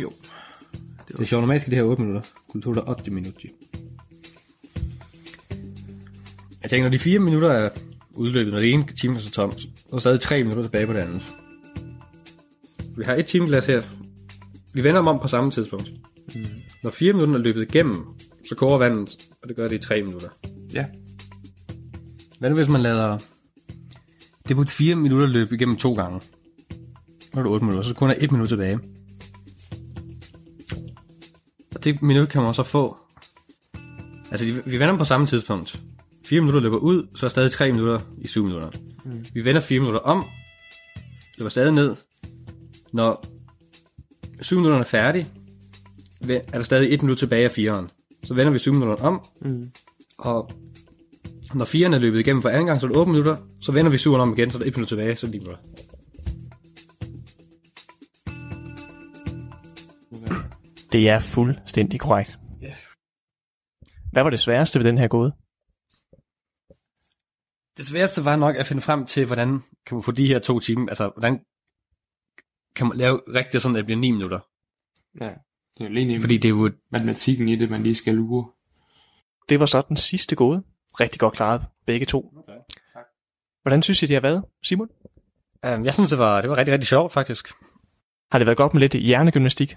Jo. 0.03 0.13
Det 1.09 1.21
er 1.21 1.25
sjovt, 1.25 1.43
normalt 1.43 1.61
skal 1.63 1.71
det 1.71 1.77
have 1.77 1.91
8 1.91 2.03
minutter. 2.03 2.29
Kultur 2.49 2.77
er 2.77 2.91
8 2.91 3.11
minutter. 3.11 3.49
Tænker, 6.75 6.89
når 6.89 6.91
de 6.91 6.99
4 6.99 7.19
minutter 7.19 7.51
er 7.51 7.71
udløbet, 8.15 8.53
når 8.53 8.61
det 8.61 8.73
ene 8.73 8.87
time 9.01 9.15
er 9.17 9.21
så 9.21 9.31
tomt, 9.31 9.61
så 9.61 9.69
er 9.87 9.91
der 9.91 9.99
stadig 9.99 10.21
3 10.21 10.43
minutter 10.43 10.63
tilbage 10.63 10.87
på 10.87 10.93
det 10.93 10.99
andet. 10.99 11.23
Vi 12.97 13.05
har 13.05 13.15
et 13.15 13.27
timeglas 13.27 13.67
her. 13.67 13.83
Vi 14.73 14.85
vender 14.85 15.01
dem 15.01 15.07
om 15.07 15.19
på 15.19 15.29
samme 15.29 15.51
tidspunkt. 15.51 15.91
Mm. 16.35 16.47
Når 16.83 16.91
4 16.91 17.13
minutter 17.13 17.35
er 17.39 17.43
løbet 17.43 17.63
igennem, 17.63 18.05
så 18.49 18.55
koger 18.55 18.79
vandet, 18.79 19.17
og 19.43 19.49
det 19.49 19.57
gør 19.57 19.69
det 19.69 19.77
i 19.77 19.79
3 19.79 20.03
minutter. 20.03 20.29
Ja. 20.73 20.87
Hvad 22.39 22.51
nu 22.51 22.57
hvis 22.57 22.69
man 22.69 22.81
lader 22.81 23.19
det 24.49 24.57
på 24.57 24.65
4 24.65 24.95
minutter 24.95 25.27
løbe 25.27 25.55
igennem 25.55 25.77
to 25.77 25.95
gange? 25.95 26.21
Nu 27.35 27.41
er 27.41 27.43
det 27.43 27.53
8 27.53 27.67
minutter, 27.67 27.89
så 27.89 27.95
kun 27.95 28.11
er 28.11 28.15
1 28.19 28.33
minut 28.33 28.49
tilbage. 28.49 28.79
Og 31.75 31.85
det 31.85 32.03
minut 32.03 32.29
kan 32.29 32.43
man 32.43 32.55
så 32.55 32.63
få. 32.63 32.97
Altså, 34.31 34.47
vi 34.47 34.73
vender 34.73 34.87
dem 34.87 34.99
på 34.99 35.05
samme 35.05 35.27
tidspunkt. 35.27 35.81
4 36.27 36.41
minutter 36.41 36.61
løber 36.61 36.77
ud, 36.77 37.07
så 37.15 37.27
er 37.27 37.31
stadig 37.31 37.51
3 37.51 37.73
minutter 37.73 38.01
i 38.19 38.27
7 38.27 38.45
minutter. 38.45 38.71
Mm. 39.05 39.25
Vi 39.35 39.45
vender 39.45 39.61
4 39.61 39.81
minutter 39.81 40.01
om, 40.01 40.25
løber 41.39 41.49
stadig 41.49 41.73
ned. 41.73 41.97
Når 42.93 43.25
7 44.41 44.57
minutter 44.57 44.79
er 44.81 44.85
færdige, 44.85 45.27
er 46.29 46.41
der 46.53 46.63
stadig 46.63 46.93
1 46.93 47.03
minut 47.03 47.19
tilbage 47.19 47.45
af 47.45 47.59
4'eren. 47.59 47.89
Så 48.25 48.35
vender 48.35 48.53
vi 48.53 48.59
7 48.59 48.73
minutter 48.73 49.05
om, 49.05 49.25
mm. 49.41 49.71
og 50.19 50.51
når 51.55 51.65
4'eren 51.65 51.95
er 51.95 51.99
løbet 51.99 52.21
igennem 52.21 52.43
for 52.43 52.49
anden 52.49 52.67
gang, 52.67 52.81
så 52.81 52.87
er 52.87 52.89
det 52.89 52.97
8 52.97 53.13
minutter, 53.13 53.37
så 53.61 53.73
vender 53.73 53.91
vi 53.91 53.97
7'eren 53.97 54.21
om 54.21 54.33
igen, 54.33 54.51
så 54.51 54.59
er 54.59 54.63
der 54.63 54.69
1 54.69 54.77
minut 54.77 54.89
tilbage, 54.89 55.17
så 55.17 55.27
er 55.27 55.31
det 55.31 55.41
9 55.41 55.47
minutter. 55.47 55.63
Det 60.93 61.09
er 61.09 61.19
fuldstændig 61.19 62.01
korrekt. 62.01 62.39
Hvad 64.13 64.23
var 64.23 64.31
det 64.31 64.41
sværeste 64.41 64.79
ved 64.79 64.87
den 64.87 64.99
her 64.99 65.09
gåde? 65.09 65.33
Det 67.77 67.87
sværeste 67.87 68.25
var 68.25 68.37
nok 68.37 68.57
at 68.57 68.67
finde 68.67 68.83
frem 68.83 69.07
til, 69.07 69.27
hvordan 69.27 69.63
kan 69.87 69.95
man 69.97 70.03
få 70.03 70.13
de 70.13 70.27
her 70.27 70.39
to 70.39 70.61
timer, 70.61 70.89
altså 70.89 71.11
hvordan 71.17 71.41
kan 72.77 72.87
man 72.87 72.97
lave 72.97 73.21
rigtigt 73.35 73.63
sådan, 73.63 73.77
at 73.77 73.79
det 73.79 73.85
bliver 73.85 74.01
9 74.01 74.11
minutter. 74.11 74.41
Ja. 75.21 75.29
Det 75.79 75.85
er 75.85 75.89
jo 75.89 75.97
egentlig 75.97 76.21
Fordi 76.21 76.37
det 76.37 76.45
er 76.45 76.51
jo 76.51 76.67
et, 76.67 76.75
matematikken 76.91 77.49
i 77.49 77.57
det, 77.57 77.71
man 77.71 77.83
lige 77.83 77.95
skal 77.95 78.15
lure. 78.15 78.51
Det 79.49 79.61
var 79.61 79.67
så 79.67 79.83
den 79.89 79.97
sidste 79.97 80.37
gåde. 80.37 80.63
Rigtig 81.01 81.21
godt 81.21 81.35
klaret, 81.35 81.65
begge 81.87 82.07
to. 82.07 82.35
Hvordan 83.63 83.83
synes 83.83 84.03
I, 84.03 84.07
det 84.07 84.15
har 84.15 84.21
været, 84.21 84.45
Simon? 84.63 84.89
um, 85.67 85.85
jeg 85.85 85.95
synes, 85.95 86.11
det 86.11 86.19
var, 86.19 86.41
det 86.41 86.51
var 86.51 86.57
rigtig, 86.57 86.73
rigtig 86.73 86.89
sjovt 86.89 87.13
faktisk. 87.13 87.49
Har 88.33 88.39
det 88.39 88.47
været 88.47 88.57
godt 88.57 88.75
med 88.75 88.81
lidt 88.81 88.95
hjernegymnastik? 88.95 89.77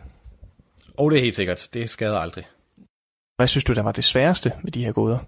Og 0.97 1.11
det 1.11 1.17
er 1.17 1.21
helt 1.21 1.35
sikkert, 1.35 1.69
det 1.73 1.89
skader 1.89 2.17
aldrig. 2.17 2.47
Hvad 3.35 3.47
synes 3.47 3.63
du, 3.63 3.73
der 3.73 3.83
var 3.83 3.91
det 3.91 4.03
sværeste 4.03 4.51
ved 4.63 4.71
de 4.71 4.85
her 4.85 4.91
gåder? 4.91 5.19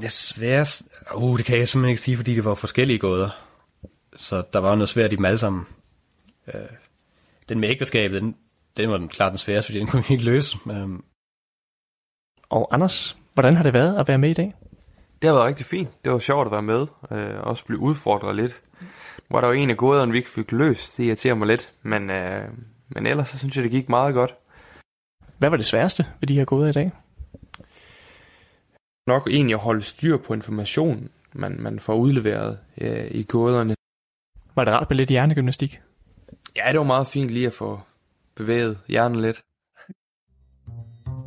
Det 0.00 0.12
sværeste, 0.12 0.84
uh, 1.14 1.36
det 1.38 1.46
kan 1.46 1.58
jeg 1.58 1.68
simpelthen 1.68 1.90
ikke 1.90 2.02
sige, 2.02 2.16
fordi 2.16 2.34
det 2.34 2.44
var 2.44 2.54
forskellige 2.54 2.98
gåder. 2.98 3.30
Så 4.16 4.42
der 4.52 4.58
var 4.58 4.74
noget 4.74 4.88
svært 4.88 5.12
i 5.12 5.16
dem 5.16 5.24
alle 5.24 5.38
sammen. 5.38 5.66
Uh, 6.46 6.60
den 7.48 7.60
med 7.60 7.68
ægteskabet, 7.68 8.22
den, 8.22 8.36
den 8.76 8.90
var 8.90 8.96
den, 8.96 9.08
klart 9.08 9.30
den 9.32 9.38
sværeste, 9.38 9.68
fordi 9.68 9.78
den 9.78 9.86
kunne 9.86 10.04
vi 10.08 10.14
ikke 10.14 10.24
løse. 10.24 10.58
Um, 10.64 11.04
Og 12.50 12.74
Anders, 12.74 13.16
hvordan 13.34 13.56
har 13.56 13.62
det 13.62 13.72
været 13.72 13.96
at 13.96 14.08
være 14.08 14.18
med 14.18 14.30
i 14.30 14.34
dag? 14.34 14.54
Det 15.22 15.28
har 15.28 15.34
været 15.34 15.46
rigtig 15.46 15.66
fint. 15.66 16.04
Det 16.04 16.12
var 16.12 16.18
sjovt 16.18 16.46
at 16.46 16.52
være 16.52 16.62
med. 16.62 16.86
Øh, 17.10 17.40
også 17.40 17.64
blive 17.64 17.78
udfordret 17.80 18.36
lidt. 18.36 18.62
Nu 18.80 19.34
var 19.34 19.40
der 19.40 19.48
jo 19.48 19.54
en 19.54 19.70
af 19.70 19.76
gåderne, 19.76 20.12
vi 20.12 20.18
ikke 20.18 20.30
fik 20.30 20.52
løst. 20.52 20.96
Det 20.96 21.04
irriterer 21.04 21.34
mig 21.34 21.48
lidt. 21.48 21.72
Men, 21.82 22.10
øh, 22.10 22.48
men 22.88 23.06
ellers 23.06 23.28
så 23.28 23.38
synes 23.38 23.56
jeg, 23.56 23.64
det 23.64 23.70
gik 23.70 23.88
meget 23.88 24.14
godt. 24.14 24.34
Hvad 25.38 25.50
var 25.50 25.56
det 25.56 25.66
sværeste 25.66 26.06
ved 26.20 26.28
de 26.28 26.34
her 26.34 26.44
gåder 26.44 26.68
i 26.68 26.72
dag? 26.72 26.90
Nok 29.08 29.28
egentlig 29.30 29.54
at 29.54 29.60
holde 29.60 29.82
styr 29.82 30.16
på 30.16 30.34
information, 30.34 31.08
man, 31.32 31.56
man 31.58 31.80
får 31.80 31.94
udleveret 31.94 32.58
øh, 32.80 33.06
i 33.10 33.22
gåderne. 33.22 33.74
Var 34.54 34.64
det 34.64 34.74
rart 34.74 34.90
med 34.90 34.96
lidt 34.96 35.10
hjernegymnastik? 35.10 35.80
Ja, 36.56 36.68
det 36.70 36.78
var 36.78 36.84
meget 36.84 37.08
fint 37.08 37.30
lige 37.30 37.46
at 37.46 37.52
få 37.52 37.80
bevæget 38.36 38.78
hjernen 38.88 39.20
lidt. 39.22 39.40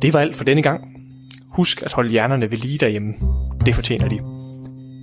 Det 0.02 0.12
var 0.12 0.20
alt 0.20 0.36
for 0.36 0.44
denne 0.44 0.62
gang. 0.62 0.80
Husk 1.56 1.82
at 1.82 1.92
holde 1.92 2.10
hjernerne 2.10 2.50
ved 2.50 2.58
lige 2.58 2.78
derhjemme. 2.78 3.14
Det 3.66 3.74
fortjener 3.74 4.08
de. 4.08 4.18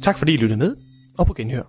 Tak 0.03 0.17
fordi 0.17 0.33
I 0.33 0.37
lyttede 0.37 0.59
med, 0.59 0.75
og 1.17 1.27
på 1.27 1.33
genhør. 1.33 1.63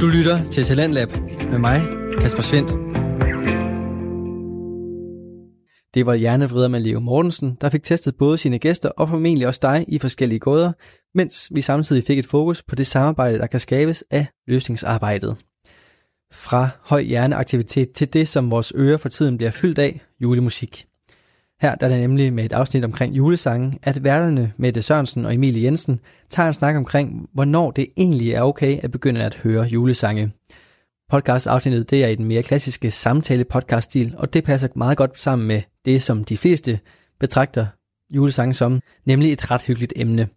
Du 0.00 0.06
lytter 0.06 0.50
til 0.50 0.64
Talentlab 0.64 1.08
med 1.50 1.58
mig, 1.58 1.80
Kasper 2.20 2.42
Svendt. 2.42 2.81
Det 5.94 6.06
var 6.06 6.14
hjernevrider 6.14 6.68
med 6.68 6.80
Leo 6.80 7.00
Mortensen, 7.00 7.58
der 7.60 7.68
fik 7.68 7.82
testet 7.82 8.16
både 8.16 8.38
sine 8.38 8.58
gæster 8.58 8.88
og 8.88 9.08
formentlig 9.08 9.46
også 9.46 9.60
dig 9.62 9.84
i 9.88 9.98
forskellige 9.98 10.38
gåder, 10.38 10.72
mens 11.14 11.48
vi 11.54 11.60
samtidig 11.60 12.04
fik 12.04 12.18
et 12.18 12.26
fokus 12.26 12.62
på 12.62 12.74
det 12.74 12.86
samarbejde, 12.86 13.38
der 13.38 13.46
kan 13.46 13.60
skabes 13.60 14.04
af 14.10 14.26
løsningsarbejdet. 14.46 15.36
Fra 16.32 16.68
høj 16.80 17.02
hjerneaktivitet 17.02 17.92
til 17.92 18.12
det, 18.12 18.28
som 18.28 18.50
vores 18.50 18.72
ører 18.76 18.96
for 18.96 19.08
tiden 19.08 19.36
bliver 19.36 19.50
fyldt 19.50 19.78
af, 19.78 20.00
julemusik. 20.20 20.86
Her 21.60 21.74
der 21.74 21.86
er 21.86 21.90
det 21.90 22.00
nemlig 22.00 22.32
med 22.32 22.44
et 22.44 22.52
afsnit 22.52 22.84
omkring 22.84 23.16
julesangen, 23.16 23.78
at 23.82 24.04
værterne 24.04 24.52
Mette 24.56 24.82
Sørensen 24.82 25.26
og 25.26 25.34
Emilie 25.34 25.64
Jensen 25.64 26.00
tager 26.30 26.48
en 26.48 26.54
snak 26.54 26.76
omkring, 26.76 27.28
hvornår 27.34 27.70
det 27.70 27.86
egentlig 27.96 28.32
er 28.32 28.42
okay 28.42 28.78
at 28.82 28.90
begynde 28.90 29.22
at 29.22 29.34
høre 29.34 29.64
julesange. 29.64 30.32
Podcast-afsnittet 31.12 31.90
det 31.90 32.04
er 32.04 32.08
i 32.08 32.14
den 32.14 32.24
mere 32.24 32.42
klassiske 32.42 32.90
samtale-podcast-stil, 32.90 34.14
og 34.18 34.32
det 34.32 34.44
passer 34.44 34.68
meget 34.74 34.96
godt 34.96 35.20
sammen 35.20 35.48
med 35.48 35.62
det, 35.84 36.02
som 36.02 36.24
de 36.24 36.36
fleste 36.36 36.80
betragter 37.20 37.66
julesange 38.10 38.54
som, 38.54 38.80
nemlig 39.04 39.32
et 39.32 39.50
ret 39.50 39.62
hyggeligt 39.62 39.92
emne. 39.96 40.28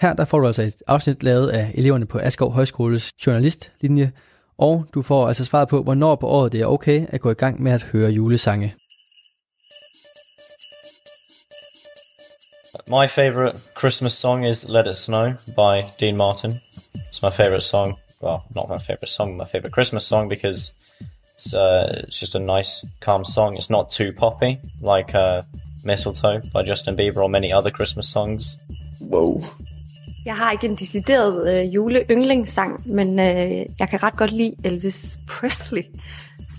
Her 0.00 0.12
der 0.12 0.24
får 0.24 0.40
du 0.40 0.46
altså 0.46 0.62
et 0.62 0.82
afsnit 0.86 1.22
lavet 1.22 1.48
af 1.48 1.70
eleverne 1.74 2.06
på 2.06 2.18
Askov 2.18 2.52
Højskoles 2.52 3.12
journalistlinje, 3.26 4.12
og 4.58 4.86
du 4.94 5.02
får 5.02 5.28
altså 5.28 5.44
svaret 5.44 5.68
på, 5.68 5.82
hvornår 5.82 6.16
på 6.16 6.26
året 6.26 6.52
det 6.52 6.60
er 6.60 6.66
okay 6.66 7.06
at 7.08 7.20
gå 7.20 7.30
i 7.30 7.34
gang 7.34 7.62
med 7.62 7.72
at 7.72 7.82
høre 7.82 8.10
julesange. 8.10 8.74
My 12.86 13.08
favorite 13.08 13.58
Christmas 13.78 14.12
song 14.12 14.48
is 14.48 14.68
Let 14.68 14.86
It 14.86 14.96
Snow 14.96 15.32
by 15.46 15.82
Dean 16.00 16.16
Martin. 16.16 16.60
It's 16.94 17.20
my 17.22 17.30
favorite 17.30 17.64
song. 17.64 18.01
Well, 18.22 18.44
not 18.54 18.68
my 18.68 18.78
favourite 18.78 19.08
song, 19.08 19.36
my 19.36 19.44
favourite 19.44 19.72
Christmas 19.72 20.04
song 20.06 20.28
because 20.28 20.74
It's, 21.34 21.54
uh, 21.54 22.04
it's 22.06 22.20
just 22.20 22.34
a 22.34 22.38
nice, 22.38 22.84
calm 23.00 23.24
song. 23.24 23.56
It's 23.56 23.70
not 23.70 23.90
too 23.90 24.12
poppy 24.12 24.60
like 24.80 25.14
uh, 25.14 25.42
Mistletoe 25.84 26.40
by 26.52 26.62
Justin 26.62 26.96
Bieber 26.96 27.22
or 27.22 27.28
many 27.28 27.52
other 27.52 27.70
Christmas 27.70 28.06
songs. 28.06 28.58
Wow. 29.00 29.42
Jeg 30.24 30.36
har 30.36 30.52
ikke 30.52 30.66
en 30.66 30.76
decideret 30.76 31.48
øh, 31.48 31.74
juleyndlingssang, 31.74 32.82
men 32.90 33.18
øh, 33.18 33.66
jeg 33.78 33.88
kan 33.88 34.02
ret 34.02 34.16
godt 34.16 34.32
lide 34.32 34.54
Elvis 34.64 35.18
Presley. 35.28 35.82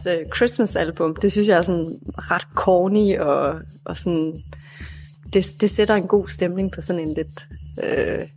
øh, 0.07 0.25
Christmas 0.35 0.75
album. 0.75 1.15
Det 1.15 1.31
synes 1.31 1.47
jeg 1.47 1.57
er 1.57 1.63
sådan 1.63 1.99
ret 2.17 2.47
corny 2.55 3.19
og, 3.19 3.59
og 3.85 3.97
sådan 3.97 4.43
det, 5.33 5.61
det 5.61 5.69
sætter 5.69 5.95
en 5.95 6.07
god 6.07 6.27
stemning 6.27 6.71
på 6.71 6.81
sådan 6.81 7.07
en 7.07 7.13
lidt 7.13 7.43
øh, 7.83 8.27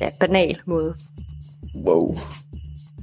ja, 0.00 0.10
banal 0.20 0.58
måde. 0.66 0.94
Wow. 1.74 2.14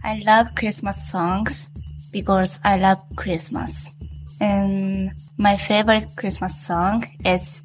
I 0.04 0.24
love 0.26 0.56
Christmas 0.56 1.10
songs 1.12 1.70
because 2.12 2.60
I 2.64 2.78
love 2.78 3.00
Christmas. 3.16 3.92
And 4.40 5.12
my 5.38 5.58
favorite 5.58 6.08
Christmas 6.16 6.66
song 6.66 7.04
is 7.26 7.62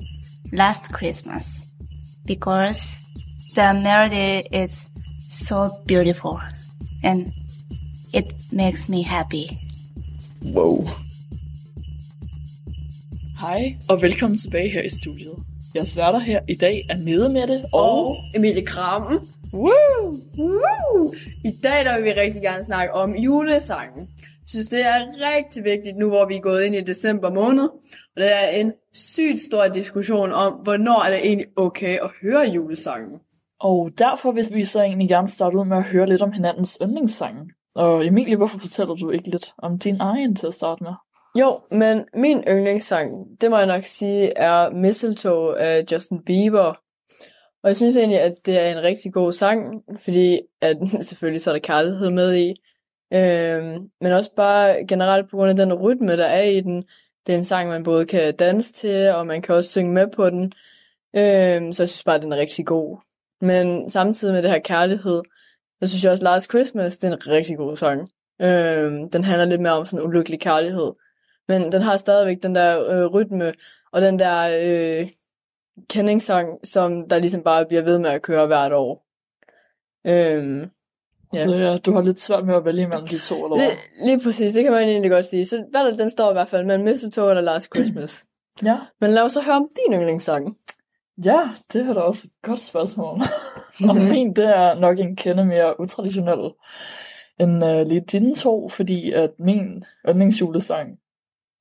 Last 0.52 0.92
Christmas 0.92 1.64
because 2.26 2.98
the 3.54 3.72
melody 3.72 4.46
is 4.52 4.90
so 5.30 5.70
beautiful 5.86 6.40
and 7.02 7.32
it 8.12 8.26
makes 8.52 8.88
me 8.88 9.02
happy. 9.02 9.58
Wow. 10.42 10.86
Hej, 13.40 13.76
og 13.88 14.02
velkommen 14.02 14.38
tilbage 14.38 14.70
her 14.70 14.82
i 14.82 14.88
studiet. 14.88 15.34
Jeres 15.74 15.96
værter 15.96 16.18
her 16.18 16.40
i 16.48 16.54
dag 16.54 16.82
er 16.90 16.96
Nede 16.96 17.28
med 17.28 17.46
det 17.46 17.64
og... 17.72 18.06
og 18.06 18.16
Emilie 18.34 18.66
Krammen. 18.66 19.18
Woo! 19.56 20.04
Woo! 20.38 21.12
I 21.44 21.50
dag 21.62 21.84
der 21.84 21.96
vil 21.96 22.04
vi 22.04 22.12
rigtig 22.12 22.42
gerne 22.42 22.64
snakke 22.64 22.94
om 22.94 23.14
julesangen. 23.14 24.00
Jeg 24.00 24.48
synes, 24.48 24.66
det 24.66 24.86
er 24.86 24.98
rigtig 25.36 25.64
vigtigt 25.64 25.96
nu, 25.96 26.08
hvor 26.08 26.26
vi 26.26 26.36
er 26.36 26.40
gået 26.40 26.64
ind 26.64 26.76
i 26.76 26.80
december 26.80 27.30
måned. 27.30 27.68
Og 28.14 28.16
det 28.16 28.32
er 28.32 28.48
en 28.48 28.72
sygt 28.94 29.40
stor 29.48 29.66
diskussion 29.68 30.32
om, 30.32 30.52
hvornår 30.52 31.02
er 31.04 31.10
det 31.10 31.26
egentlig 31.26 31.46
okay 31.56 31.98
at 32.02 32.10
høre 32.22 32.46
julesangen. 32.46 33.18
Og 33.60 33.90
derfor 33.98 34.32
vil 34.32 34.46
vi 34.52 34.64
så 34.64 34.82
egentlig 34.82 35.08
gerne 35.08 35.28
starte 35.28 35.58
ud 35.58 35.64
med 35.64 35.76
at 35.76 35.84
høre 35.84 36.06
lidt 36.06 36.22
om 36.22 36.32
hinandens 36.32 36.78
yndlingssange. 36.82 37.50
Og 37.74 38.06
Emilie, 38.06 38.36
hvorfor 38.36 38.58
fortæller 38.58 38.94
du 38.94 39.10
ikke 39.10 39.30
lidt 39.30 39.52
om 39.58 39.78
din 39.78 39.96
egen 40.00 40.36
til 40.36 40.46
at 40.46 40.54
starte 40.54 40.84
med? 40.84 40.92
Jo, 41.40 41.60
men 41.70 42.04
min 42.14 42.44
yndlingssang, 42.48 43.10
det 43.40 43.50
må 43.50 43.56
jeg 43.58 43.66
nok 43.66 43.84
sige, 43.84 44.38
er 44.38 44.70
Mistletoe 44.70 45.58
af 45.58 45.84
Justin 45.92 46.24
Bieber. 46.26 46.85
Og 47.66 47.70
jeg 47.70 47.76
synes 47.76 47.96
egentlig, 47.96 48.20
at 48.20 48.34
det 48.46 48.60
er 48.60 48.78
en 48.78 48.82
rigtig 48.84 49.12
god 49.12 49.32
sang, 49.32 49.84
fordi 49.98 50.40
at 50.60 50.76
selvfølgelig 51.08 51.40
så 51.40 51.50
er 51.50 51.54
der 51.54 51.60
kærlighed 51.60 52.10
med 52.10 52.36
i. 52.36 52.54
Øhm, 53.14 53.90
men 54.00 54.12
også 54.12 54.30
bare 54.36 54.86
generelt 54.86 55.30
på 55.30 55.36
grund 55.36 55.50
af 55.50 55.56
den 55.56 55.74
rytme, 55.74 56.16
der 56.16 56.24
er 56.24 56.42
i 56.42 56.60
den. 56.60 56.84
Det 57.26 57.34
er 57.34 57.38
en 57.38 57.44
sang, 57.44 57.68
man 57.68 57.82
både 57.82 58.06
kan 58.06 58.36
danse 58.36 58.72
til, 58.72 59.08
og 59.10 59.26
man 59.26 59.42
kan 59.42 59.54
også 59.54 59.70
synge 59.70 59.92
med 59.92 60.06
på 60.16 60.30
den. 60.30 60.52
Øhm, 61.16 61.72
så 61.72 61.82
jeg 61.82 61.88
synes 61.88 62.04
bare, 62.04 62.16
at 62.16 62.22
den 62.22 62.32
er 62.32 62.36
rigtig 62.36 62.66
god. 62.66 62.98
Men 63.40 63.90
samtidig 63.90 64.34
med 64.34 64.42
det 64.42 64.50
her 64.50 64.58
kærlighed, 64.58 65.22
så 65.82 65.88
synes 65.88 66.04
jeg 66.04 66.12
også, 66.12 66.24
Last 66.24 66.48
Christmas, 66.48 66.96
det 66.96 67.08
er 67.08 67.12
en 67.12 67.26
rigtig 67.26 67.56
god 67.56 67.76
sang. 67.76 68.10
Øhm, 68.42 69.10
den 69.10 69.24
handler 69.24 69.44
lidt 69.44 69.60
mere 69.60 69.72
om 69.72 69.86
sådan 69.86 70.06
ulykkelig 70.06 70.40
kærlighed. 70.40 70.92
Men 71.48 71.72
den 71.72 71.82
har 71.82 71.96
stadigvæk 71.96 72.42
den 72.42 72.54
der 72.54 72.90
øh, 72.90 73.06
rytme, 73.06 73.52
og 73.92 74.02
den 74.02 74.18
der 74.18 74.50
øh, 74.62 75.08
kendingssang, 75.88 76.66
som 76.66 77.08
der 77.08 77.18
ligesom 77.18 77.42
bare 77.42 77.66
bliver 77.66 77.82
ved 77.82 77.98
med 77.98 78.10
at 78.10 78.22
køre 78.22 78.46
hvert 78.46 78.72
år. 78.72 79.06
Øhm, 80.06 80.70
Ja. 81.34 81.44
Så 81.44 81.54
ja, 81.54 81.78
du 81.78 81.92
har 81.92 82.02
lidt 82.02 82.20
svært 82.20 82.46
med 82.46 82.54
at 82.54 82.64
vælge 82.64 82.88
mellem 82.88 83.06
de 83.06 83.18
to, 83.18 83.34
eller 83.34 83.56
hvad? 83.56 83.66
lige, 83.66 84.06
lige 84.06 84.24
præcis, 84.24 84.52
det 84.54 84.62
kan 84.62 84.72
man 84.72 84.88
egentlig 84.88 85.10
godt 85.10 85.26
sige. 85.26 85.46
Så 85.46 85.64
valget, 85.72 85.98
den 85.98 86.10
står 86.10 86.30
i 86.30 86.32
hvert 86.32 86.48
fald 86.48 86.66
mellem 86.66 86.84
Mistletoe 86.84 87.30
eller 87.30 87.42
Last 87.42 87.68
Christmas. 87.74 88.26
Ja. 88.64 88.78
Men 89.00 89.10
lad 89.10 89.22
os 89.22 89.32
så 89.32 89.40
høre 89.40 89.54
om 89.56 89.68
din 89.76 89.94
yndlingssang. 89.94 90.56
Ja, 91.24 91.40
det 91.72 91.86
er 91.88 91.94
da 91.94 92.00
også 92.00 92.22
et 92.24 92.48
godt 92.48 92.60
spørgsmål. 92.60 93.20
og 93.88 93.96
min, 93.96 94.32
det 94.36 94.44
er 94.44 94.74
nok 94.74 94.98
en 94.98 95.16
kende 95.16 95.44
mere 95.44 95.80
utraditionel 95.80 96.52
end 97.40 97.64
uh, 97.64 97.86
lige 97.86 98.00
dine 98.00 98.34
to, 98.34 98.68
fordi 98.68 99.12
at 99.12 99.30
min 99.38 99.84
yndlingsjulesang, 100.08 100.88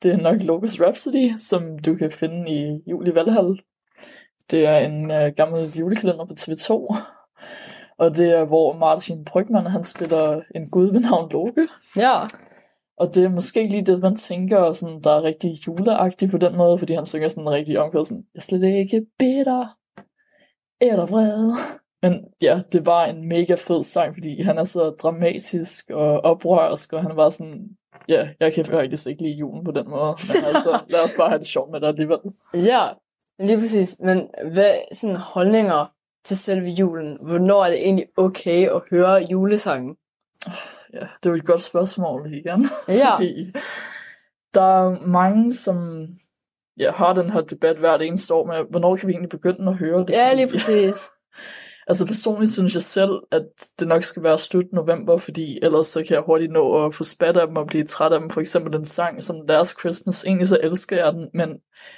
det 0.04 0.13
er 0.13 0.17
nok 0.17 0.38
Locust 0.41 0.80
Rhapsody, 0.82 1.38
som 1.38 1.80
du 1.80 1.95
kan 1.95 2.12
finde 2.12 2.51
i 2.51 2.89
Juli 2.89 3.15
Valhall. 3.15 3.62
Det 4.52 4.66
er 4.66 4.78
en 4.78 5.12
uh, 5.12 5.36
gammel 5.38 5.60
julekalender 5.80 6.26
på 6.26 6.34
TV2, 6.40 6.72
og 8.02 8.18
det 8.18 8.30
er, 8.30 8.46
hvor 8.46 8.74
Martin 8.74 9.26
Brygman, 9.26 9.66
han 9.66 9.84
spiller 9.84 10.42
en 10.56 10.70
gud 10.70 10.92
ved 10.92 11.00
navn 11.00 11.32
Loke. 11.32 11.68
Ja. 11.96 12.20
Og 12.98 13.16
det 13.16 13.24
er 13.24 13.30
måske 13.30 13.68
lige 13.68 13.86
det, 13.86 14.00
man 14.00 14.16
tænker, 14.16 14.74
sådan, 14.74 15.02
der 15.02 15.12
er 15.12 15.24
rigtig 15.24 15.68
juleagtigt 15.68 16.32
på 16.32 16.38
den 16.38 16.58
måde, 16.58 16.78
fordi 16.78 16.94
han 16.94 17.06
synger 17.06 17.28
sådan 17.28 17.50
rigtig 17.50 17.80
omkring 17.80 18.08
sådan, 18.08 18.24
jeg 18.36 18.42
slet 18.42 18.64
ikke 18.64 19.06
bitter, 19.20 19.78
eller 20.82 21.06
vred. 21.06 21.56
Men 22.02 22.26
ja, 22.42 22.62
det 22.72 22.86
var 22.86 23.06
en 23.06 23.28
mega 23.28 23.56
fed 23.56 23.84
sang, 23.84 24.16
fordi 24.16 24.42
han 24.42 24.58
er 24.58 24.64
så 24.64 24.90
dramatisk 24.90 25.90
og 25.90 26.22
oprørsk, 26.24 26.94
og 26.94 27.02
han 27.02 27.16
bare 27.16 27.32
sådan, 27.32 27.70
ja, 28.10 28.30
jeg 28.40 28.54
kan 28.54 28.66
faktisk 28.66 29.08
ikke 29.08 29.24
lide 29.24 29.38
julen 29.38 29.64
på 29.64 29.72
den 29.72 29.90
måde, 29.90 30.16
men 30.28 30.36
altså, 30.50 30.80
lad 30.90 31.04
os 31.06 31.16
bare 31.18 31.30
have 31.30 31.40
det 31.40 31.48
sjovt 31.48 31.72
med 31.72 31.82
det 31.82 31.88
alligevel. 31.88 32.20
Ja, 32.54 32.84
lige 33.39 33.60
præcis. 33.60 33.95
Men 34.00 34.30
hvad 34.52 34.76
sådan 34.91 35.15
holdninger 35.15 35.91
til 36.26 36.38
selve 36.38 36.69
julen? 36.69 37.17
Hvornår 37.21 37.63
er 37.65 37.69
det 37.69 37.78
egentlig 37.78 38.06
okay 38.17 38.69
at 38.69 38.82
høre 38.91 39.28
julesangen? 39.32 39.98
Ja, 40.93 41.00
det 41.00 41.26
er 41.26 41.30
jo 41.30 41.36
et 41.36 41.45
godt 41.45 41.62
spørgsmål 41.62 42.34
igen. 42.34 42.69
Ja. 42.88 43.13
Fordi 43.17 43.52
der 44.54 44.62
er 44.62 45.08
mange, 45.08 45.54
som 45.54 46.08
ja, 46.78 46.91
har 46.91 47.13
den 47.13 47.30
her 47.30 47.41
debat 47.41 47.78
hvert 47.78 48.02
eneste 48.02 48.34
år 48.34 48.45
med, 48.45 48.65
hvornår 48.69 48.95
kan 48.95 49.08
vi 49.08 49.13
egentlig 49.13 49.30
begynde 49.30 49.71
at 49.71 49.78
høre 49.78 50.00
det? 50.00 50.10
Ja, 50.10 50.34
lige 50.34 50.48
præcis. 50.48 50.95
altså 51.88 52.06
personligt 52.06 52.54
synes 52.54 52.74
jeg 52.74 52.84
selv, 52.84 53.12
at 53.32 53.45
det 53.80 53.88
nok 53.88 54.04
skal 54.04 54.24
være 54.24 54.39
slut 54.39 54.65
november, 54.74 55.17
fordi 55.17 55.60
ellers 55.62 55.88
så 55.88 56.04
kan 56.04 56.15
jeg 56.15 56.24
hurtigt 56.26 56.52
nå 56.52 56.86
at 56.86 56.95
få 56.95 57.04
spat 57.04 57.38
af 57.38 57.48
dem 57.48 57.56
og 57.56 57.67
blive 57.67 57.86
træt 57.86 58.13
af 58.13 58.19
dem. 58.19 58.30
For 58.30 58.41
eksempel 58.41 58.74
den 58.74 58.86
sang 58.86 59.24
som 59.24 59.36
Last 59.48 59.80
Christmas, 59.80 60.24
egentlig 60.24 60.48
så 60.48 60.60
elsker 60.63 60.98
jeg 60.98 61.13
den, 61.13 61.30
men 61.34 61.50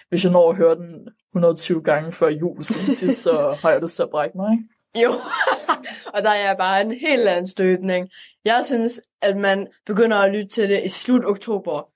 hvis 0.09 0.23
jeg 0.23 0.31
når 0.31 0.49
at 0.49 0.55
høre 0.55 0.75
den 0.75 1.07
120 1.35 1.83
gange 1.83 2.11
før 2.11 2.29
jul, 2.29 2.63
så, 2.63 2.73
så 3.13 3.31
har 3.61 3.71
jeg 3.71 3.81
lyst 3.81 3.95
til 3.95 4.03
at 4.03 4.09
brække 4.09 4.37
mig, 4.37 4.51
ikke? 4.53 5.03
Jo, 5.03 5.11
og 6.15 6.23
der 6.23 6.29
er 6.29 6.55
bare 6.55 6.81
en 6.81 6.91
helt 6.91 7.27
anden 7.27 7.47
støbning. 7.47 8.09
Jeg 8.45 8.61
synes, 8.65 9.01
at 9.21 9.37
man 9.37 9.67
begynder 9.85 10.17
at 10.17 10.31
lytte 10.31 10.47
til 10.47 10.69
det 10.69 10.83
i 10.85 10.89
slut 10.89 11.25
oktober. 11.25 11.89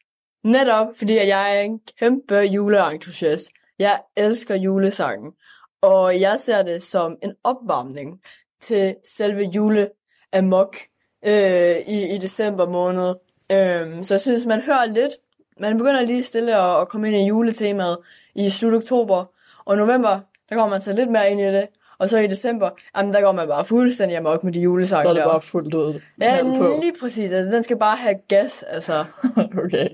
Netop 0.43 0.87
fordi, 0.97 1.17
at 1.17 1.27
jeg 1.27 1.57
er 1.57 1.61
en 1.61 1.79
kæmpe 1.99 2.35
juleentusiast. 2.35 3.51
Jeg 3.79 4.01
elsker 4.17 4.55
julesangen. 4.55 5.33
Og 5.81 6.19
jeg 6.19 6.39
ser 6.45 6.63
det 6.63 6.83
som 6.83 7.17
en 7.23 7.33
opvarmning 7.43 8.19
til 8.61 8.95
selve 9.05 9.43
juleamok 9.43 10.77
øh, 11.25 11.75
i, 11.87 12.15
i 12.15 12.17
december 12.17 12.67
måned. 12.67 13.15
Øh, 13.51 14.05
så 14.05 14.13
jeg 14.13 14.21
synes, 14.21 14.45
man 14.45 14.61
hører 14.61 14.85
lidt. 14.85 15.13
Man 15.59 15.77
begynder 15.77 16.01
lige 16.01 16.23
stille 16.23 16.55
at, 16.55 16.81
at 16.81 16.89
komme 16.89 17.07
ind 17.07 17.17
i 17.17 17.27
juletemaet 17.27 17.97
i 18.35 18.49
slut 18.49 18.73
oktober. 18.73 19.25
Og 19.65 19.77
november, 19.77 20.19
der 20.49 20.55
kommer 20.55 20.69
man 20.69 20.81
så 20.81 20.93
lidt 20.93 21.11
mere 21.11 21.31
ind 21.31 21.41
i 21.41 21.43
det. 21.43 21.67
Og 21.99 22.09
så 22.09 22.17
i 22.17 22.27
december, 22.27 22.69
jamen 22.97 23.13
der 23.13 23.21
går 23.21 23.31
man 23.31 23.47
bare 23.47 23.65
fuldstændig 23.65 24.17
amok 24.17 24.43
med 24.43 24.53
de 24.53 24.59
julesange 24.59 25.03
der. 25.03 25.09
er 25.09 25.13
det 25.13 25.23
bare 25.23 25.41
fuldt 25.41 25.73
ud. 25.73 26.01
Ja, 26.21 26.41
lige 26.81 26.93
præcis. 27.01 27.31
Altså, 27.33 27.55
den 27.55 27.63
skal 27.63 27.77
bare 27.77 27.97
have 27.97 28.15
gas, 28.27 28.63
altså. 28.63 29.05
okay. 29.65 29.87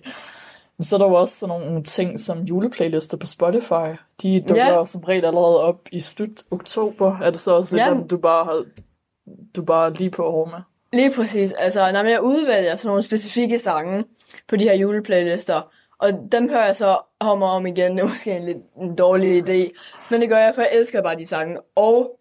Men 0.77 0.85
så 0.85 0.95
er 0.95 0.97
der 0.97 1.07
jo 1.07 1.13
også 1.13 1.35
sådan 1.39 1.59
nogle 1.59 1.83
ting 1.83 2.19
som 2.19 2.39
juleplaylister 2.39 3.17
på 3.17 3.25
Spotify. 3.25 3.97
De 4.21 4.41
dukker 4.41 4.77
ja. 4.77 4.85
som 4.85 5.01
regel 5.01 5.25
allerede 5.25 5.61
op 5.61 5.79
i 5.91 6.01
slut 6.01 6.43
oktober. 6.51 7.19
Er 7.19 7.29
det 7.29 7.39
så 7.39 7.51
også 7.51 7.77
ja. 7.77 7.91
et, 7.91 8.09
du 8.09 8.17
bare 8.17 8.45
har, 8.45 8.65
du 9.55 9.61
bare 9.61 9.93
lige 9.93 10.09
på 10.09 10.23
år 10.23 10.45
med? 10.45 10.59
Lige 10.93 11.11
præcis. 11.15 11.51
Altså, 11.51 11.91
når 11.91 12.03
jeg 12.03 12.21
udvælger 12.21 12.75
sådan 12.75 12.87
nogle 12.87 13.03
specifikke 13.03 13.59
sange 13.59 14.05
på 14.47 14.55
de 14.55 14.63
her 14.63 14.75
juleplaylister, 14.75 15.61
og 15.99 16.09
dem 16.31 16.49
hører 16.49 16.65
jeg 16.65 16.75
så 16.75 16.97
om 17.19 17.41
og 17.41 17.49
om 17.49 17.65
igen. 17.65 17.91
Det 17.91 18.03
er 18.03 18.07
måske 18.07 18.31
en 18.31 18.43
lidt 18.43 18.57
en 18.81 18.95
dårlig 18.95 19.49
idé. 19.49 19.71
Men 20.09 20.21
det 20.21 20.29
gør 20.29 20.37
jeg, 20.37 20.55
for 20.55 20.61
jeg 20.61 20.71
elsker 20.73 21.01
bare 21.01 21.15
de 21.15 21.27
sange. 21.27 21.57
Og 21.75 22.19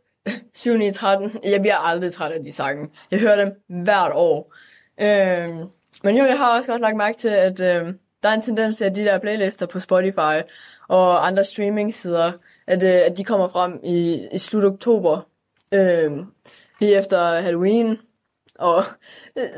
7 0.55 0.81
i 0.81 0.91
13, 0.93 1.39
jeg 1.45 1.61
bliver 1.61 1.77
aldrig 1.77 2.13
træt 2.13 2.33
af 2.33 2.45
de 2.45 2.53
sange. 2.53 2.89
Jeg 3.11 3.21
hører 3.21 3.45
dem 3.45 3.83
hvert 3.85 4.13
år. 4.15 4.55
Øhm, 5.03 5.65
men 6.03 6.17
jo, 6.17 6.25
jeg 6.25 6.39
har 6.39 6.57
også 6.57 6.71
godt 6.71 6.81
lagt 6.81 6.97
mærke 6.97 7.19
til, 7.19 7.29
at 7.29 7.61
øhm, 7.61 7.99
der 8.23 8.29
er 8.29 8.35
en 8.35 8.43
tendens 8.43 8.77
til, 8.77 8.85
at 8.85 8.97
de 8.97 9.05
der 9.05 9.19
playlister 9.19 9.67
på 9.67 9.81
Spotify 9.81 10.43
og 10.89 11.27
andre 11.27 11.45
streaming-sider, 11.45 12.33
at, 12.67 12.83
øh, 12.83 13.01
at 13.07 13.17
de 13.17 13.25
kommer 13.25 13.49
frem 13.49 13.81
i, 13.85 14.29
i 14.33 14.39
slut 14.39 14.65
oktober. 14.65 15.21
Øhm, 15.75 16.27
lige 16.81 16.99
efter 16.99 17.41
Halloween. 17.41 17.99
Og 18.59 18.85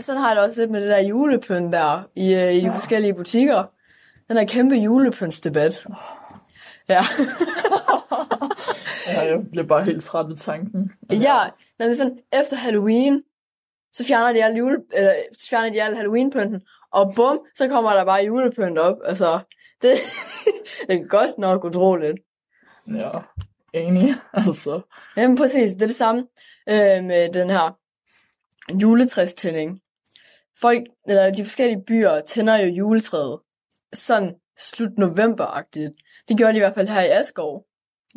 sådan 0.00 0.20
har 0.20 0.28
jeg 0.28 0.36
det 0.36 0.44
også 0.44 0.60
lidt 0.60 0.70
med 0.70 0.80
det 0.80 0.90
der 0.90 0.98
julepynt 0.98 1.72
der 1.72 2.08
i, 2.14 2.34
øh, 2.34 2.54
i 2.54 2.60
de 2.60 2.72
forskellige 2.72 3.14
butikker. 3.14 3.64
Den 4.28 4.36
der 4.36 4.44
kæmpe 4.44 4.74
julepyntsdebat. 4.74 5.86
Ja. 6.88 7.04
ja, 9.08 9.20
jeg 9.20 9.40
bliver 9.50 9.66
bare 9.66 9.84
helt 9.84 10.04
træt 10.04 10.28
ved 10.28 10.36
tanken. 10.36 10.92
Ja, 11.12 11.38
når 11.78 11.94
sådan, 11.94 12.18
efter 12.32 12.56
Halloween, 12.56 13.22
så 13.92 14.04
fjerner 14.04 14.32
de 14.32 14.44
alle, 14.44 14.58
jule, 14.58 14.76
eller, 14.92 15.12
så 15.38 15.48
fjerner 15.48 15.72
de 15.72 15.82
alle 15.82 15.96
Halloween-pynten, 15.96 16.60
Og 16.92 17.12
bum, 17.16 17.40
så 17.54 17.68
kommer 17.68 17.92
der 17.94 18.04
bare 18.04 18.24
julepynt 18.24 18.78
op. 18.78 18.96
Altså, 19.04 19.38
det, 19.82 19.90
det 20.88 20.96
er 21.00 21.08
godt 21.08 21.38
nok 21.38 21.64
utroligt. 21.64 22.18
Ja, 22.86 23.10
enig. 23.72 24.14
Altså, 24.32 24.80
Jamen 25.16 25.36
præcis, 25.36 25.72
det 25.72 25.82
er 25.82 25.86
det 25.86 25.96
samme 25.96 26.20
øh, 26.68 27.04
med 27.04 27.32
den 27.32 27.50
her 27.50 27.78
juletræstænding. 28.82 29.80
Folk, 30.60 30.82
eller 31.08 31.30
de 31.30 31.44
forskellige 31.44 31.84
byer 31.86 32.20
tænder 32.20 32.56
jo 32.56 32.66
juletræet 32.66 33.40
sådan 33.92 34.34
slut 34.58 34.98
november-agtigt. 34.98 35.94
Det 36.28 36.36
gjorde 36.36 36.52
de 36.52 36.56
i 36.56 36.60
hvert 36.60 36.74
fald 36.74 36.88
her 36.88 37.00
i 37.00 37.10
Askov. 37.10 37.64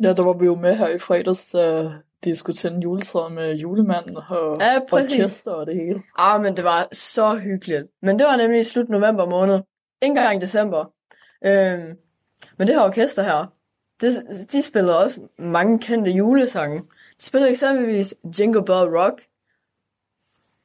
ja, 0.02 0.12
der 0.12 0.22
var 0.22 0.32
vi 0.32 0.46
jo 0.46 0.54
med 0.54 0.76
her 0.76 0.88
i 0.88 0.98
fredags, 0.98 1.50
da 1.50 1.90
de 2.24 2.36
skulle 2.36 2.56
tænde 2.56 2.80
juletræet 2.80 3.32
med 3.32 3.54
julemanden 3.56 4.16
og 4.16 4.58
Ja, 4.60 4.78
præcis. 4.88 5.12
orkester 5.20 5.50
og 5.50 5.66
det 5.66 5.74
hele. 5.74 6.02
Ah, 6.18 6.40
men 6.40 6.56
det 6.56 6.64
var 6.64 6.88
så 6.92 7.34
hyggeligt. 7.34 7.84
Men 8.02 8.18
det 8.18 8.26
var 8.26 8.36
nemlig 8.36 8.60
i 8.60 8.64
slut 8.64 8.88
november 8.88 9.26
måned. 9.26 9.54
Ikke 10.02 10.10
engang 10.10 10.36
i 10.36 10.40
december. 10.46 10.84
Øhm, 11.44 11.96
men 12.58 12.68
det 12.68 12.74
her 12.76 12.82
orkester 12.84 13.22
her, 13.22 13.46
det, 14.00 14.22
de 14.52 14.62
spillede 14.62 14.98
også 15.04 15.20
mange 15.38 15.78
kendte 15.78 16.10
julesange. 16.10 16.78
De 17.18 17.24
spillede 17.24 17.50
eksempelvis 17.50 18.14
Jingle 18.38 18.64
Bell 18.64 18.96
Rock. 18.98 19.22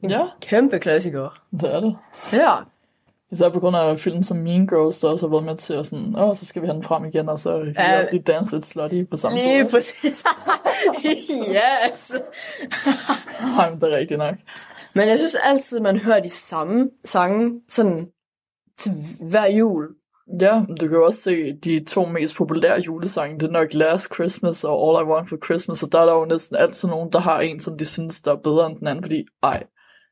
En 0.03 0.09
Ja. 0.09 0.25
kæmpe 0.41 0.79
klassiker. 0.79 1.43
Det 1.51 1.73
er 1.73 1.79
det. 1.79 1.97
Ja, 2.33 2.53
Især 3.31 3.49
på 3.49 3.59
grund 3.59 3.75
af 3.75 3.99
film 3.99 4.23
som 4.23 4.37
Mean 4.37 4.67
Girls, 4.67 4.99
der 4.99 5.09
også 5.09 5.27
har 5.27 5.31
været 5.31 5.43
med 5.45 5.57
til 5.57 5.73
at 5.73 5.85
sådan, 5.85 6.15
åh, 6.17 6.35
så 6.35 6.45
skal 6.45 6.61
vi 6.61 6.67
have 6.67 6.75
den 6.75 6.83
frem 6.83 7.05
igen, 7.05 7.29
og 7.29 7.39
så 7.39 7.51
kan 7.57 7.65
vi 7.67 7.73
Ja. 7.77 7.99
også 7.99 8.11
lige 8.11 8.23
danse 8.23 8.51
lidt 8.55 8.65
slutty 8.65 9.03
på 9.11 9.17
samme 9.17 9.37
lige 9.37 9.63
tid. 9.63 9.71
præcis. 9.71 10.23
yes. 11.57 12.11
Nej, 13.57 13.69
men 13.69 13.81
det 13.81 13.93
er 13.93 13.97
rigtigt 13.97 14.17
nok. 14.17 14.35
Men 14.95 15.07
jeg 15.07 15.17
synes 15.17 15.35
altid, 15.43 15.79
man 15.79 15.97
hører 15.97 16.19
de 16.19 16.29
samme 16.29 16.89
sange 17.05 17.61
sådan 17.69 18.07
til 18.79 18.91
hver 19.29 19.47
jul. 19.51 19.87
Ja, 20.41 20.61
du 20.81 20.87
kan 20.87 20.97
jo 20.97 21.05
også 21.05 21.21
se 21.21 21.53
de 21.63 21.85
to 21.85 22.05
mest 22.05 22.35
populære 22.35 22.79
julesange. 22.79 23.39
Det 23.39 23.47
er 23.47 23.51
nok 23.51 23.73
Last 23.73 24.13
Christmas 24.13 24.63
og 24.63 24.71
All 24.97 25.05
I 25.07 25.09
Want 25.11 25.29
for 25.29 25.37
Christmas, 25.45 25.83
og 25.83 25.91
der 25.91 25.99
er 25.99 26.05
der 26.05 26.13
jo 26.13 26.25
næsten 26.25 26.55
altid 26.57 26.87
nogen, 26.87 27.11
der 27.13 27.19
har 27.19 27.39
en, 27.39 27.59
som 27.59 27.77
de 27.77 27.85
synes, 27.85 28.21
der 28.21 28.31
er 28.31 28.35
bedre 28.43 28.65
end 28.67 28.79
den 28.79 28.87
anden, 28.87 29.03
fordi, 29.03 29.25
ej, 29.43 29.63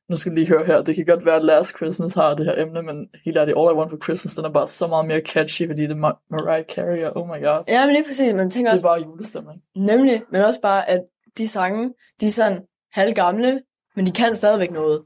nu 0.10 0.16
skal 0.16 0.32
vi 0.32 0.36
lige 0.40 0.48
høre 0.48 0.66
her, 0.66 0.82
det 0.82 0.96
kan 0.96 1.06
godt 1.06 1.26
være, 1.26 1.36
at 1.36 1.46
Last 1.46 1.76
Christmas 1.76 2.14
har 2.14 2.34
det 2.36 2.46
her 2.46 2.62
emne, 2.64 2.82
men 2.82 3.10
helt 3.26 3.38
ærligt, 3.38 3.58
All 3.58 3.72
I 3.74 3.78
Want 3.78 3.90
for 3.92 3.98
Christmas, 4.04 4.34
den 4.36 4.46
er 4.46 4.50
bare 4.52 4.68
så 4.68 4.88
meget 4.88 5.06
mere 5.06 5.20
catchy, 5.20 5.68
fordi 5.68 5.82
det 5.82 5.92
er 5.92 5.96
Mar- 5.96 6.28
Mariah 6.30 6.66
Carey, 6.66 7.04
og 7.04 7.18
oh 7.18 7.28
my 7.28 7.44
god. 7.44 7.64
Ja, 7.68 7.86
men 7.86 7.94
lige 7.96 8.04
præcis. 8.04 8.34
Man 8.34 8.50
tænker 8.52 8.72
Det 8.72 8.84
er 8.84 8.90
også, 8.90 9.02
bare 9.02 9.10
julestemning. 9.12 9.62
nemlig, 9.76 10.24
men 10.32 10.42
også 10.42 10.60
bare, 10.62 10.90
at 10.90 11.02
de 11.38 11.48
sange, 11.48 11.94
de 12.22 12.28
er 12.28 12.32
sådan 12.32 12.62
halvgamle, 12.94 13.62
men 13.96 14.06
de 14.06 14.12
kan 14.12 14.36
stadigvæk 14.36 14.72
noget. 14.72 15.02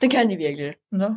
Det 0.00 0.10
kan 0.10 0.30
de 0.30 0.36
virkelig. 0.36 0.74
Ja. 1.00 1.08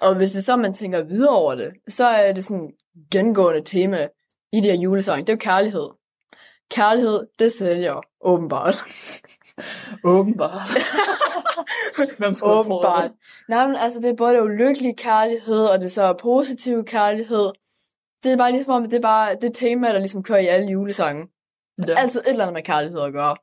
Og 0.00 0.14
hvis 0.16 0.32
det 0.32 0.44
så, 0.44 0.56
man 0.56 0.74
tænker 0.74 1.02
videre 1.02 1.36
over 1.36 1.54
det, 1.54 1.72
så 1.88 2.04
er 2.04 2.32
det 2.32 2.44
sådan 2.44 2.70
gengående 3.10 3.60
tema 3.62 4.08
i 4.52 4.56
de 4.60 4.68
her 4.70 4.74
julesange. 4.76 5.20
Det 5.26 5.28
er 5.28 5.32
jo 5.34 5.38
kærlighed. 5.38 5.88
Kærlighed, 6.70 7.26
det 7.38 7.52
sælger, 7.52 8.00
åbenbart. 8.20 8.76
Åbenbart. 10.04 10.68
Hvem 12.18 12.34
åbenbart. 12.42 13.04
det? 13.04 13.12
Nej, 13.48 13.66
men 13.66 13.76
altså, 13.76 14.00
det 14.00 14.10
er 14.10 14.14
både 14.14 14.34
det 14.34 14.40
ulykkelige 14.42 14.94
kærlighed, 14.96 15.64
og 15.64 15.78
det 15.78 15.86
er 15.86 15.90
så 15.90 16.12
positiv 16.12 16.84
kærlighed. 16.84 17.50
Det 18.24 18.32
er 18.32 18.36
bare 18.36 18.50
ligesom 18.52 18.72
om, 18.72 18.82
det 18.84 18.94
er 18.94 19.00
bare 19.00 19.36
det 19.42 19.54
tema, 19.54 19.88
der 19.88 19.98
ligesom 19.98 20.22
kører 20.22 20.38
i 20.38 20.46
alle 20.46 20.70
julesange. 20.70 21.28
Ja. 21.86 21.94
Altid 21.96 22.20
et 22.20 22.30
eller 22.30 22.44
andet 22.44 22.54
med 22.54 22.62
kærlighed 22.62 23.00
at 23.00 23.12
gøre. 23.12 23.36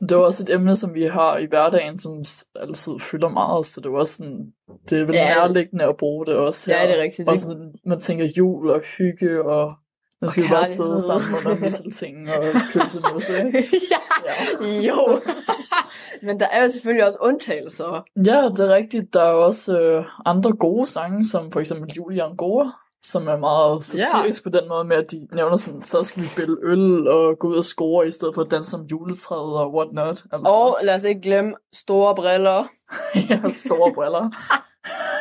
Det 0.00 0.12
er 0.12 0.16
også 0.16 0.42
et 0.42 0.50
emne, 0.54 0.76
som 0.76 0.94
vi 0.94 1.04
har 1.04 1.38
i 1.38 1.46
hverdagen, 1.46 1.98
som 1.98 2.24
altid 2.60 2.92
fylder 3.00 3.28
meget, 3.28 3.66
så 3.66 3.80
det 3.80 3.86
er 3.86 3.90
også 3.98 4.14
sådan, 4.16 4.52
det 4.90 5.00
er 5.00 5.04
vel 5.04 5.14
Ja. 5.14 5.22
ja. 5.28 5.34
nærliggende 5.34 5.84
at 5.84 5.96
bruge 5.96 6.26
det 6.26 6.34
også 6.36 6.70
Ja, 6.70 6.78
her. 6.78 6.86
det 6.86 6.98
er 6.98 7.02
rigtigt. 7.02 7.28
Og 7.28 7.38
sådan, 7.38 7.74
man 7.86 8.00
tænker 8.00 8.24
jul 8.36 8.70
og 8.70 8.80
hygge, 8.80 9.44
og 9.44 9.74
nu 10.22 10.28
skal 10.28 10.42
vi 10.42 10.48
bare 10.48 10.68
sidde 10.68 11.02
sammen 11.02 11.28
under 11.38 11.60
misseltingen 11.60 12.28
og 12.28 12.44
pølsemose, 12.72 13.38
ikke? 13.38 13.64
ja, 14.26 14.66
jo. 14.88 15.20
Men 16.26 16.40
der 16.40 16.46
er 16.46 16.62
jo 16.62 16.68
selvfølgelig 16.68 17.06
også 17.06 17.18
undtagelser. 17.20 18.04
Ja, 18.24 18.48
det 18.48 18.60
er 18.60 18.74
rigtigt. 18.74 19.14
Der 19.14 19.22
er 19.22 19.30
jo 19.30 19.44
også 19.44 19.80
øh, 19.80 20.04
andre 20.24 20.52
gode 20.52 20.86
sange, 20.86 21.26
som 21.28 21.52
for 21.52 21.60
eksempel 21.60 21.92
Julie 21.92 22.22
Angora, 22.22 22.72
som 23.02 23.28
er 23.28 23.36
meget 23.36 23.84
satirisk 23.84 24.44
på 24.44 24.50
den 24.50 24.68
måde 24.68 24.84
med, 24.84 24.96
at 24.96 25.10
de 25.10 25.28
nævner 25.34 25.56
sådan, 25.56 25.82
så 25.82 26.04
skal 26.04 26.22
vi 26.22 26.28
spille 26.28 26.56
øl 26.62 27.08
og 27.08 27.38
gå 27.38 27.48
ud 27.48 27.56
og 27.56 27.64
score, 27.64 28.08
i 28.08 28.10
stedet 28.10 28.34
for 28.34 28.42
at 28.42 28.50
danse 28.50 28.76
om 28.76 28.82
juletræet 28.82 29.56
og 29.56 29.74
what 29.74 29.88
not. 29.92 30.24
Altså, 30.32 30.46
Og 30.46 30.78
lad 30.82 30.94
os 30.94 31.04
ikke 31.04 31.20
glemme 31.20 31.54
store 31.72 32.14
briller. 32.14 32.64
ja, 33.30 33.40
store 33.48 33.92
briller. 33.94 34.30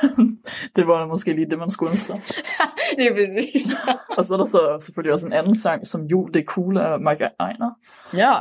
det 0.75 0.87
var 0.87 1.07
måske 1.07 1.33
lige 1.33 1.49
det, 1.49 1.59
man 1.59 1.69
skulle 1.69 1.91
ønske 1.91 2.05
sig. 2.05 2.21
det 2.97 3.07
er 3.07 3.11
præcis. 3.11 3.71
Og 4.17 4.25
så 4.25 4.33
er 4.33 4.37
der 4.37 4.45
så 4.45 4.77
selvfølgelig 4.81 5.13
også 5.13 5.27
en 5.27 5.33
anden 5.33 5.55
sang, 5.55 5.87
som 5.87 6.05
Jul, 6.05 6.33
det 6.33 6.39
er 6.39 6.45
cool 6.45 6.77
af 6.77 6.99
Mike 6.99 7.29
Ejner. 7.39 7.71
Ja, 8.13 8.33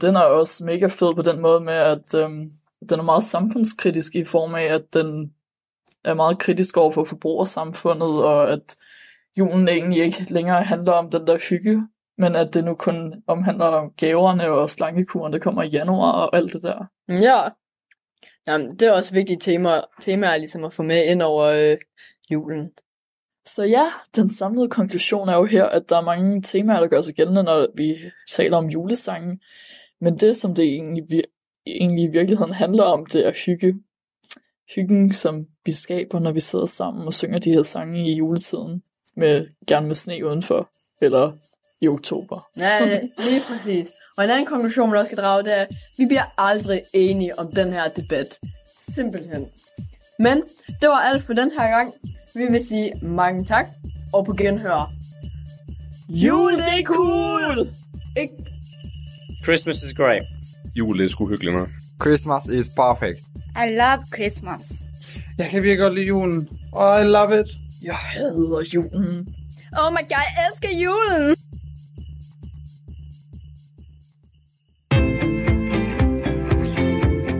Den 0.00 0.16
er 0.16 0.20
også 0.20 0.64
mega 0.64 0.86
fed 0.86 1.14
på 1.14 1.22
den 1.22 1.40
måde 1.40 1.60
med, 1.60 1.74
at 1.74 2.14
øhm, 2.14 2.50
den 2.88 2.98
er 2.98 3.02
meget 3.02 3.22
samfundskritisk 3.22 4.14
i 4.14 4.24
form 4.24 4.54
af, 4.54 4.64
at 4.64 4.82
den 4.94 5.32
er 6.04 6.14
meget 6.14 6.38
kritisk 6.38 6.76
over 6.76 6.90
for 6.90 7.04
forbrugersamfundet, 7.04 8.24
og 8.24 8.52
at 8.52 8.76
julen 9.38 9.68
egentlig 9.68 10.02
ikke 10.02 10.26
længere 10.30 10.62
handler 10.62 10.92
om 10.92 11.10
den 11.10 11.26
der 11.26 11.38
hygge, 11.48 11.88
men 12.18 12.36
at 12.36 12.54
det 12.54 12.64
nu 12.64 12.74
kun 12.74 13.22
omhandler 13.26 13.66
om 13.66 13.90
gaverne 13.96 14.50
og 14.50 14.70
slankekuren, 14.70 15.32
der 15.32 15.38
kommer 15.38 15.62
i 15.62 15.68
januar 15.68 16.12
og 16.12 16.36
alt 16.36 16.52
det 16.52 16.62
der. 16.62 16.84
ja. 17.08 17.40
Jamen, 18.46 18.76
det 18.76 18.82
er 18.82 18.92
også 18.92 19.14
vigtige 19.14 19.38
temaer, 19.38 19.80
temaer 20.00 20.36
ligesom 20.36 20.64
at 20.64 20.72
få 20.72 20.82
med 20.82 21.04
ind 21.04 21.22
over 21.22 21.44
øh, 21.44 21.76
julen. 22.30 22.70
Så 23.46 23.64
ja, 23.64 23.90
den 24.16 24.30
samlede 24.30 24.68
konklusion 24.68 25.28
er 25.28 25.36
jo 25.36 25.44
her, 25.44 25.64
at 25.64 25.88
der 25.88 25.96
er 25.96 26.04
mange 26.04 26.42
temaer, 26.42 26.80
der 26.80 26.86
gør 26.86 27.00
sig 27.00 27.14
gældende, 27.14 27.42
når 27.42 27.68
vi 27.76 27.96
taler 28.30 28.56
om 28.56 28.66
julesangen. 28.66 29.40
Men 30.00 30.18
det, 30.18 30.36
som 30.36 30.54
det 30.54 30.64
egentlig, 30.64 31.04
vir- 31.04 31.62
egentlig 31.66 32.04
i 32.04 32.10
virkeligheden 32.10 32.52
handler 32.52 32.82
om, 32.82 33.06
det 33.06 33.26
er 33.26 33.32
hygge. 33.46 33.74
Hyggen, 34.74 35.12
som 35.12 35.46
vi 35.64 35.72
skaber, 35.72 36.18
når 36.18 36.32
vi 36.32 36.40
sidder 36.40 36.66
sammen 36.66 37.06
og 37.06 37.14
synger 37.14 37.38
de 37.38 37.52
her 37.52 37.62
sange 37.62 38.10
i 38.10 38.14
juletiden. 38.14 38.82
Med, 39.16 39.48
gerne 39.66 39.86
med 39.86 39.94
sne 39.94 40.26
udenfor, 40.26 40.70
eller 41.00 41.32
i 41.80 41.88
oktober. 41.88 42.48
Ja, 42.56 43.00
lige 43.18 43.42
præcis. 43.48 43.88
Og 44.20 44.24
en 44.24 44.30
anden 44.30 44.46
konklusion, 44.46 44.90
man 44.90 44.98
også 44.98 45.08
skal 45.08 45.18
drage, 45.18 45.44
det 45.44 45.58
er, 45.58 45.62
at 45.62 45.68
vi 45.98 46.06
bliver 46.06 46.24
aldrig 46.38 46.82
enige 46.92 47.38
om 47.38 47.54
den 47.54 47.72
her 47.72 47.88
debat. 47.88 48.38
Simpelthen. 48.94 49.46
Men 50.18 50.42
det 50.80 50.88
var 50.88 51.00
alt 51.00 51.24
for 51.24 51.32
den 51.32 51.50
her 51.58 51.68
gang. 51.68 51.94
Vi 52.34 52.46
vil 52.50 52.64
sige 52.64 52.92
mange 53.02 53.44
tak, 53.44 53.66
og 54.12 54.26
på 54.26 54.32
genhør. 54.32 54.92
Jul, 56.08 56.52
det 56.52 56.60
er 56.60 56.84
cool! 56.84 57.68
Ikke? 58.16 58.34
Christmas 59.44 59.82
is 59.82 59.94
great. 59.94 60.22
Jul 60.74 60.98
det 60.98 61.04
er 61.04 61.08
sgu 61.08 61.28
hyggeligt 61.28 61.56
nok. 61.56 61.68
Christmas 62.02 62.46
is 62.46 62.68
perfect. 62.68 63.18
I 63.56 63.70
love 63.70 64.04
Christmas. 64.14 64.72
Jeg 65.38 65.46
kan 65.50 65.62
virkelig 65.62 65.78
godt 65.78 65.94
lide 65.94 66.06
julen. 66.06 66.48
Oh, 66.72 67.00
I 67.00 67.04
love 67.04 67.40
it. 67.40 67.48
Jeg 67.82 67.94
hader 67.94 68.64
julen. 68.74 69.34
Oh 69.78 69.92
my 69.92 70.02
god, 70.12 70.24
jeg 70.28 70.48
elsker 70.48 70.68
julen! 70.82 71.36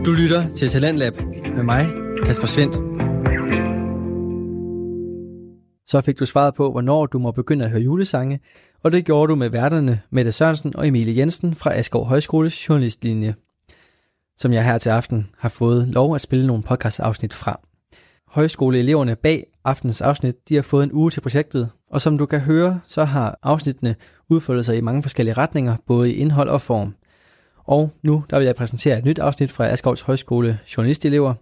Du 0.05 0.11
lytter 0.11 0.53
til 0.55 0.69
Talentlab 0.69 1.13
med 1.55 1.63
mig, 1.63 1.83
Kasper 2.25 2.47
Svendt. 2.47 2.75
Så 5.89 6.01
fik 6.01 6.19
du 6.19 6.25
svaret 6.25 6.55
på, 6.55 6.71
hvornår 6.71 7.05
du 7.05 7.19
må 7.19 7.31
begynde 7.31 7.65
at 7.65 7.71
høre 7.71 7.81
julesange, 7.81 8.39
og 8.83 8.91
det 8.91 9.05
gjorde 9.05 9.29
du 9.29 9.35
med 9.35 9.49
værterne 9.49 10.01
Mette 10.09 10.31
Sørensen 10.31 10.75
og 10.75 10.87
Emilie 10.87 11.17
Jensen 11.17 11.55
fra 11.55 11.73
Askov 11.73 12.05
Højskoles 12.05 12.69
journalistlinje, 12.69 13.35
som 14.37 14.53
jeg 14.53 14.65
her 14.65 14.77
til 14.77 14.89
aften 14.89 15.29
har 15.37 15.49
fået 15.49 15.87
lov 15.87 16.15
at 16.15 16.21
spille 16.21 16.47
nogle 16.47 16.63
podcast-afsnit 16.63 17.33
fra. 17.33 17.59
Højskoleeleverne 18.27 19.15
bag 19.15 19.43
aftens 19.65 20.01
afsnit, 20.01 20.49
de 20.49 20.55
har 20.55 20.61
fået 20.61 20.83
en 20.83 20.91
uge 20.93 21.11
til 21.11 21.21
projektet, 21.21 21.69
og 21.91 22.01
som 22.01 22.17
du 22.17 22.25
kan 22.25 22.39
høre, 22.39 22.79
så 22.87 23.03
har 23.03 23.39
afsnittene 23.43 23.95
udfoldet 24.29 24.65
sig 24.65 24.77
i 24.77 24.81
mange 24.81 25.01
forskellige 25.01 25.37
retninger, 25.37 25.75
både 25.87 26.11
i 26.11 26.15
indhold 26.15 26.49
og 26.49 26.61
form. 26.61 26.95
Og 27.65 27.91
nu 28.03 28.23
der 28.29 28.37
vil 28.37 28.45
jeg 28.45 28.55
præsentere 28.55 28.97
et 28.97 29.05
nyt 29.05 29.19
afsnit 29.19 29.51
fra 29.51 29.67
Askovs 29.67 30.01
Højskole 30.01 30.59
Journalistelever, 30.77 31.33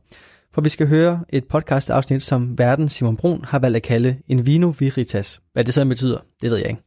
for 0.53 0.61
vi 0.61 0.69
skal 0.69 0.87
høre 0.87 1.23
et 1.29 1.47
podcast-afsnit, 1.47 2.23
som 2.23 2.57
verden 2.57 2.89
Simon 2.89 3.17
Brun 3.17 3.43
har 3.43 3.59
valgt 3.59 3.75
at 3.75 3.83
kalde 3.83 4.17
en 4.27 4.45
vino 4.45 4.73
veritas. 4.79 5.41
Hvad 5.53 5.63
det 5.63 5.73
så 5.73 5.85
betyder, 5.85 6.17
det 6.41 6.51
ved 6.51 6.57
jeg 6.57 6.69
ikke. 6.69 6.81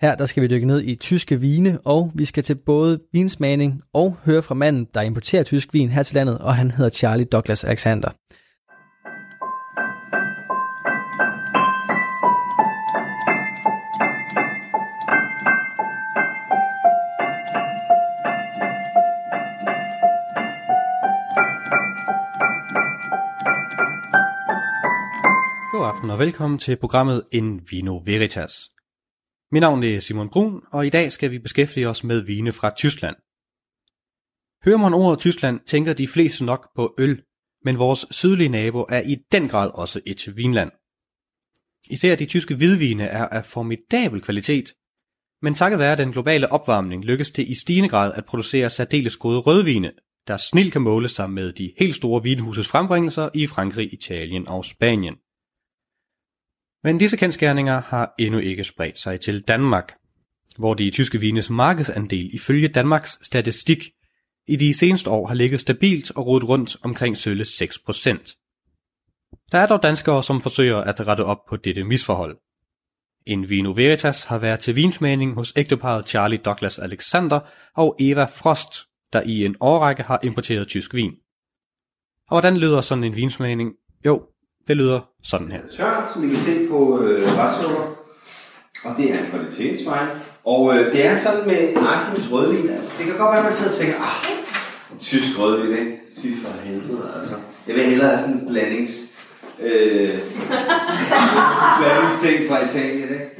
Her 0.00 0.14
der 0.14 0.26
skal 0.26 0.42
vi 0.42 0.48
dykke 0.48 0.66
ned 0.66 0.82
i 0.82 0.94
tyske 0.94 1.40
vine, 1.40 1.78
og 1.84 2.12
vi 2.14 2.24
skal 2.24 2.42
til 2.42 2.54
både 2.54 2.98
vinsmagning 3.12 3.80
og 3.92 4.16
høre 4.24 4.42
fra 4.42 4.54
manden, 4.54 4.86
der 4.94 5.00
importerer 5.00 5.42
tysk 5.42 5.74
vin 5.74 5.88
her 5.88 6.02
til 6.02 6.14
landet, 6.14 6.38
og 6.38 6.56
han 6.56 6.70
hedder 6.70 6.90
Charlie 6.90 7.24
Douglas 7.24 7.64
Alexander. 7.64 8.08
Aften 25.86 26.10
og 26.10 26.18
velkommen 26.18 26.58
til 26.58 26.76
programmet 26.76 27.24
In 27.32 27.60
Vino 27.70 27.96
Veritas. 28.04 28.68
Mit 29.52 29.60
navn 29.60 29.82
er 29.82 29.98
Simon 29.98 30.30
Brun, 30.30 30.62
og 30.72 30.86
i 30.86 30.90
dag 30.90 31.12
skal 31.12 31.30
vi 31.30 31.38
beskæftige 31.38 31.88
os 31.88 32.04
med 32.04 32.20
vine 32.20 32.52
fra 32.52 32.70
Tyskland. 32.76 33.16
Hører 34.64 34.76
man 34.76 34.94
ordet 34.94 35.18
Tyskland, 35.18 35.60
tænker 35.66 35.92
de 35.92 36.08
fleste 36.08 36.44
nok 36.44 36.68
på 36.76 36.94
øl, 36.98 37.22
men 37.64 37.78
vores 37.78 38.06
sydlige 38.10 38.48
nabo 38.48 38.80
er 38.88 39.00
i 39.00 39.16
den 39.32 39.48
grad 39.48 39.70
også 39.74 40.00
et 40.06 40.36
vinland. 40.36 40.70
Især 41.90 42.16
de 42.16 42.26
tyske 42.26 42.54
hvidvine 42.56 43.04
er 43.04 43.28
af 43.28 43.44
formidabel 43.44 44.20
kvalitet, 44.20 44.74
men 45.42 45.54
takket 45.54 45.78
være 45.78 45.96
den 45.96 46.12
globale 46.12 46.52
opvarmning 46.52 47.04
lykkes 47.04 47.30
det 47.30 47.48
i 47.48 47.54
stigende 47.54 47.88
grad 47.88 48.12
at 48.14 48.24
producere 48.24 48.70
særdeles 48.70 49.16
gode 49.16 49.38
rødvine, 49.38 49.92
der 50.28 50.36
snilt 50.36 50.72
kan 50.72 50.82
måle 50.82 51.08
sig 51.08 51.30
med 51.30 51.52
de 51.52 51.72
helt 51.78 51.94
store 51.94 52.22
vinhuses 52.22 52.68
frembringelser 52.68 53.28
i 53.34 53.46
Frankrig, 53.46 53.92
Italien 53.92 54.48
og 54.48 54.64
Spanien. 54.64 55.14
Men 56.86 56.98
disse 56.98 57.16
kendskærninger 57.16 57.80
har 57.80 58.14
endnu 58.18 58.38
ikke 58.38 58.64
spredt 58.64 58.98
sig 58.98 59.20
til 59.20 59.40
Danmark, 59.40 59.94
hvor 60.58 60.74
de 60.74 60.90
tyske 60.90 61.20
vines 61.20 61.50
markedsandel 61.50 62.34
ifølge 62.34 62.68
Danmarks 62.68 63.18
statistik 63.22 63.90
i 64.48 64.56
de 64.56 64.74
seneste 64.74 65.10
år 65.10 65.26
har 65.26 65.34
ligget 65.34 65.60
stabilt 65.60 66.10
og 66.10 66.26
rodet 66.26 66.48
rundt 66.48 66.76
omkring 66.82 67.16
sølle 67.16 67.44
6%. 67.44 69.48
Der 69.52 69.58
er 69.58 69.66
dog 69.66 69.82
danskere, 69.82 70.22
som 70.22 70.40
forsøger 70.40 70.76
at 70.76 71.06
rette 71.06 71.24
op 71.24 71.38
på 71.48 71.56
dette 71.56 71.84
misforhold. 71.84 72.38
En 73.26 73.48
Vino 73.48 73.70
Veritas 73.70 74.24
har 74.24 74.38
været 74.38 74.60
til 74.60 74.76
vinsmagning 74.76 75.34
hos 75.34 75.52
ægteparet 75.56 76.08
Charlie 76.08 76.38
Douglas 76.38 76.78
Alexander 76.78 77.40
og 77.74 77.96
Eva 78.00 78.24
Frost, 78.24 78.86
der 79.12 79.22
i 79.22 79.44
en 79.44 79.56
årrække 79.60 80.02
har 80.02 80.20
importeret 80.22 80.68
tysk 80.68 80.94
vin. 80.94 81.12
Og 82.28 82.40
hvordan 82.40 82.56
lyder 82.56 82.80
sådan 82.80 83.04
en 83.04 83.16
vinsmagning? 83.16 83.72
Jo, 84.04 84.28
det 84.68 84.76
lyder 84.76 85.00
sådan 85.22 85.52
her. 85.52 85.60
tør, 85.76 86.10
som 86.12 86.24
I 86.24 86.28
kan 86.28 86.38
se 86.38 86.68
på 86.68 87.00
øh, 87.02 87.38
restsukker. 87.38 87.96
Og 88.84 88.96
det 88.96 89.12
er 89.12 89.18
en 89.18 89.26
kvalitetsvej. 89.30 90.06
Og 90.44 90.76
øh, 90.76 90.92
det 90.92 91.06
er 91.06 91.16
sådan 91.16 91.46
med 91.46 91.76
Arkims 91.76 92.32
rødvin. 92.32 92.68
Det 92.68 93.06
kan 93.06 93.16
godt 93.18 93.30
være, 93.30 93.38
at 93.38 93.44
man 93.44 93.52
sidder 93.52 93.72
og 93.72 93.78
tænker, 93.78 93.96
ah, 94.00 94.98
tysk 95.00 95.38
rødvin, 95.40 95.76
ikke? 95.78 96.00
Fy 96.22 96.42
for 96.42 96.62
helvede, 96.64 97.12
altså. 97.20 97.34
Jeg 97.66 97.74
vil 97.74 97.84
hellere 97.84 98.08
have 98.08 98.20
sådan 98.20 98.34
en 98.34 98.48
blandings... 98.48 98.92
Øh, 99.60 100.18
blandingsting 101.80 102.48
fra 102.48 102.64
Italien, 102.64 103.08
ikke? 103.08 103.30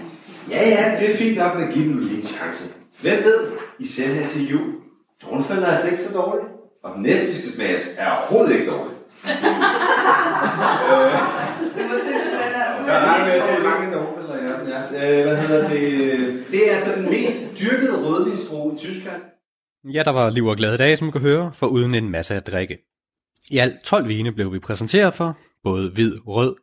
Ja, 0.51 0.69
ja, 0.69 0.97
det 1.01 1.13
er 1.13 1.17
fint 1.17 1.39
nok, 1.39 1.59
men 1.59 1.73
giv 1.73 1.85
dem 1.85 1.93
nu 1.93 1.99
lige 2.01 2.19
en 2.19 2.25
chance. 2.25 2.75
Hvem 3.01 3.25
ved, 3.25 3.39
især 3.79 4.09
her 4.09 4.27
til 4.27 4.49
jul, 4.49 4.73
Dornfelder 5.23 5.67
er 5.67 5.71
altså 5.71 5.89
ikke 5.89 6.03
så 6.03 6.15
dårlig. 6.15 6.45
Og 6.85 6.95
den 6.95 7.03
næste, 7.03 7.27
vi 7.27 7.37
skal 7.37 7.53
smage, 7.53 7.81
er 7.99 8.11
overhovedet 8.11 8.55
ikke 8.55 8.71
dårlig. 8.71 8.96
Jeg 12.87 13.03
regner 13.03 13.25
med 13.25 13.33
at 13.33 13.43
se 13.43 13.63
mange 13.63 13.95
Dornfelder, 13.95 14.37
ja. 14.37 14.53
ja. 14.93 15.19
Øh, 15.19 15.25
hvad 15.27 15.37
hedder 15.37 15.69
det? 15.69 16.45
Det 16.51 16.69
er 16.69 16.73
altså 16.73 16.91
den 16.97 17.11
mest 17.11 17.61
dyrkede 17.61 18.05
rødvinsdrue 18.05 18.75
i 18.75 18.79
Tyskland. 18.79 19.23
Ja, 19.93 20.03
der 20.03 20.11
var 20.11 20.31
liv 20.31 20.47
og 20.47 20.57
glade 20.57 20.79
dage, 20.79 20.97
som 20.97 21.09
I 21.09 21.11
kan 21.11 21.21
høre, 21.21 21.53
for 21.55 21.67
uden 21.67 21.95
en 21.95 22.11
masse 22.11 22.35
at 22.35 22.47
drikke. 22.47 22.79
I 23.51 23.59
alt 23.59 23.83
12 23.83 24.09
vine 24.09 24.33
blev 24.33 24.53
vi 24.53 24.59
præsenteret 24.59 25.15
for, 25.15 25.39
både 25.65 25.91
hvid, 25.91 26.27
rød, 26.27 26.57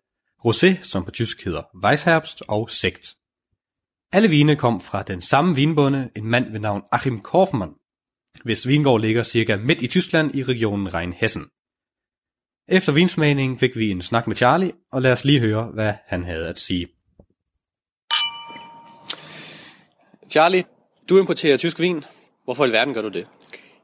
rosé, 0.45 0.83
som 0.83 1.05
på 1.05 1.11
tysk 1.11 1.45
hedder 1.45 1.61
Weissherbst, 1.83 2.43
og 2.47 2.69
sekt. 2.69 3.15
Alle 4.13 4.29
vine 4.29 4.55
kom 4.55 4.81
fra 4.81 5.03
den 5.03 5.21
samme 5.21 5.55
vinbonde, 5.55 6.09
en 6.15 6.25
mand 6.25 6.51
ved 6.51 6.59
navn 6.59 6.83
Achim 6.91 7.21
Kaufmann, 7.21 7.71
hvis 8.43 8.67
vingård 8.67 9.01
ligger 9.01 9.23
cirka 9.23 9.55
midt 9.55 9.81
i 9.81 9.87
Tyskland 9.87 10.35
i 10.35 10.43
regionen 10.43 10.93
Rheinhessen. 10.93 11.45
Efter 12.67 12.91
vinsmagningen 12.91 13.57
fik 13.57 13.77
vi 13.77 13.91
en 13.91 14.01
snak 14.01 14.27
med 14.27 14.35
Charlie, 14.35 14.71
og 14.91 15.01
lad 15.01 15.11
os 15.11 15.25
lige 15.25 15.39
høre, 15.39 15.63
hvad 15.73 15.93
han 16.05 16.23
havde 16.23 16.47
at 16.47 16.59
sige. 16.59 16.87
Charlie, 20.29 20.63
du 21.09 21.19
importerer 21.19 21.57
tysk 21.57 21.79
vin. 21.79 22.03
Hvorfor 22.43 22.63
i 22.63 22.67
alverden 22.67 22.93
gør 22.93 23.01
du 23.01 23.09
det? 23.09 23.27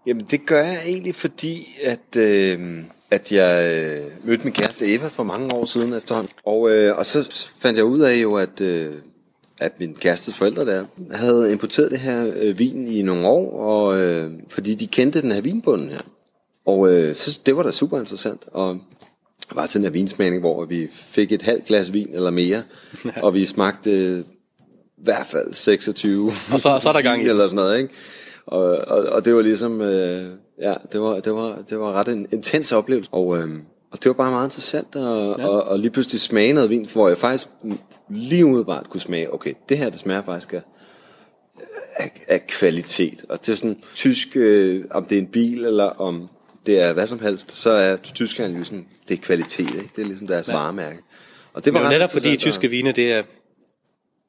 Jamen 0.05 0.25
det 0.25 0.45
gør 0.45 0.63
jeg 0.63 0.81
egentlig, 0.85 1.15
fordi 1.15 1.77
at, 1.83 2.15
øh, 2.17 2.83
at 3.11 3.31
jeg 3.31 3.65
øh, 3.65 4.27
mødte 4.27 4.43
min 4.43 4.53
kæreste 4.53 4.93
Eva 4.93 5.07
for 5.07 5.23
mange 5.23 5.53
år 5.53 5.65
siden 5.65 5.93
efterhånden. 5.93 6.31
Og, 6.45 6.69
øh, 6.71 6.97
og 6.97 7.05
så 7.05 7.31
fandt 7.59 7.77
jeg 7.77 7.85
ud 7.85 7.99
af 7.99 8.15
jo, 8.15 8.35
at, 8.35 8.61
øh, 8.61 8.93
at 9.59 9.79
min 9.79 9.95
kærestes 9.95 10.35
forældre 10.35 10.65
der 10.65 10.85
havde 11.11 11.51
importeret 11.51 11.91
det 11.91 11.99
her 11.99 12.31
øh, 12.35 12.59
vin 12.59 12.87
i 12.87 13.01
nogle 13.01 13.27
år, 13.27 13.59
og, 13.59 14.01
øh, 14.01 14.31
fordi 14.49 14.75
de 14.75 14.87
kendte 14.87 15.21
den 15.21 15.31
her 15.31 15.41
vinbunden 15.41 15.89
her. 15.89 16.01
Og 16.69 16.93
øh, 16.93 17.15
så, 17.15 17.39
det 17.45 17.55
var 17.55 17.63
da 17.63 17.71
super 17.71 17.99
interessant. 17.99 18.41
Og 18.51 18.77
var 19.55 19.65
til 19.65 19.77
den 19.79 19.85
her 19.85 19.91
vinsmagning, 19.91 20.41
hvor 20.41 20.65
vi 20.65 20.87
fik 20.93 21.31
et 21.31 21.41
halvt 21.41 21.65
glas 21.65 21.93
vin 21.93 22.09
eller 22.13 22.31
mere, 22.31 22.63
og 23.23 23.33
vi 23.33 23.45
smagte 23.45 23.91
øh, 23.91 24.19
i 24.19 24.23
hvert 25.03 25.25
fald 25.27 25.53
26. 25.53 26.31
Og 26.53 26.59
så- 26.59 26.79
så 26.81 26.89
er 26.89 26.93
der 26.93 27.01
gang 27.01 27.23
i. 27.25 27.27
Eller 27.29 27.47
sådan 27.47 27.55
noget, 27.55 27.77
ikke? 27.79 27.93
Og, 28.45 28.61
og, 28.87 28.97
og 29.05 29.25
det 29.25 29.35
var 29.35 29.41
ligesom, 29.41 29.81
øh, 29.81 30.25
ja, 30.61 30.73
det 30.91 31.01
var, 31.01 31.19
det 31.19 31.33
var, 31.33 31.57
det 31.69 31.79
var 31.79 31.93
ret 31.93 32.07
en 32.07 32.27
intens 32.31 32.71
oplevelse. 32.71 33.09
Og, 33.13 33.37
øh, 33.37 33.49
og 33.91 34.03
det 34.03 34.09
var 34.09 34.13
bare 34.13 34.31
meget 34.31 34.47
interessant 34.47 34.95
at, 34.95 35.01
ja. 35.01 35.47
og, 35.47 35.63
og 35.63 35.79
lige 35.79 35.91
pludselig 35.91 36.21
smage 36.21 36.53
noget 36.53 36.69
vin, 36.69 36.87
hvor 36.93 37.07
jeg 37.07 37.17
faktisk 37.17 37.47
lige 38.09 38.45
umiddelbart 38.45 38.89
kunne 38.89 39.01
smage, 39.01 39.33
okay, 39.33 39.53
det 39.69 39.77
her, 39.77 39.89
det 39.89 39.99
smager 39.99 40.21
faktisk 40.21 40.53
af, 40.53 40.61
af, 41.97 42.11
af 42.27 42.47
kvalitet. 42.47 43.25
Og 43.29 43.45
det 43.45 43.51
er 43.51 43.55
sådan 43.55 43.77
tysk, 43.95 44.27
øh, 44.35 44.85
om 44.91 45.05
det 45.05 45.15
er 45.17 45.21
en 45.21 45.27
bil, 45.27 45.65
eller 45.65 45.85
om 45.85 46.29
det 46.65 46.79
er 46.81 46.93
hvad 46.93 47.07
som 47.07 47.19
helst, 47.19 47.51
så 47.51 47.69
er 47.69 47.95
Tyskland 47.95 48.57
jo 48.57 48.63
sådan, 48.63 48.85
det 49.07 49.17
er 49.17 49.21
kvalitet, 49.21 49.67
ikke? 49.67 49.89
Det 49.95 50.01
er 50.01 50.05
ligesom 50.05 50.27
deres 50.27 50.47
Ja. 50.47 50.53
varemærke. 50.53 50.99
Og 51.53 51.65
Det 51.65 51.73
var 51.73 51.79
ret 51.79 51.89
netop 51.89 52.11
fordi 52.11 52.37
tyske 52.37 52.67
vine, 52.67 52.91
det 52.91 53.11
er, 53.11 53.23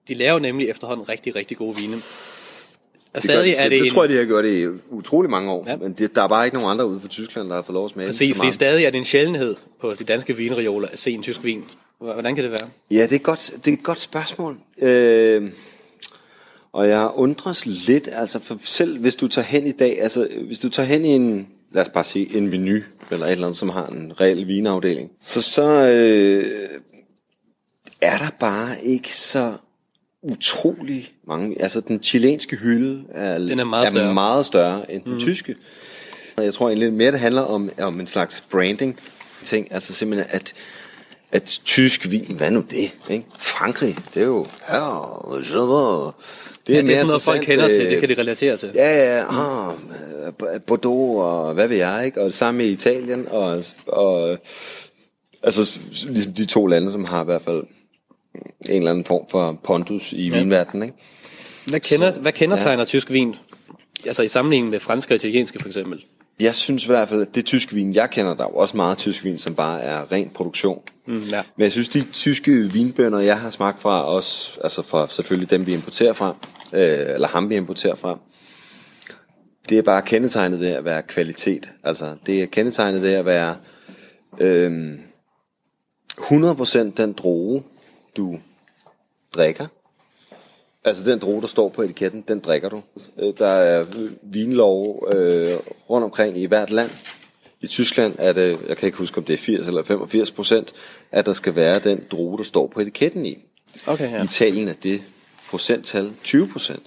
de 0.08 0.14
laver 0.14 0.38
nemlig 0.38 0.68
efterhånden 0.68 1.08
rigtig, 1.08 1.34
rigtig 1.34 1.56
gode 1.56 1.76
vine. 1.76 1.96
Og 1.96 3.22
Det, 3.22 3.30
gør, 3.30 3.34
stadig 3.34 3.54
er 3.58 3.62
det, 3.62 3.70
det 3.70 3.86
en, 3.86 3.92
tror 3.92 4.02
jeg, 4.02 4.08
de 4.12 4.16
har 4.16 4.24
gjort 4.24 4.44
i 4.44 4.66
utrolig 4.90 5.30
mange 5.30 5.50
år. 5.50 5.64
Ja. 5.68 5.76
Men 5.76 5.92
det, 5.92 6.14
der 6.14 6.22
er 6.22 6.28
bare 6.28 6.44
ikke 6.44 6.56
nogen 6.56 6.70
andre 6.70 6.86
ude 6.86 7.00
for 7.00 7.08
Tyskland, 7.08 7.48
der 7.48 7.54
har 7.54 7.62
fået 7.62 7.74
lov 7.74 7.84
at 7.84 7.90
smage 7.90 8.08
præcis, 8.08 8.28
så 8.28 8.36
fordi 8.36 8.52
stadig 8.52 8.84
er 8.84 8.90
det 8.90 8.98
en 8.98 9.04
sjældenhed 9.04 9.56
på 9.80 9.92
de 9.98 10.04
danske 10.04 10.36
vinreoler 10.36 10.88
at 10.88 10.98
se 10.98 11.10
en 11.10 11.22
tysk 11.22 11.44
vin. 11.44 11.64
Hvordan 11.98 12.34
kan 12.34 12.44
det 12.44 12.50
være? 12.50 12.68
Ja, 12.90 13.02
det 13.02 13.12
er, 13.12 13.16
et 13.16 13.22
godt, 13.22 13.52
det 13.64 13.70
er 13.72 13.76
et 13.76 13.82
godt 13.82 14.00
spørgsmål. 14.00 14.58
Øh, 14.82 15.50
og 16.72 16.88
jeg 16.88 17.10
undres 17.14 17.66
lidt, 17.66 18.08
altså 18.12 18.38
for 18.38 18.58
selv 18.62 18.98
hvis 18.98 19.16
du 19.16 19.28
tager 19.28 19.46
hen 19.46 19.66
i 19.66 19.72
dag, 19.72 20.02
altså 20.02 20.28
hvis 20.46 20.58
du 20.58 20.68
tager 20.68 20.86
hen 20.86 21.04
i 21.04 21.08
en, 21.08 21.48
lad 21.72 21.82
os 21.82 21.88
bare 21.88 22.04
sige, 22.04 22.36
en 22.36 22.50
menu, 22.50 22.78
eller 23.10 23.26
et 23.26 23.32
eller 23.32 23.46
andet, 23.46 23.58
som 23.58 23.68
har 23.68 23.86
en 23.86 24.12
reel 24.20 24.46
vinafdeling, 24.46 25.10
så, 25.20 25.42
så 25.42 25.64
øh, 25.64 26.68
er 28.00 28.18
der 28.18 28.30
bare 28.40 28.84
ikke 28.84 29.14
så 29.14 29.56
utrolig 30.22 31.12
mange, 31.26 31.62
altså 31.62 31.80
den 31.80 32.02
chilenske 32.02 32.56
hylde 32.56 33.04
er, 33.10 33.38
Den 33.38 33.60
er 33.60 33.64
meget 33.64 33.88
større. 33.88 34.08
er 34.08 34.12
meget 34.12 34.46
større 34.46 34.92
end 34.92 35.02
den 35.02 35.12
mm. 35.12 35.18
tyske. 35.18 35.56
Jeg 36.38 36.54
tror 36.54 36.68
egentlig 36.68 36.92
mere, 36.92 37.12
det 37.12 37.20
handler 37.20 37.42
om, 37.42 37.70
om 37.80 38.00
en 38.00 38.06
slags 38.06 38.44
branding 38.50 39.00
ting, 39.44 39.72
altså 39.72 39.92
simpelthen 39.92 40.30
at 40.30 40.52
at 41.32 41.60
tysk 41.64 42.10
vin, 42.10 42.34
hvad 42.36 42.50
nu 42.50 42.60
det? 42.70 42.90
Ikke? 43.10 43.24
Frankrig, 43.38 43.96
det 44.14 44.22
er 44.22 44.26
jo... 44.26 44.46
Ja, 44.68 44.74
det 44.74 44.78
er, 44.78 46.12
Det 46.66 46.78
er, 46.78 46.82
det 46.82 46.90
er 46.90 46.94
sådan 46.96 47.06
noget, 47.06 47.22
folk 47.22 47.40
kender 47.42 47.68
til. 47.68 47.90
Det 47.90 48.00
kan 48.00 48.08
de 48.08 48.14
relatere 48.14 48.56
til. 48.56 48.70
Ja, 48.74 49.16
ja, 49.18 49.24
ah, 49.68 49.74
øh, 50.54 50.60
Bordeaux 50.66 51.24
og 51.24 51.54
hvad 51.54 51.68
ved 51.68 51.76
jeg, 51.76 52.06
ikke? 52.06 52.20
Og 52.20 52.24
det 52.26 52.34
samme 52.34 52.58
med 52.58 52.66
Italien 52.66 53.26
og, 53.30 53.64
og 53.86 54.38
altså 55.42 55.78
ligesom 56.08 56.32
de 56.32 56.44
to 56.46 56.66
lande, 56.66 56.92
som 56.92 57.04
har 57.04 57.22
i 57.22 57.24
hvert 57.24 57.42
fald 57.42 57.62
en 58.68 58.76
eller 58.76 58.90
anden 58.90 59.04
form 59.04 59.24
for 59.30 59.58
pondus 59.64 60.12
i 60.12 60.26
Ja. 60.26 60.34
ja. 60.36 60.38
vinverdenen, 60.42 60.82
ikke? 60.82 60.94
Hvad, 61.66 61.80
kender, 61.80 62.10
Så- 62.10 62.20
hvad 62.20 62.32
kendetegner 62.32 62.72
ja. 62.72 62.78
ja. 62.78 62.84
tysk 62.84 63.10
vin? 63.10 63.34
Altså 64.06 64.22
i 64.22 64.28
sammenligning 64.28 64.70
med 64.70 64.80
franske 64.80 65.12
og 65.14 65.16
italienske 65.16 65.58
for 65.60 65.66
eksempel. 65.68 66.04
Jeg 66.40 66.54
synes 66.54 66.84
i 66.84 66.86
hvert 66.86 67.08
fald, 67.08 67.22
at 67.22 67.34
det 67.34 67.44
tyske 67.44 67.74
vin, 67.74 67.94
jeg 67.94 68.10
kender, 68.10 68.34
der 68.34 68.44
er 68.44 68.48
jo 68.48 68.56
også 68.56 68.76
meget 68.76 68.98
tysk 68.98 69.24
vin, 69.24 69.38
som 69.38 69.54
bare 69.54 69.80
er 69.80 70.12
ren 70.12 70.30
produktion. 70.30 70.82
Mm, 71.06 71.22
ja. 71.22 71.42
Men 71.56 71.62
jeg 71.62 71.72
synes, 71.72 71.88
de 71.88 72.02
tyske 72.12 72.72
vinbønder, 72.72 73.18
jeg 73.18 73.40
har 73.40 73.50
smagt 73.50 73.80
fra, 73.80 74.04
også, 74.04 74.60
altså 74.64 74.82
fra 74.82 75.06
selvfølgelig 75.06 75.50
dem, 75.50 75.66
vi 75.66 75.74
importerer 75.74 76.12
fra, 76.12 76.36
øh, 76.72 77.14
eller 77.14 77.28
ham, 77.28 77.48
vi 77.48 77.56
importerer 77.56 77.94
fra, 77.94 78.18
det 79.68 79.78
er 79.78 79.82
bare 79.82 80.02
kendetegnet 80.02 80.60
ved 80.60 80.68
at 80.68 80.84
være 80.84 81.02
kvalitet. 81.02 81.70
Altså, 81.84 82.16
det 82.26 82.42
er 82.42 82.46
kendetegnet 82.46 83.02
ved 83.02 83.12
at 83.12 83.24
være 83.24 83.56
øh, 84.40 84.98
100% 86.18 86.78
den 86.96 87.12
droge, 87.12 87.62
du 88.16 88.38
drikker. 89.34 89.66
Altså 90.84 91.10
den 91.10 91.18
droge, 91.18 91.40
der 91.42 91.48
står 91.48 91.68
på 91.68 91.82
etiketten, 91.82 92.24
den 92.28 92.38
drikker 92.40 92.68
du. 92.68 92.82
Øh, 93.18 93.32
Der 93.38 93.46
er 93.48 93.86
vinlov 94.22 95.08
øh, 95.12 95.48
rundt 95.90 96.04
omkring 96.04 96.38
i 96.38 96.46
hvert 96.46 96.70
land. 96.70 96.90
I 97.62 97.66
Tyskland 97.66 98.14
er 98.18 98.32
det, 98.32 98.58
jeg 98.68 98.76
kan 98.76 98.86
ikke 98.86 98.98
huske 98.98 99.18
om 99.18 99.24
det 99.24 99.34
er 99.34 99.38
80 99.38 99.66
eller 99.66 99.82
85 99.82 100.30
procent, 100.30 100.72
at 101.12 101.26
der 101.26 101.32
skal 101.32 101.54
være 101.54 101.78
den 101.78 102.04
droge, 102.10 102.38
der 102.38 102.44
står 102.44 102.66
på 102.66 102.80
etiketten 102.80 103.26
i. 103.26 103.38
Okay, 103.86 104.12
ja. 104.12 104.20
I 104.20 104.24
Italien 104.24 104.68
er 104.68 104.72
det 104.72 105.02
procenttal 105.50 106.12
20 106.24 106.48
procent. 106.48 106.82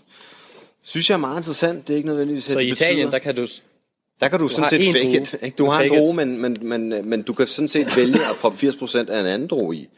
Synes 0.83 1.09
jeg 1.09 1.15
er 1.15 1.19
meget 1.19 1.37
interessant. 1.37 1.87
Det 1.87 1.93
er 1.93 1.97
ikke 1.97 2.07
nødvendigvis, 2.09 2.47
at 2.47 2.53
Så 2.53 2.59
i 2.59 2.69
Italien, 2.69 2.97
betyder- 3.07 3.11
der 3.11 3.19
kan 3.19 3.35
du... 3.35 3.47
der 4.19 4.27
kan 4.27 4.39
du, 4.39 4.43
Du 4.47 4.49
sådan 4.49 4.69
set 4.69 4.83
fake 4.93 5.21
it. 5.21 5.35
Ikke? 5.41 5.55
Du 5.57 5.63
Du 5.65 5.69
har 5.69 5.81
en 5.81 5.89
droge, 5.89 6.13
men, 6.13 6.41
men, 6.41 6.57
men, 6.61 7.09
men 7.09 7.21
du 7.21 7.33
kan 7.33 7.47
sådan 7.47 7.67
set 7.67 7.97
vælge 7.97 8.25
at 8.29 8.35
proppe 8.35 8.67
80% 8.67 8.97
af 8.97 9.19
en 9.19 9.25
anden 9.25 9.47
droge 9.47 9.75
i. 9.75 9.89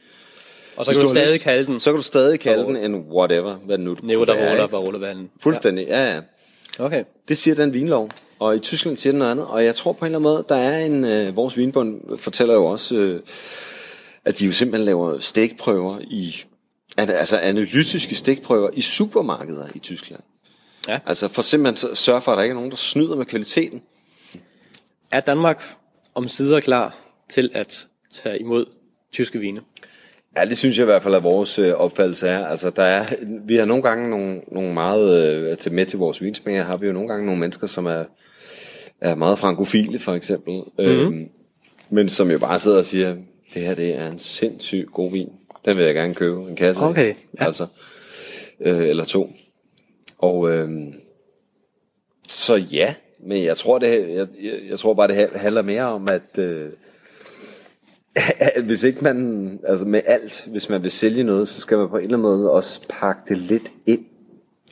Og 0.78 0.86
så 0.86 0.92
kan 0.92 1.02
du 1.02 1.08
har 1.08 1.14
stadig 1.14 1.34
lyst, 1.34 1.44
kalde 1.44 1.66
den- 1.66 1.80
Så 1.80 1.90
kan 1.92 1.98
du 1.98 2.04
stadig 2.04 2.40
kalde 2.40 2.64
den 2.64 2.76
en 2.78 2.96
whatever, 2.96 3.56
hvad 3.56 3.78
nu 3.78 3.92
ruller, 3.94 4.52
ikke? 4.64 4.72
der 4.72 4.78
ruller 4.78 5.00
vandet. 5.00 5.28
Fuldstændig, 5.42 5.86
ja, 5.88 6.14
ja. 6.16 6.22
Okay. 6.80 7.04
Det 7.28 7.38
siger 7.38 7.56
den 7.56 7.74
vinlov. 7.74 8.10
Og 8.40 8.56
i 8.56 8.60
Tyskland 8.60 8.98
siger 8.98 9.12
den 9.14 9.20
noget 9.20 9.32
andet. 9.32 9.46
Og 9.48 9.66
jeg 9.66 9.76
tror 9.76 9.94
på 9.94 10.06
en 10.06 10.08
eller 10.16 10.20
anden 10.20 10.32
måde, 10.34 10.46
der 10.50 10.56
er 10.56 10.86
en... 10.86 11.06
Øh, 11.06 11.36
vores 11.36 11.58
vinbund 11.58 12.18
fortæller 12.18 12.54
jo 12.54 12.66
også, 12.66 12.96
øh, 12.96 13.22
at 14.26 14.40
de 14.40 14.46
jo 14.46 14.52
simpelthen 14.52 14.86
laver 14.86 15.20
stikprøver 15.20 16.00
i... 16.02 16.44
Altså 16.98 17.38
analytiske 17.38 18.16
stikprøver 18.16 18.70
i 18.74 18.82
supermarkeder 18.82 19.66
i 19.76 19.80
Tyskland. 19.80 20.22
Ja. 20.88 21.00
Altså 21.06 21.28
for 21.28 21.42
simpelthen 21.42 21.96
sørge 21.96 22.22
for, 22.22 22.32
at 22.32 22.38
der 22.38 22.44
ikke 22.44 22.52
er 22.54 22.56
nogen, 22.56 22.70
der 22.72 22.78
snyder 22.78 23.16
med 23.16 23.26
kvaliteten. 23.26 23.82
Er 25.12 25.20
Danmark 25.20 25.64
om 26.16 26.28
sider 26.28 26.60
klar 26.60 26.98
til 27.30 27.50
at 27.54 27.88
tage 28.12 28.40
imod 28.40 28.66
tyske 29.14 29.40
vine? 29.40 29.62
Ja, 30.38 30.46
det 30.46 30.58
synes 30.58 30.78
jeg 30.78 30.84
i 30.84 30.86
hvert 30.86 31.04
fald, 31.04 31.16
at 31.16 31.24
vores 31.24 31.60
øh, 31.60 31.74
opfattelse 31.74 32.28
er. 32.28 32.46
Altså, 32.46 32.70
der 32.70 32.84
er, 32.84 33.06
vi 33.46 33.56
har 33.56 33.66
nogle 33.66 33.84
gange 33.84 34.10
nogle, 34.10 34.42
nogle 34.52 34.74
meget, 34.74 35.28
øh, 35.28 35.58
til 35.58 35.74
med 35.74 35.86
til 35.86 36.00
vores 36.00 36.22
vinsmænger, 36.22 36.64
har 36.64 36.78
vi 36.78 36.88
jo 36.88 36.94
nogle 36.94 37.10
gange 37.10 37.26
nogle 37.26 37.40
mennesker, 37.40 37.68
som 37.68 37.86
er, 37.86 38.04
er 39.02 39.16
meget 39.16 39.40
frankofile, 39.40 40.00
for 40.00 40.14
eksempel. 40.14 40.54
Mm-hmm. 40.54 40.86
Øhm, 40.86 41.30
men 41.90 42.10
som 42.10 42.32
jo 42.32 42.40
bare 42.40 42.60
sidder 42.60 42.78
og 42.78 42.86
siger, 42.86 43.16
det 43.54 43.62
her 43.62 43.76
det 43.76 43.98
er 43.98 44.08
en 44.08 44.20
sindssygt 44.20 44.92
god 44.92 45.12
vin. 45.12 45.30
Den 45.66 45.78
vil 45.78 45.86
jeg 45.86 45.94
gerne 45.96 46.14
købe 46.14 46.50
en 46.50 46.56
kasse 46.56 46.82
af. 46.82 46.90
Okay, 46.90 47.16
ja. 47.40 47.46
Altså, 47.46 47.68
øh, 48.60 48.88
eller 48.88 49.06
to. 49.06 49.34
Og 50.18 50.52
øh, 50.52 50.70
så 52.28 52.56
ja, 52.56 52.96
men 53.20 53.44
jeg 53.44 53.58
tror, 53.58 53.80
det, 53.80 54.16
jeg, 54.16 54.28
jeg, 54.42 54.54
jeg 54.70 54.80
tror 54.80 54.94
bare, 54.94 55.08
det 55.08 55.30
handler 55.36 55.62
mere 55.62 55.84
om, 55.84 56.08
at, 56.10 56.38
øh, 56.38 56.62
at 56.62 56.70
hvis 58.68 58.84
ikke 58.84 59.04
man, 59.04 59.60
altså 59.68 59.86
med 59.86 60.02
alt, 60.06 60.48
hvis 60.52 60.70
man 60.70 60.84
vil 60.84 60.92
sælge 60.92 61.24
noget, 61.24 61.48
så 61.48 61.62
skal 61.62 61.78
man 61.78 61.90
på 61.90 61.98
en 61.98 62.04
eller 62.04 62.18
anden 62.18 62.32
måde 62.32 62.52
også 62.52 62.82
pakke 62.90 63.22
det 63.28 63.38
lidt 63.38 63.72
ind, 63.86 64.06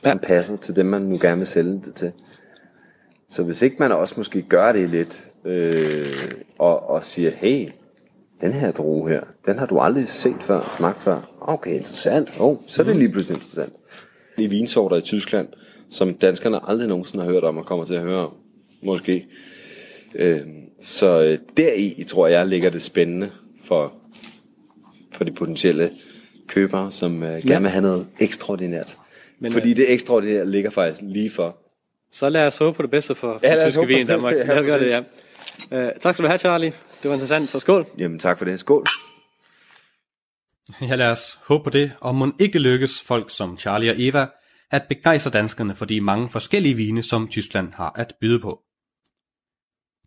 som 0.04 0.18
passer 0.18 0.56
til 0.56 0.76
dem, 0.76 0.86
man 0.86 1.02
nu 1.02 1.18
gerne 1.20 1.38
vil 1.38 1.46
sælge 1.46 1.80
det 1.84 1.94
til. 1.94 2.12
Så 3.28 3.42
hvis 3.42 3.62
ikke 3.62 3.76
man 3.78 3.92
også 3.92 4.14
måske 4.16 4.42
gør 4.42 4.72
det 4.72 4.90
lidt, 4.90 5.24
øh, 5.44 6.32
og, 6.58 6.90
og 6.90 7.04
siger, 7.04 7.30
hey, 7.30 7.68
den 8.40 8.52
her 8.52 8.70
drue 8.70 9.08
her, 9.08 9.20
den 9.46 9.58
har 9.58 9.66
du 9.66 9.78
aldrig 9.78 10.08
set 10.08 10.42
før, 10.42 10.74
smagt 10.76 11.02
før. 11.02 11.20
Okay, 11.40 11.70
interessant. 11.70 12.32
Oh, 12.40 12.56
så 12.66 12.82
er 12.82 12.86
det 12.86 12.96
lige 12.96 13.08
pludselig 13.08 13.36
interessant. 13.36 13.72
De 14.38 14.48
vinsorter 14.48 14.96
i 14.96 15.00
Tyskland, 15.00 15.48
som 15.90 16.14
danskerne 16.14 16.68
aldrig 16.68 16.88
nogensinde 16.88 17.24
har 17.24 17.32
hørt 17.32 17.44
om, 17.44 17.56
og 17.56 17.66
kommer 17.66 17.84
til 17.84 17.94
at 17.94 18.02
høre 18.02 18.26
om, 18.26 18.32
måske. 18.82 19.26
Øh, 20.14 20.40
så 20.80 21.22
øh, 21.22 21.38
deri, 21.56 22.04
tror 22.08 22.26
jeg, 22.26 22.46
ligger 22.46 22.70
det 22.70 22.82
spændende 22.82 23.30
for, 23.64 23.92
for 25.12 25.24
de 25.24 25.32
potentielle 25.32 25.90
købere, 26.48 26.92
som 26.92 27.22
øh, 27.22 27.42
gerne 27.46 27.62
vil 27.62 27.70
have 27.70 27.82
noget 27.82 28.06
ekstraordinært. 28.20 28.96
Men, 29.38 29.52
Fordi 29.52 29.74
det 29.74 29.92
ekstraordinære 29.92 30.50
ligger 30.50 30.70
faktisk 30.70 31.02
lige 31.04 31.30
for. 31.30 31.56
Så 32.10 32.28
lad 32.28 32.46
os 32.46 32.58
håbe 32.58 32.76
på 32.76 32.82
det 32.82 32.90
bedste 32.90 33.14
for 33.14 33.40
Ja, 33.42 33.54
ja, 33.54 33.66
os 33.66 33.72
tyske 33.72 33.86
vin 33.86 33.96
i 33.96 34.00
det 34.00 34.08
Danmark. 34.08 34.34
Lad 34.34 34.58
os 34.58 34.66
gøre 34.66 34.78
det, 34.78 34.90
ja. 34.90 35.00
Uh, 35.70 35.90
tak 36.00 36.14
skal 36.14 36.22
du 36.22 36.28
have, 36.28 36.38
Charlie. 36.38 36.72
Det 37.02 37.08
var 37.08 37.12
interessant, 37.12 37.48
så 37.48 37.60
skål. 37.60 37.86
Jamen 37.98 38.18
tak 38.18 38.38
for 38.38 38.44
det. 38.44 38.60
Skål. 38.60 38.84
Ja, 40.80 40.94
lad 40.94 41.06
os 41.06 41.38
håbe 41.46 41.64
på 41.64 41.70
det, 41.70 41.92
og 42.00 42.14
må 42.14 42.32
ikke 42.38 42.58
lykkes 42.58 43.02
folk 43.02 43.30
som 43.30 43.58
Charlie 43.58 43.90
og 43.90 43.96
Eva 43.98 44.26
at 44.70 44.82
begejstre 44.88 45.30
danskerne 45.30 45.74
for 45.74 45.84
de 45.84 46.00
mange 46.00 46.28
forskellige 46.28 46.74
vine, 46.74 47.02
som 47.02 47.28
Tyskland 47.28 47.72
har 47.74 47.92
at 47.96 48.14
byde 48.20 48.40
på. 48.40 48.60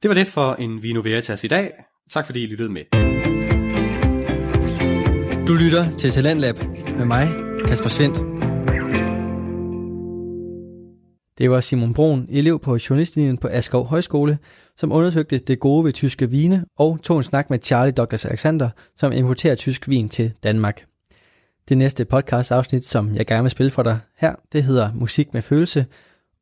Det 0.04 0.10
var 0.10 0.14
det 0.14 0.28
for 0.28 0.54
en 0.54 0.84
Vino 0.84 1.02
Veritas 1.02 1.44
i 1.44 1.48
dag. 1.48 1.72
Tak 2.12 2.26
fordi 2.26 2.44
I 2.44 2.46
lyttede 2.46 2.70
med. 2.70 2.82
Du 5.48 5.54
lytter 5.54 5.98
til 5.98 6.12
Talentlab 6.12 6.56
med 6.98 7.06
mig, 7.06 7.26
Kasper 7.68 7.90
Svendt. 7.90 8.18
Det 11.38 11.52
var 11.52 11.62
Simon 11.62 11.94
Brun, 11.94 12.28
elev 12.30 12.60
på 12.60 12.78
journalistlinjen 12.90 13.38
på 13.38 13.48
Askov 13.48 13.86
Højskole, 13.86 14.38
som 14.76 14.92
undersøgte 14.92 15.38
det 15.38 15.60
gode 15.60 15.86
ved 15.86 15.94
tyske 15.94 16.30
vine 16.30 16.66
og 16.78 17.00
tog 17.04 17.18
en 17.18 17.24
snak 17.24 17.50
med 17.50 17.60
Charlie 17.64 17.92
Douglas 17.92 18.26
Alexander, 18.26 18.70
som 18.96 19.12
importerer 19.12 19.56
tysk 19.56 19.90
vin 19.90 20.10
til 20.10 20.34
Danmark. 20.44 20.86
Det 21.70 21.78
næste 21.78 22.06
podcast 22.06 22.52
afsnit, 22.52 22.86
som 22.86 23.16
jeg 23.16 23.28
gerne 23.28 23.44
vil 23.44 23.52
spille 23.52 23.72
for 23.72 23.84
dig 23.84 24.00
her, 24.18 24.36
det 24.54 24.64
hedder 24.64 24.94
Musik 24.94 25.34
med 25.34 25.42
følelse, 25.42 25.86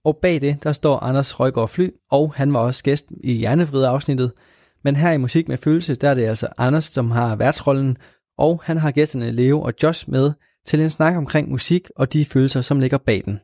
og 0.06 0.18
bag 0.22 0.42
det, 0.42 0.64
der 0.64 0.74
står 0.74 1.00
Anders 1.00 1.40
Røgaard 1.40 1.70
Fly, 1.70 1.90
og 2.12 2.34
han 2.34 2.54
var 2.54 2.60
også 2.60 2.84
gæst 2.84 3.06
i 3.24 3.34
Hjernevrid 3.34 3.84
afsnittet. 3.84 4.34
Men 4.84 4.96
her 4.96 5.12
i 5.12 5.18
Musik 5.18 5.48
med 5.48 5.58
følelse, 5.58 5.96
der 5.96 6.10
er 6.10 6.14
det 6.14 6.26
altså 6.26 6.48
Anders, 6.58 6.86
som 6.86 7.12
har 7.12 7.36
værtsrollen, 7.36 7.98
og 8.38 8.62
han 8.64 8.78
har 8.78 8.92
gæsterne 8.92 9.32
Leo 9.32 9.62
og 9.62 9.74
Josh 9.84 10.10
med 10.10 10.34
til 10.66 10.82
en 10.82 10.90
snak 10.90 11.16
omkring 11.16 11.50
musik 11.50 11.90
og 11.96 12.14
de 12.14 12.26
følelser, 12.26 12.62
som 12.62 12.80
ligger 12.80 12.98
bag 12.98 13.22
den. 13.26 13.40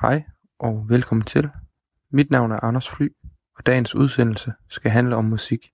Hej 0.00 0.22
og 0.58 0.84
velkommen 0.88 1.24
til. 1.24 1.48
Mit 2.12 2.30
navn 2.30 2.52
er 2.52 2.64
Anders 2.64 2.88
Fly, 2.88 3.08
og 3.56 3.66
dagens 3.66 3.94
udsendelse 3.94 4.52
skal 4.68 4.90
handle 4.90 5.16
om 5.16 5.24
musik. 5.24 5.70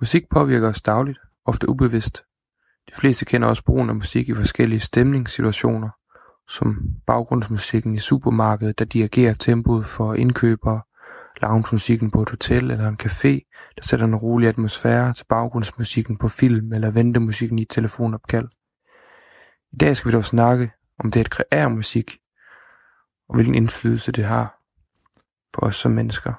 Musik 0.00 0.28
påvirker 0.28 0.68
os 0.68 0.82
dagligt, 0.82 1.18
ofte 1.44 1.68
ubevidst. 1.68 2.24
De 2.88 2.94
fleste 2.94 3.24
kender 3.24 3.48
også 3.48 3.64
brugen 3.64 3.88
af 3.88 3.94
musik 3.94 4.28
i 4.28 4.34
forskellige 4.34 4.80
stemningssituationer, 4.80 5.88
som 6.52 6.76
baggrundsmusikken 7.06 7.94
i 7.94 7.98
supermarkedet, 7.98 8.78
der 8.78 8.84
dirigerer 8.84 9.34
tempoet 9.34 9.86
for 9.86 10.14
indkøbere, 10.14 10.82
loungemusikken 11.42 12.10
på 12.10 12.22
et 12.22 12.30
hotel 12.30 12.70
eller 12.70 12.88
en 12.88 12.98
café, 13.02 13.50
der 13.76 13.82
sætter 13.82 14.06
en 14.06 14.16
rolig 14.16 14.48
atmosfære 14.48 15.14
til 15.14 15.24
baggrundsmusikken 15.28 16.18
på 16.18 16.28
film 16.28 16.72
eller 16.72 16.90
ventemusikken 16.90 17.58
i 17.58 17.62
et 17.62 17.68
telefonopkald. 17.68 18.48
I 19.72 19.76
dag 19.76 19.96
skal 19.96 20.10
vi 20.10 20.16
dog 20.16 20.24
snakke 20.24 20.70
om 20.98 21.10
det 21.10 21.20
at 21.20 21.30
kreere 21.30 21.70
musik, 21.70 22.18
og 23.28 23.34
hvilken 23.34 23.54
indflydelse 23.54 24.12
det 24.12 24.24
har 24.24 24.58
på 25.52 25.66
os 25.66 25.76
som 25.76 25.92
mennesker. 25.92 26.32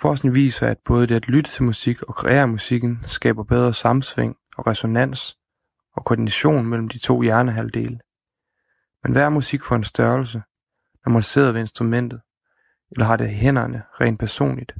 Forskning 0.00 0.34
viser, 0.34 0.66
at 0.66 0.78
både 0.84 1.06
det 1.06 1.14
at 1.14 1.28
lytte 1.28 1.50
til 1.50 1.64
musik 1.64 2.02
og 2.02 2.14
kreere 2.14 2.46
musikken 2.46 3.00
skaber 3.06 3.44
bedre 3.44 3.74
samsving 3.74 4.36
og 4.56 4.66
resonans 4.66 5.36
og 5.96 6.04
koordination 6.04 6.66
mellem 6.66 6.88
de 6.88 6.98
to 6.98 7.22
hjernehalvdele. 7.22 7.98
Men 9.06 9.12
hvad 9.12 9.22
er 9.22 9.28
musik 9.28 9.64
for 9.64 9.74
en 9.74 9.84
størrelse, 9.84 10.42
når 11.04 11.12
man 11.12 11.22
sidder 11.22 11.52
ved 11.52 11.60
instrumentet, 11.60 12.20
eller 12.90 13.06
har 13.06 13.16
det 13.16 13.30
i 13.30 13.34
hænderne 13.34 13.82
rent 14.00 14.20
personligt? 14.20 14.74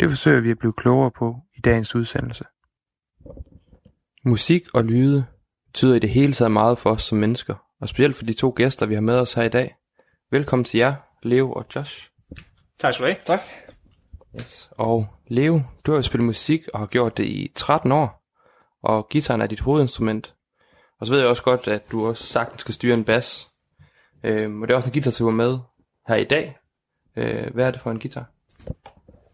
Det 0.00 0.08
forsøger 0.08 0.40
vi 0.40 0.50
at 0.50 0.58
blive 0.58 0.72
klogere 0.72 1.10
på 1.10 1.36
i 1.56 1.60
dagens 1.60 1.94
udsendelse. 1.94 2.44
Musik 4.24 4.62
og 4.74 4.84
lyde 4.84 5.26
betyder 5.66 5.94
i 5.94 5.98
det 5.98 6.10
hele 6.10 6.32
taget 6.32 6.52
meget 6.52 6.78
for 6.78 6.90
os 6.90 7.02
som 7.02 7.18
mennesker, 7.18 7.54
og 7.80 7.88
specielt 7.88 8.16
for 8.16 8.24
de 8.24 8.32
to 8.32 8.52
gæster, 8.56 8.86
vi 8.86 8.94
har 8.94 9.00
med 9.00 9.14
os 9.14 9.34
her 9.34 9.42
i 9.42 9.48
dag. 9.48 9.76
Velkommen 10.30 10.64
til 10.64 10.78
jer, 10.78 10.94
Leo 11.22 11.52
og 11.52 11.66
Josh. 11.74 12.10
Tak 12.78 12.94
skal 12.94 13.06
du 13.06 13.12
have. 13.12 13.22
Tak. 13.26 13.40
Yes. 14.36 14.70
Og 14.72 15.06
Leo, 15.26 15.62
du 15.84 15.90
har 15.90 15.98
jo 15.98 16.02
spillet 16.02 16.26
musik 16.26 16.68
og 16.74 16.78
har 16.78 16.86
gjort 16.86 17.16
det 17.16 17.24
i 17.24 17.52
13 17.54 17.92
år, 17.92 18.22
og 18.82 19.08
gitaren 19.08 19.40
er 19.40 19.46
dit 19.46 19.60
hovedinstrument. 19.60 20.34
Og 21.00 21.06
så 21.06 21.12
ved 21.12 21.20
jeg 21.20 21.28
også 21.28 21.42
godt, 21.42 21.68
at 21.68 21.90
du 21.92 22.08
også 22.08 22.24
sagtens 22.24 22.60
skal 22.60 22.74
styre 22.74 22.94
en 22.94 23.04
bas. 23.04 23.48
Øhm, 24.24 24.62
og 24.62 24.68
det 24.68 24.74
er 24.74 24.76
også 24.76 24.88
en 24.88 24.92
guitar, 24.92 25.10
du 25.18 25.30
med 25.30 25.58
her 26.08 26.16
i 26.16 26.24
dag. 26.24 26.56
Øh, 27.16 27.54
hvad 27.54 27.66
er 27.66 27.70
det 27.70 27.80
for 27.80 27.90
en 27.90 28.00
guitar? 28.00 28.30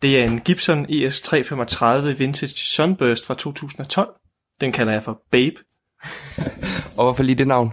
Det 0.03 0.21
er 0.21 0.25
en 0.25 0.41
Gibson 0.41 0.87
E 0.89 1.07
ES335 1.07 2.19
Vintage 2.19 2.57
Sunburst 2.57 3.27
fra 3.27 3.35
2012. 3.35 4.15
Den 4.61 4.73
kalder 4.73 4.93
jeg 4.93 5.03
for 5.03 5.23
Babe. 5.31 5.57
og 6.99 7.05
hvorfor 7.05 7.23
lige 7.23 7.39
det 7.39 7.47
navn? 7.47 7.73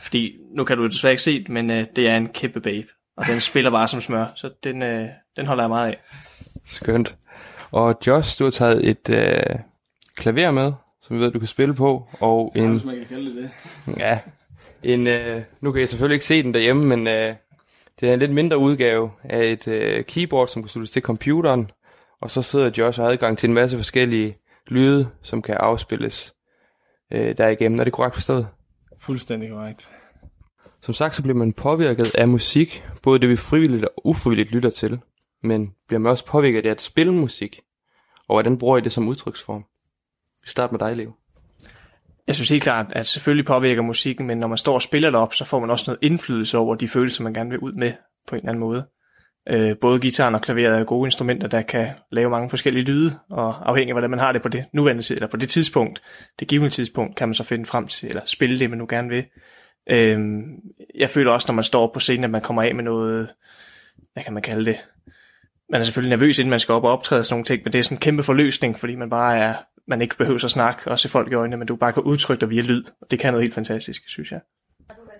Fordi, 0.00 0.36
nu 0.56 0.64
kan 0.64 0.76
du 0.76 0.86
desværre 0.86 1.12
ikke 1.12 1.22
se 1.22 1.38
det, 1.38 1.48
men 1.48 1.70
øh, 1.70 1.86
det 1.96 2.08
er 2.08 2.16
en 2.16 2.28
kæmpe 2.28 2.60
Babe. 2.60 2.88
Og 3.16 3.26
den 3.26 3.40
spiller 3.40 3.70
bare 3.70 3.88
som 3.88 4.00
smør, 4.00 4.26
så 4.34 4.50
den, 4.64 4.82
øh, 4.82 5.08
den 5.36 5.46
holder 5.46 5.62
jeg 5.62 5.68
meget 5.68 5.88
af. 5.88 6.02
Skønt. 6.64 7.14
Og 7.70 7.98
Josh, 8.06 8.38
du 8.38 8.44
har 8.44 8.50
taget 8.50 8.88
et 8.88 9.10
øh, 9.10 9.58
klaver 10.16 10.50
med, 10.50 10.72
som 11.06 11.16
vi 11.16 11.20
ved, 11.20 11.30
du 11.30 11.38
kan 11.38 11.48
spille 11.48 11.74
på. 11.74 12.08
Og 12.20 12.52
en, 12.56 12.70
hvis 12.70 12.84
man 12.84 12.96
kan 12.96 13.06
kalde 13.06 13.34
det 13.34 13.36
det. 13.36 13.50
Ja, 13.98 14.18
en, 14.82 15.06
øh, 15.06 15.42
nu 15.60 15.72
kan 15.72 15.80
jeg 15.80 15.88
selvfølgelig 15.88 16.14
ikke 16.14 16.24
se 16.24 16.42
den 16.42 16.54
derhjemme, 16.54 16.84
men 16.84 17.06
øh, 17.06 17.34
det 18.00 18.08
er 18.08 18.12
en 18.12 18.18
lidt 18.18 18.30
mindre 18.30 18.58
udgave 18.58 19.10
af 19.24 19.44
et 19.44 19.68
øh, 19.68 20.04
keyboard, 20.04 20.48
som 20.48 20.62
kan 20.62 20.68
sluttes 20.68 20.90
til 20.90 21.02
computeren. 21.02 21.70
Og 22.20 22.30
så 22.30 22.42
sidder 22.42 22.70
Josh 22.78 23.00
og 23.00 23.06
har 23.06 23.12
adgang 23.12 23.38
til 23.38 23.48
en 23.48 23.54
masse 23.54 23.76
forskellige 23.76 24.34
lyde, 24.66 25.08
som 25.22 25.42
kan 25.42 25.54
afspilles 25.54 26.34
øh, 27.12 27.38
derigennem. 27.38 27.80
Er 27.80 27.84
det 27.84 27.92
korrekt 27.92 28.14
forstået? 28.14 28.48
Fuldstændig 28.98 29.50
korrekt. 29.50 29.90
Som 30.82 30.94
sagt, 30.94 31.16
så 31.16 31.22
bliver 31.22 31.36
man 31.38 31.52
påvirket 31.52 32.14
af 32.14 32.28
musik, 32.28 32.84
både 33.02 33.18
det 33.18 33.28
vi 33.28 33.36
frivilligt 33.36 33.84
og 33.84 34.06
ufrivilligt 34.06 34.50
lytter 34.50 34.70
til, 34.70 35.00
men 35.42 35.74
bliver 35.88 36.00
man 36.00 36.10
også 36.10 36.26
påvirket 36.26 36.66
af 36.66 36.70
at 36.70 36.82
spille 36.82 37.12
musik, 37.12 37.60
og 38.28 38.34
hvordan 38.34 38.58
bruger 38.58 38.78
I 38.78 38.80
det 38.80 38.92
som 38.92 39.08
udtryksform? 39.08 39.64
Vi 40.44 40.48
starter 40.48 40.72
med 40.72 40.78
dig, 40.78 40.96
Leo. 40.96 41.12
Jeg 42.26 42.34
synes 42.34 42.48
helt 42.48 42.62
klart, 42.62 42.86
at 42.90 43.06
selvfølgelig 43.06 43.46
påvirker 43.46 43.82
musikken, 43.82 44.26
men 44.26 44.38
når 44.38 44.48
man 44.48 44.58
står 44.58 44.74
og 44.74 44.82
spiller 44.82 45.10
det 45.10 45.20
op, 45.20 45.34
så 45.34 45.44
får 45.44 45.60
man 45.60 45.70
også 45.70 45.84
noget 45.86 45.98
indflydelse 46.02 46.58
over 46.58 46.74
de 46.74 46.88
følelser, 46.88 47.24
man 47.24 47.34
gerne 47.34 47.50
vil 47.50 47.58
ud 47.58 47.72
med 47.72 47.92
på 48.28 48.34
en 48.34 48.38
eller 48.38 48.48
anden 48.48 48.60
måde. 48.60 48.86
Øh, 49.48 49.76
både 49.80 50.00
gitaren 50.00 50.34
og 50.34 50.40
klaveret 50.42 50.80
er 50.80 50.84
gode 50.84 51.06
instrumenter, 51.06 51.48
der 51.48 51.62
kan 51.62 51.88
lave 52.12 52.30
mange 52.30 52.50
forskellige 52.50 52.84
lyde, 52.84 53.18
og 53.30 53.70
afhængig 53.70 53.90
af 53.90 53.94
hvordan 53.94 54.10
man 54.10 54.18
har 54.18 54.32
det 54.32 54.42
på 54.42 54.48
det 54.48 54.64
nuværende 54.72 55.02
tid, 55.02 55.14
eller 55.14 55.28
på 55.28 55.36
det 55.36 55.48
tidspunkt, 55.48 56.02
det 56.40 56.48
givende 56.48 56.70
tidspunkt, 56.70 57.16
kan 57.16 57.28
man 57.28 57.34
så 57.34 57.44
finde 57.44 57.66
frem 57.66 57.86
til, 57.86 58.08
eller 58.08 58.22
spille 58.24 58.58
det, 58.58 58.70
man 58.70 58.78
nu 58.78 58.86
gerne 58.88 59.08
vil. 59.08 59.24
Øh, 59.90 60.18
jeg 60.94 61.10
føler 61.10 61.32
også, 61.32 61.46
når 61.48 61.54
man 61.54 61.64
står 61.64 61.90
på 61.94 62.00
scenen, 62.00 62.24
at 62.24 62.30
man 62.30 62.42
kommer 62.42 62.62
af 62.62 62.74
med 62.74 62.84
noget, 62.84 63.28
hvad 64.12 64.24
kan 64.24 64.32
man 64.32 64.42
kalde 64.42 64.64
det, 64.64 64.78
man 65.70 65.80
er 65.80 65.84
selvfølgelig 65.84 66.18
nervøs, 66.18 66.38
inden 66.38 66.50
man 66.50 66.60
skal 66.60 66.72
op 66.72 66.84
og 66.84 66.90
optræde 66.90 67.20
og 67.20 67.26
sådan 67.26 67.34
nogle 67.34 67.44
ting, 67.44 67.60
men 67.64 67.72
det 67.72 67.78
er 67.78 67.82
sådan 67.82 67.96
en 67.96 68.00
kæmpe 68.00 68.22
forløsning, 68.22 68.78
fordi 68.78 68.96
man 68.96 69.10
bare 69.10 69.38
er, 69.38 69.54
man 69.88 70.02
ikke 70.02 70.16
behøver 70.16 70.44
at 70.44 70.50
snakke 70.50 70.90
og 70.90 70.98
se 70.98 71.08
folk 71.08 71.32
i 71.32 71.34
øjnene, 71.34 71.56
men 71.56 71.66
du 71.66 71.76
bare 71.76 71.92
kan 71.92 72.02
udtrykke 72.02 72.40
dig 72.40 72.50
via 72.50 72.62
lyd, 72.62 72.84
og 73.02 73.10
det 73.10 73.18
kan 73.18 73.32
noget 73.32 73.42
helt 73.42 73.54
fantastisk, 73.54 74.02
synes 74.08 74.30
jeg. 74.30 74.40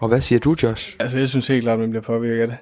Og 0.01 0.09
hvad 0.09 0.21
siger 0.21 0.39
du, 0.39 0.57
Josh? 0.63 0.97
Altså, 0.99 1.19
jeg 1.19 1.29
synes 1.29 1.49
helt 1.49 1.63
klart, 1.63 1.75
at 1.75 1.81
man 1.81 1.91
bliver 1.91 2.03
påvirket 2.03 2.43
af 2.43 2.49
det. 2.49 2.57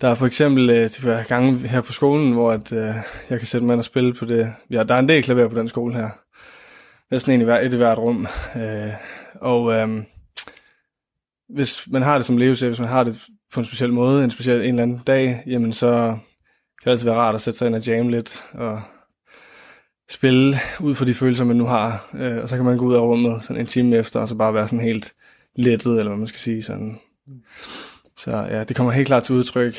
Der 0.00 0.08
er 0.08 0.14
for 0.14 0.26
eksempel 0.26 0.70
øh, 0.70 0.90
til 0.90 1.04
hver 1.04 1.22
gang 1.22 1.60
her 1.60 1.80
på 1.80 1.92
skolen, 1.92 2.32
hvor 2.32 2.52
at, 2.52 2.72
øh, 2.72 2.94
jeg 3.30 3.38
kan 3.38 3.46
sætte 3.46 3.66
mig 3.66 3.74
ind 3.74 3.80
og 3.80 3.84
spille 3.84 4.14
på 4.14 4.24
det. 4.24 4.54
Ja, 4.70 4.82
der 4.82 4.94
er 4.94 4.98
en 4.98 5.08
del 5.08 5.22
klaver 5.22 5.48
på 5.48 5.58
den 5.58 5.68
skole 5.68 5.94
her. 5.94 6.08
Næsten 7.10 7.32
en 7.32 7.40
i 7.40 7.44
hver, 7.44 7.60
et 7.60 7.74
i 7.74 7.76
hvert 7.76 7.98
rum. 7.98 8.26
Øh, 8.56 8.92
og 9.34 9.72
øh, 9.72 10.02
hvis 11.48 11.88
man 11.90 12.02
har 12.02 12.16
det 12.18 12.26
som 12.26 12.36
levelse, 12.36 12.66
hvis 12.66 12.80
man 12.80 12.88
har 12.88 13.04
det 13.04 13.22
på 13.52 13.60
en 13.60 13.66
speciel 13.66 13.92
måde, 13.92 14.24
en 14.24 14.30
speciel 14.30 14.60
en 14.60 14.68
eller 14.68 14.82
anden 14.82 15.02
dag, 15.06 15.42
jamen 15.46 15.72
så 15.72 16.16
kan 16.82 16.84
det 16.84 16.90
altid 16.90 17.04
være 17.04 17.16
rart 17.16 17.34
at 17.34 17.40
sætte 17.40 17.58
sig 17.58 17.66
ind 17.66 17.74
og 17.74 17.86
jamme 17.86 18.10
lidt 18.10 18.44
og 18.52 18.82
spille 20.12 20.56
ud 20.80 20.94
for 20.94 21.04
de 21.04 21.14
følelser, 21.14 21.44
man 21.44 21.56
nu 21.56 21.64
har. 21.64 22.10
Øh, 22.14 22.42
og 22.42 22.48
så 22.48 22.56
kan 22.56 22.64
man 22.64 22.76
gå 22.76 22.84
ud 22.84 22.94
af 22.94 23.00
rummet 23.00 23.44
sådan 23.44 23.60
en 23.60 23.66
time 23.66 23.96
efter, 23.96 24.20
og 24.20 24.28
så 24.28 24.34
bare 24.34 24.54
være 24.54 24.68
sådan 24.68 24.84
helt 24.84 25.14
lettet, 25.56 25.98
eller 25.98 26.08
hvad 26.08 26.18
man 26.18 26.26
skal 26.26 26.40
sige. 26.40 26.62
Sådan. 26.62 26.98
Så 28.16 28.30
ja, 28.30 28.64
det 28.64 28.76
kommer 28.76 28.92
helt 28.92 29.06
klart 29.06 29.22
til 29.22 29.34
udtryk. 29.34 29.76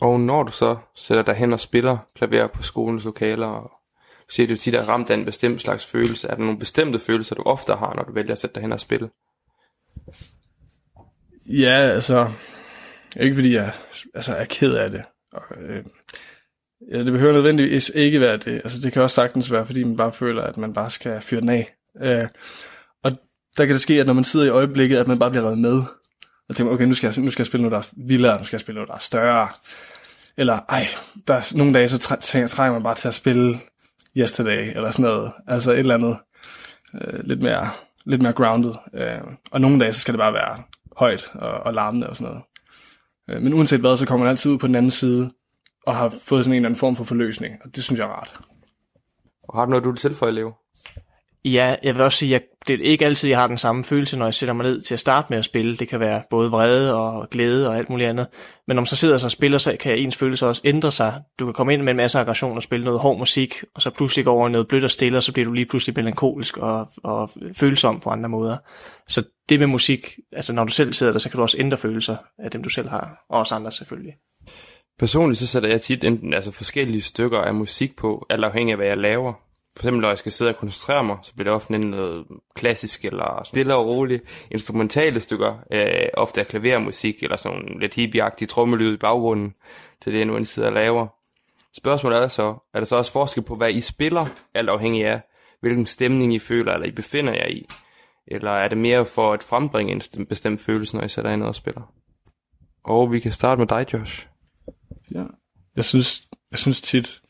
Og 0.00 0.20
når 0.20 0.42
du 0.42 0.52
så 0.52 0.76
sætter 0.94 1.24
dig 1.24 1.34
hen 1.34 1.52
og 1.52 1.60
spiller 1.60 1.98
klaver 2.14 2.46
på 2.46 2.62
skolens 2.62 3.04
lokaler, 3.04 3.46
og 3.46 3.70
du 4.28 4.34
siger, 4.34 4.46
at 4.46 4.50
du 4.50 4.56
tit 4.56 4.74
er 4.74 4.88
ramt 4.88 5.10
af 5.10 5.14
en 5.14 5.24
bestemt 5.24 5.60
slags 5.60 5.86
følelse, 5.86 6.28
er 6.28 6.34
der 6.34 6.42
nogle 6.42 6.58
bestemte 6.58 6.98
følelser, 6.98 7.34
du 7.34 7.42
ofte 7.42 7.74
har, 7.74 7.94
når 7.94 8.02
du 8.02 8.12
vælger 8.12 8.32
at 8.32 8.38
sætte 8.38 8.54
dig 8.54 8.62
hen 8.62 8.72
og 8.72 8.80
spille? 8.80 9.10
Ja, 11.48 11.76
altså, 11.76 12.32
ikke 13.20 13.34
fordi 13.34 13.54
jeg 13.54 13.72
altså, 14.14 14.34
er 14.34 14.44
ked 14.44 14.74
af 14.74 14.90
det. 14.90 15.02
Og, 15.32 15.42
øh, 15.60 15.84
ja, 16.92 16.98
det 16.98 17.12
behøver 17.12 17.32
nødvendigvis 17.32 17.92
ikke 17.94 18.20
være 18.20 18.36
det. 18.36 18.52
Altså, 18.64 18.80
det 18.80 18.92
kan 18.92 19.02
også 19.02 19.14
sagtens 19.14 19.52
være, 19.52 19.66
fordi 19.66 19.84
man 19.84 19.96
bare 19.96 20.12
føler, 20.12 20.42
at 20.42 20.56
man 20.56 20.72
bare 20.72 20.90
skal 20.90 21.20
fyre 21.20 21.40
den 21.40 21.48
af. 21.48 21.74
Øh, 22.02 22.28
og 23.04 23.12
der 23.56 23.66
kan 23.66 23.72
det 23.72 23.80
ske, 23.80 24.00
at 24.00 24.06
når 24.06 24.12
man 24.12 24.24
sidder 24.24 24.46
i 24.46 24.48
øjeblikket, 24.48 24.96
at 24.96 25.08
man 25.08 25.18
bare 25.18 25.30
bliver 25.30 25.44
reddet 25.44 25.58
med. 25.58 25.82
Og 26.48 26.56
tænker, 26.56 26.72
okay, 26.72 26.84
nu 26.84 26.94
skal, 26.94 27.12
jeg, 27.16 27.24
nu 27.24 27.30
skal 27.30 27.42
jeg 27.42 27.46
spille 27.46 27.68
noget, 27.68 27.72
der 27.72 28.02
er 28.02 28.06
vildere, 28.06 28.38
nu 28.38 28.44
skal 28.44 28.56
jeg 28.56 28.60
spille 28.60 28.76
noget, 28.76 28.88
der 28.88 28.94
er 28.94 28.98
større. 28.98 29.48
Eller, 30.36 30.58
ej, 30.68 30.86
der 31.28 31.34
er 31.34 31.56
nogle 31.56 31.74
dage, 31.74 31.88
så 31.88 31.98
trænger, 31.98 32.48
trænger 32.48 32.72
man 32.72 32.82
bare 32.82 32.94
til 32.94 33.08
at 33.08 33.14
spille 33.14 33.58
Yesterday, 34.16 34.76
eller 34.76 34.90
sådan 34.90 35.10
noget. 35.10 35.32
Altså 35.46 35.72
et 35.72 35.78
eller 35.78 35.94
andet 35.94 36.16
øh, 36.94 37.20
lidt, 37.24 37.42
mere, 37.42 37.70
lidt 38.06 38.22
mere 38.22 38.32
grounded. 38.32 38.72
Øh, 38.94 39.20
og 39.50 39.60
nogle 39.60 39.80
dage, 39.80 39.92
så 39.92 40.00
skal 40.00 40.14
det 40.14 40.18
bare 40.18 40.32
være 40.32 40.62
højt 40.96 41.30
og, 41.34 41.50
og 41.50 41.74
larmende 41.74 42.10
og 42.10 42.16
sådan 42.16 42.32
noget. 42.32 42.42
Øh, 43.30 43.42
men 43.42 43.54
uanset 43.54 43.80
hvad, 43.80 43.96
så 43.96 44.06
kommer 44.06 44.24
man 44.24 44.30
altid 44.30 44.50
ud 44.50 44.58
på 44.58 44.66
den 44.66 44.74
anden 44.74 44.90
side, 44.90 45.30
og 45.86 45.96
har 45.96 46.08
fået 46.08 46.44
sådan 46.44 46.52
en 46.52 46.56
eller 46.56 46.68
anden 46.68 46.78
form 46.78 46.96
for 46.96 47.04
forløsning, 47.04 47.54
og 47.64 47.76
det 47.76 47.84
synes 47.84 47.98
jeg 47.98 48.04
er 48.04 48.12
rart. 48.12 48.40
Og 49.42 49.58
har 49.58 49.64
du 49.64 49.70
noget, 49.70 49.84
du 49.84 49.90
vil 49.90 49.98
tilføje, 49.98 50.32
Leo? 50.32 50.52
Ja, 51.44 51.76
jeg 51.82 51.94
vil 51.94 52.02
også 52.02 52.18
sige, 52.18 52.34
at 52.34 52.42
det 52.68 52.80
er 52.80 52.84
ikke 52.84 53.04
altid, 53.04 53.28
jeg 53.28 53.38
har 53.38 53.46
den 53.46 53.58
samme 53.58 53.84
følelse, 53.84 54.18
når 54.18 54.26
jeg 54.26 54.34
sætter 54.34 54.52
mig 54.52 54.64
ned 54.64 54.80
til 54.80 54.94
at 54.94 55.00
starte 55.00 55.26
med 55.30 55.38
at 55.38 55.44
spille. 55.44 55.76
Det 55.76 55.88
kan 55.88 56.00
være 56.00 56.22
både 56.30 56.50
vrede 56.50 56.94
og 56.94 57.30
glæde 57.30 57.68
og 57.68 57.76
alt 57.76 57.90
muligt 57.90 58.08
andet. 58.08 58.26
Men 58.66 58.74
når 58.74 58.80
man 58.80 58.86
så 58.86 58.96
sidder 58.96 59.24
og 59.24 59.30
spiller, 59.30 59.58
så 59.58 59.76
kan 59.80 59.98
ens 59.98 60.16
følelse 60.16 60.46
også 60.46 60.62
ændre 60.64 60.92
sig. 60.92 61.22
Du 61.38 61.44
kan 61.44 61.54
komme 61.54 61.72
ind 61.74 61.82
med 61.82 61.90
en 61.90 61.96
masse 61.96 62.18
aggression 62.18 62.56
og 62.56 62.62
spille 62.62 62.84
noget 62.84 63.00
hård 63.00 63.18
musik, 63.18 63.54
og 63.74 63.82
så 63.82 63.90
pludselig 63.90 64.24
gå 64.24 64.32
over 64.32 64.48
i 64.48 64.50
noget 64.50 64.68
blødt 64.68 64.84
og 64.84 64.90
stille, 64.90 65.18
og 65.18 65.22
så 65.22 65.32
bliver 65.32 65.46
du 65.46 65.52
lige 65.52 65.66
pludselig 65.66 65.96
melankolisk 65.96 66.56
og, 66.56 66.88
og 67.04 67.30
følsom 67.52 68.00
på 68.00 68.10
andre 68.10 68.28
måder. 68.28 68.56
Så 69.08 69.24
det 69.48 69.58
med 69.58 69.66
musik, 69.66 70.18
altså 70.32 70.52
når 70.52 70.64
du 70.64 70.72
selv 70.72 70.92
sidder 70.92 71.12
der, 71.12 71.18
så 71.18 71.30
kan 71.30 71.36
du 71.36 71.42
også 71.42 71.56
ændre 71.60 71.76
følelser 71.76 72.16
af 72.38 72.50
dem, 72.50 72.62
du 72.62 72.68
selv 72.68 72.88
har, 72.88 73.24
og 73.28 73.38
også 73.38 73.54
andre 73.54 73.72
selvfølgelig. 73.72 74.14
Personligt 74.98 75.38
så 75.38 75.46
sætter 75.46 75.68
jeg 75.68 75.80
tit 75.80 76.04
enten 76.04 76.34
altså 76.34 76.52
forskellige 76.52 77.02
stykker 77.02 77.38
af 77.38 77.54
musik 77.54 77.96
på, 77.96 78.26
alt 78.30 78.44
afhængig 78.44 78.72
af 78.72 78.76
hvad 78.76 78.86
jeg 78.86 78.98
laver. 78.98 79.32
For 79.76 79.80
eksempel 79.80 80.00
når 80.00 80.08
jeg 80.08 80.18
skal 80.18 80.32
sidde 80.32 80.48
og 80.48 80.56
koncentrere 80.56 81.04
mig, 81.04 81.16
så 81.22 81.34
bliver 81.34 81.44
det 81.44 81.54
ofte 81.54 81.78
noget 81.78 82.26
klassisk 82.54 83.04
eller 83.04 83.42
stille 83.44 83.74
og 83.74 83.86
roligt 83.86 84.24
instrumentale 84.50 85.20
stykker. 85.20 85.58
Øh, 85.72 86.08
ofte 86.14 86.40
af 86.40 86.46
klavermusik 86.46 87.22
eller 87.22 87.36
sådan 87.36 87.78
lidt 87.80 87.94
hippieagtig 87.94 88.48
trommelyd 88.48 88.94
i 88.94 88.96
baggrunden 88.96 89.54
til 90.02 90.12
det, 90.12 90.18
jeg 90.18 90.26
nu 90.26 90.44
sidder 90.44 90.68
og 90.68 90.74
laver. 90.74 91.06
Spørgsmålet 91.76 92.18
er 92.18 92.28
så, 92.28 92.54
er 92.74 92.78
der 92.78 92.86
så 92.86 92.96
også 92.96 93.12
forskel 93.12 93.42
på, 93.42 93.56
hvad 93.56 93.70
I 93.70 93.80
spiller, 93.80 94.26
alt 94.54 94.68
afhængig 94.68 95.06
af, 95.06 95.20
hvilken 95.60 95.86
stemning 95.86 96.34
I 96.34 96.38
føler, 96.38 96.72
eller 96.72 96.86
I 96.86 96.90
befinder 96.90 97.32
jer 97.32 97.48
i? 97.48 97.66
Eller 98.26 98.50
er 98.50 98.68
det 98.68 98.78
mere 98.78 99.04
for 99.04 99.32
at 99.32 99.42
frembringe 99.42 99.92
en 99.92 100.26
bestemt 100.26 100.60
følelse, 100.60 100.96
når 100.96 101.04
I 101.04 101.08
sætter 101.08 101.30
ind 101.30 101.42
og 101.42 101.54
spiller? 101.54 101.92
Og 102.84 103.12
vi 103.12 103.20
kan 103.20 103.32
starte 103.32 103.58
med 103.58 103.66
dig, 103.66 103.86
Josh. 103.92 104.26
Ja. 105.14 105.24
Jeg 105.76 105.84
synes, 105.84 106.22
jeg 106.50 106.58
synes 106.58 106.80
tit, 106.80 107.20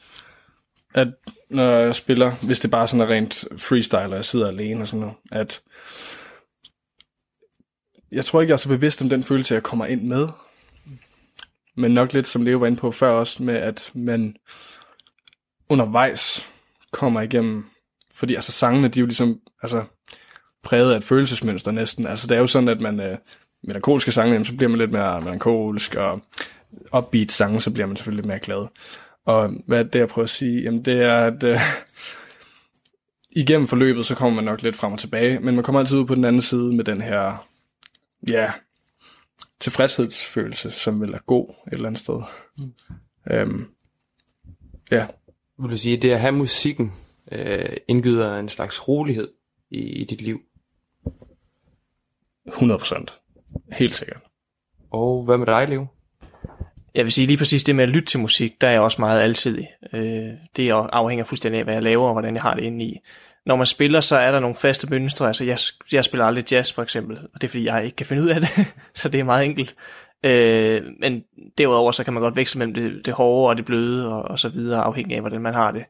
at 0.94 1.08
når 1.50 1.70
jeg 1.70 1.94
spiller, 1.94 2.32
hvis 2.42 2.60
det 2.60 2.70
bare 2.70 2.88
sådan 2.88 3.00
er 3.00 3.14
rent 3.14 3.44
freestyle, 3.58 4.02
og 4.02 4.14
jeg 4.14 4.24
sidder 4.24 4.48
alene 4.48 4.80
og 4.80 4.88
sådan 4.88 5.00
noget, 5.00 5.16
at 5.32 5.62
jeg 8.12 8.24
tror 8.24 8.40
ikke, 8.40 8.50
jeg 8.50 8.54
er 8.54 8.58
så 8.58 8.68
bevidst 8.68 9.02
om 9.02 9.08
den 9.08 9.24
følelse, 9.24 9.54
jeg 9.54 9.62
kommer 9.62 9.86
ind 9.86 10.02
med. 10.02 10.28
Men 11.76 11.90
nok 11.90 12.12
lidt, 12.12 12.26
som 12.26 12.42
Leo 12.42 12.58
var 12.58 12.66
inde 12.66 12.78
på 12.78 12.92
før 12.92 13.10
også, 13.10 13.42
med 13.42 13.54
at 13.54 13.90
man 13.94 14.36
undervejs 15.68 16.50
kommer 16.92 17.20
igennem, 17.20 17.64
fordi 18.14 18.34
altså 18.34 18.52
sangene, 18.52 18.88
de 18.88 18.98
er 18.98 19.02
jo 19.02 19.06
ligesom, 19.06 19.40
altså 19.62 19.84
præget 20.62 20.92
af 20.92 20.96
et 20.96 21.04
følelsesmønster 21.04 21.70
næsten. 21.70 22.06
Altså 22.06 22.26
det 22.26 22.36
er 22.36 22.40
jo 22.40 22.46
sådan, 22.46 22.68
at 22.68 22.80
man 22.80 23.00
øh, 23.00 23.18
melankolske 23.62 24.12
sange, 24.12 24.44
så 24.44 24.56
bliver 24.56 24.68
man 24.68 24.78
lidt 24.78 24.92
mere 24.92 25.20
melankolsk, 25.20 25.94
og 25.94 26.22
upbeat 26.96 27.32
sange, 27.32 27.60
så 27.60 27.70
bliver 27.70 27.86
man 27.86 27.96
selvfølgelig 27.96 28.22
lidt 28.22 28.26
mere 28.26 28.38
glad. 28.38 28.66
Og 29.24 29.52
hvad 29.66 29.78
er 29.78 29.82
det, 29.82 29.98
jeg 29.98 30.08
prøver 30.08 30.24
at 30.24 30.30
sige? 30.30 30.62
Jamen 30.62 30.84
det 30.84 31.02
er, 31.02 31.18
at 31.18 31.44
øh, 31.44 31.60
igennem 33.30 33.66
forløbet, 33.66 34.06
så 34.06 34.14
kommer 34.14 34.34
man 34.34 34.44
nok 34.44 34.62
lidt 34.62 34.76
frem 34.76 34.92
og 34.92 34.98
tilbage, 34.98 35.40
men 35.40 35.54
man 35.54 35.64
kommer 35.64 35.80
altid 35.80 35.98
ud 35.98 36.06
på 36.06 36.14
den 36.14 36.24
anden 36.24 36.42
side 36.42 36.74
med 36.74 36.84
den 36.84 37.00
her, 37.00 37.48
ja, 38.30 38.52
tilfredshedsfølelse, 39.60 40.70
som 40.70 41.00
vil 41.00 41.14
er 41.14 41.18
god 41.26 41.48
et 41.48 41.72
eller 41.72 41.86
andet 41.86 42.00
sted. 42.00 42.22
Mm. 42.58 42.72
Øhm, 43.30 43.64
ja. 44.90 45.06
Vil 45.58 45.70
du 45.70 45.76
sige, 45.76 45.96
at 45.96 46.02
det 46.02 46.10
at 46.10 46.20
have 46.20 46.32
musikken 46.32 46.92
øh, 47.32 47.76
indgyder 47.88 48.38
en 48.38 48.48
slags 48.48 48.88
rolighed 48.88 49.28
i, 49.70 49.78
i 49.78 50.04
dit 50.04 50.22
liv? 50.22 50.40
100 52.46 52.78
procent. 52.78 53.20
Helt 53.72 53.94
sikkert. 53.94 54.22
Og 54.90 55.24
hvad 55.24 55.38
med 55.38 55.46
dig, 55.46 55.68
Leo? 55.68 55.86
Jeg 56.96 57.04
vil 57.04 57.12
sige 57.12 57.26
lige 57.26 57.38
præcis 57.38 57.64
det 57.64 57.76
med 57.76 57.84
at 57.84 57.90
lytte 57.90 58.08
til 58.08 58.20
musik, 58.20 58.60
der 58.60 58.68
er 58.68 58.72
jeg 58.72 58.80
også 58.80 59.00
meget 59.00 59.20
alsidig. 59.20 59.68
Øh, 59.92 60.28
det 60.56 60.70
afhænger 60.70 61.24
fuldstændig 61.24 61.58
af, 61.58 61.64
hvad 61.64 61.74
jeg 61.74 61.82
laver 61.82 62.06
og 62.06 62.12
hvordan 62.12 62.34
jeg 62.34 62.42
har 62.42 62.54
det 62.54 62.62
inde 62.62 62.84
i. 62.84 62.98
Når 63.46 63.56
man 63.56 63.66
spiller, 63.66 64.00
så 64.00 64.16
er 64.16 64.32
der 64.32 64.40
nogle 64.40 64.56
faste 64.56 64.90
mønstre. 64.90 65.26
Altså, 65.26 65.44
jeg, 65.44 65.58
jeg 65.92 66.04
spiller 66.04 66.24
aldrig 66.24 66.52
jazz, 66.52 66.72
for 66.72 66.82
eksempel, 66.82 67.18
og 67.18 67.40
det 67.40 67.44
er, 67.44 67.48
fordi 67.48 67.64
jeg 67.64 67.84
ikke 67.84 67.96
kan 67.96 68.06
finde 68.06 68.22
ud 68.22 68.28
af 68.28 68.40
det, 68.40 68.48
så 68.94 69.08
det 69.08 69.20
er 69.20 69.24
meget 69.24 69.44
enkelt. 69.44 69.74
Øh, 70.22 70.82
men 71.00 71.22
derudover, 71.58 71.92
så 71.92 72.04
kan 72.04 72.12
man 72.12 72.22
godt 72.22 72.36
veksle 72.36 72.58
mellem 72.58 72.74
det, 72.74 73.06
det 73.06 73.14
hårde 73.14 73.50
og 73.50 73.56
det 73.56 73.64
bløde 73.64 74.12
og, 74.14 74.22
og 74.22 74.38
så 74.38 74.48
videre, 74.48 74.82
afhængig 74.82 75.14
af, 75.14 75.20
hvordan 75.20 75.40
man 75.40 75.54
har 75.54 75.70
det. 75.70 75.84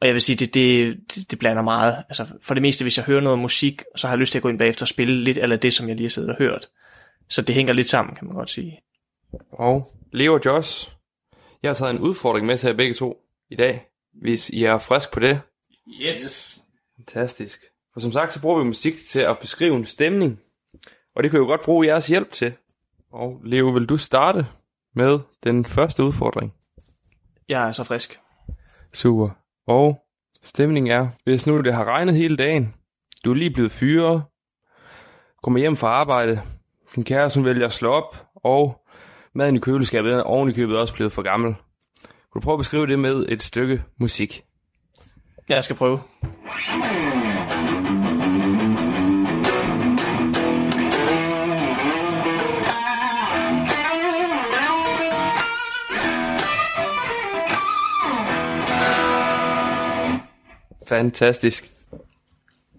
Og 0.00 0.06
jeg 0.06 0.14
vil 0.14 0.22
sige, 0.22 0.36
det, 0.36 0.54
det, 0.54 0.96
det, 1.14 1.30
det 1.30 1.38
blander 1.38 1.62
meget. 1.62 1.96
Altså, 2.08 2.26
for 2.42 2.54
det 2.54 2.62
meste, 2.62 2.84
hvis 2.84 2.98
jeg 2.98 3.06
hører 3.06 3.20
noget 3.20 3.38
musik, 3.38 3.82
så 3.96 4.06
har 4.06 4.14
jeg 4.14 4.18
lyst 4.18 4.32
til 4.32 4.38
at 4.38 4.42
gå 4.42 4.48
ind 4.48 4.58
bagefter 4.58 4.84
og 4.84 4.88
spille 4.88 5.24
lidt 5.24 5.38
eller 5.38 5.56
det, 5.56 5.74
som 5.74 5.88
jeg 5.88 5.96
lige 5.96 6.06
har 6.06 6.10
siddet 6.10 6.30
og 6.30 6.36
hørt. 6.38 6.68
Så 7.28 7.42
det 7.42 7.54
hænger 7.54 7.72
lidt 7.72 7.88
sammen, 7.88 8.14
kan 8.14 8.26
man 8.26 8.36
godt 8.36 8.50
sige. 8.50 8.80
Og 9.52 9.92
Leo 10.12 10.34
og 10.34 10.40
Josh, 10.44 10.92
jeg 11.62 11.68
har 11.68 11.74
taget 11.74 11.94
en 11.94 12.00
udfordring 12.00 12.46
med 12.46 12.58
til 12.58 12.66
jer 12.66 12.76
begge 12.76 12.94
to 12.94 13.22
i 13.50 13.56
dag, 13.56 13.88
hvis 14.12 14.50
I 14.50 14.64
er 14.64 14.78
frisk 14.78 15.12
på 15.12 15.20
det. 15.20 15.40
Yes. 16.02 16.60
Fantastisk. 16.96 17.60
For 17.92 18.00
som 18.00 18.12
sagt, 18.12 18.32
så 18.32 18.40
bruger 18.40 18.58
vi 18.58 18.64
musik 18.64 18.94
til 19.08 19.20
at 19.20 19.38
beskrive 19.38 19.76
en 19.76 19.86
stemning, 19.86 20.40
og 21.14 21.22
det 21.22 21.30
kan 21.30 21.40
jo 21.40 21.46
godt 21.46 21.60
bruge 21.60 21.86
jeres 21.86 22.06
hjælp 22.06 22.32
til. 22.32 22.52
Og 23.12 23.40
Leo, 23.44 23.68
vil 23.68 23.86
du 23.86 23.96
starte 23.96 24.46
med 24.94 25.18
den 25.42 25.64
første 25.64 26.04
udfordring? 26.04 26.54
Jeg 27.48 27.68
er 27.68 27.72
så 27.72 27.84
frisk. 27.84 28.20
Super. 28.92 29.30
Og 29.66 30.02
stemningen 30.42 30.92
er, 30.92 31.08
hvis 31.24 31.46
nu 31.46 31.60
det 31.60 31.74
har 31.74 31.84
regnet 31.84 32.14
hele 32.14 32.36
dagen, 32.36 32.74
du 33.24 33.30
er 33.30 33.34
lige 33.34 33.50
blevet 33.50 33.72
fyret, 33.72 34.22
kommer 35.42 35.60
hjem 35.60 35.76
fra 35.76 35.88
arbejde, 35.88 36.40
din 36.94 37.04
kæreste 37.04 37.38
hun 37.38 37.44
vælger 37.44 37.66
at 37.66 37.72
slå 37.72 37.92
op, 37.92 38.26
og 38.34 38.86
Maden 39.34 39.56
i 39.56 39.58
køleskabet 39.58 40.12
er 40.12 40.22
oven 40.22 40.50
i 40.50 40.52
købet 40.52 40.78
også 40.78 40.94
blevet 40.94 41.12
for 41.12 41.22
gammel. 41.22 41.54
Kunne 42.30 42.40
du 42.40 42.44
prøve 42.44 42.54
at 42.54 42.58
beskrive 42.58 42.86
det 42.86 42.98
med 42.98 43.26
et 43.28 43.42
stykke 43.42 43.82
musik? 43.98 44.44
Jeg 45.48 45.64
skal 45.64 45.76
prøve. 45.76 46.00
Fantastisk. 60.88 61.72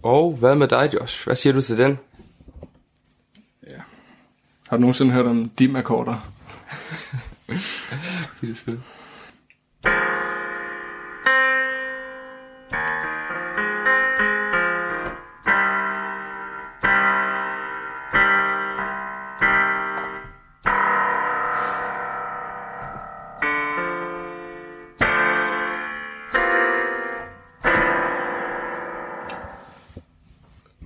Og 0.03 0.35
hvad 0.35 0.55
med 0.55 0.67
dig, 0.67 0.89
Josh? 0.93 1.25
Hvad 1.25 1.35
siger 1.35 1.53
du 1.53 1.61
til 1.61 1.77
den? 1.77 1.99
Ja. 3.69 3.77
Har 4.69 4.77
du 4.77 4.81
nogensinde 4.81 5.11
hørt 5.11 5.25
om 5.25 5.49
dim-akkorder? 5.59 6.31
Det 8.41 8.49
er 8.49 8.55
fedt. 8.55 8.79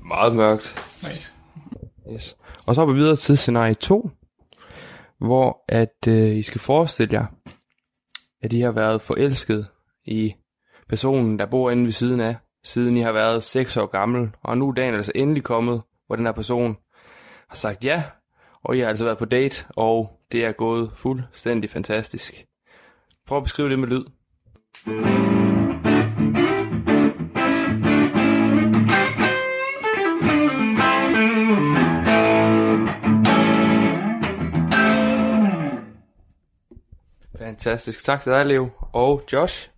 Meget 0.07 0.35
mørkt. 0.35 0.75
Nice. 1.03 1.33
Yes. 2.13 2.35
Og 2.65 2.75
så 2.75 2.81
hopper 2.81 2.93
vi 2.93 2.99
videre 2.99 3.15
til 3.15 3.37
scenarie 3.37 3.73
2, 3.73 4.09
hvor 5.25 5.63
at 5.69 6.07
øh, 6.07 6.37
I 6.37 6.41
skal 6.41 6.61
forestille 6.61 7.13
jer, 7.13 7.25
at 8.41 8.53
I 8.53 8.59
har 8.59 8.71
været 8.71 9.01
forelsket 9.01 9.67
i 10.05 10.33
personen, 10.89 11.39
der 11.39 11.45
bor 11.45 11.71
inde 11.71 11.83
ved 11.83 11.91
siden 11.91 12.19
af, 12.19 12.35
siden 12.63 12.97
I 12.97 13.01
har 13.01 13.11
været 13.11 13.43
6 13.43 13.77
år 13.77 13.85
gammel, 13.85 14.29
og 14.43 14.57
nu 14.57 14.69
er 14.69 14.73
dagen 14.73 14.95
altså 14.95 15.11
endelig 15.15 15.43
kommet, 15.43 15.81
hvor 16.07 16.15
den 16.15 16.25
her 16.25 16.33
person 16.33 16.77
har 17.49 17.55
sagt 17.55 17.85
ja, 17.85 18.03
og 18.63 18.77
I 18.77 18.79
har 18.79 18.87
altså 18.87 19.05
været 19.05 19.17
på 19.17 19.25
date, 19.25 19.65
og 19.69 20.19
det 20.31 20.45
er 20.45 20.51
gået 20.51 20.91
fuldstændig 20.95 21.69
fantastisk. 21.69 22.45
Prøv 23.27 23.37
at 23.37 23.43
beskrive 23.43 23.69
det 23.69 23.79
med 23.79 23.87
lyd. 23.87 25.44
Fantastisk. 37.55 38.03
Tak 38.03 38.23
til 38.23 38.31
dig, 38.31 38.45
Leo. 38.45 38.69
Og 38.93 39.23
Josh. 39.33 39.69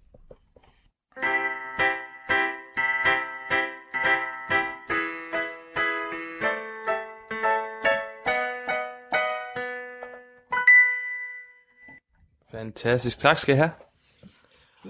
Fantastisk. 12.51 13.19
Tak 13.19 13.37
skal 13.37 13.55
I 13.55 13.57
have. 13.57 13.71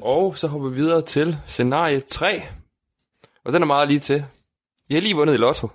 Og 0.02 0.38
så 0.38 0.48
hopper 0.48 0.70
vi 0.70 0.76
videre 0.76 1.02
til 1.02 1.38
scenarie 1.48 2.00
3. 2.00 2.44
Og 3.46 3.54
den 3.54 3.62
er 3.62 3.68
meget 3.68 3.88
lige 3.88 4.00
til. 4.00 4.26
I 4.90 4.94
har 4.94 5.02
lige 5.02 5.16
vundet 5.16 5.34
i 5.34 5.38
lotto. 5.38 5.70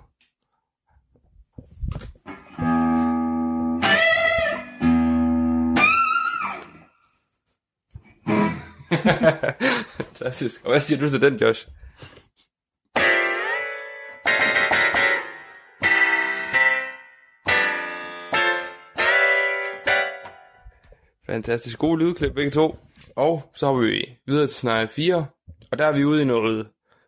Fantastisk. 9.97 10.65
Og 10.65 10.71
hvad 10.71 10.79
siger 10.79 10.99
du 10.99 11.09
til 11.09 11.21
den, 11.21 11.35
Josh? 11.35 11.67
Fantastisk. 21.25 21.79
God 21.79 21.97
lydklip 21.99 22.33
begge 22.33 22.51
to. 22.51 22.75
Og 23.15 23.51
så 23.55 23.65
har 23.65 23.73
vi 23.73 24.09
videre 24.27 24.47
til 24.47 24.55
scenarie 24.55 24.87
4. 24.87 25.25
Og 25.71 25.77
der 25.77 25.85
er 25.85 25.91
vi 25.91 26.05
ude 26.05 26.21
i 26.21 26.25
noget 26.25 26.67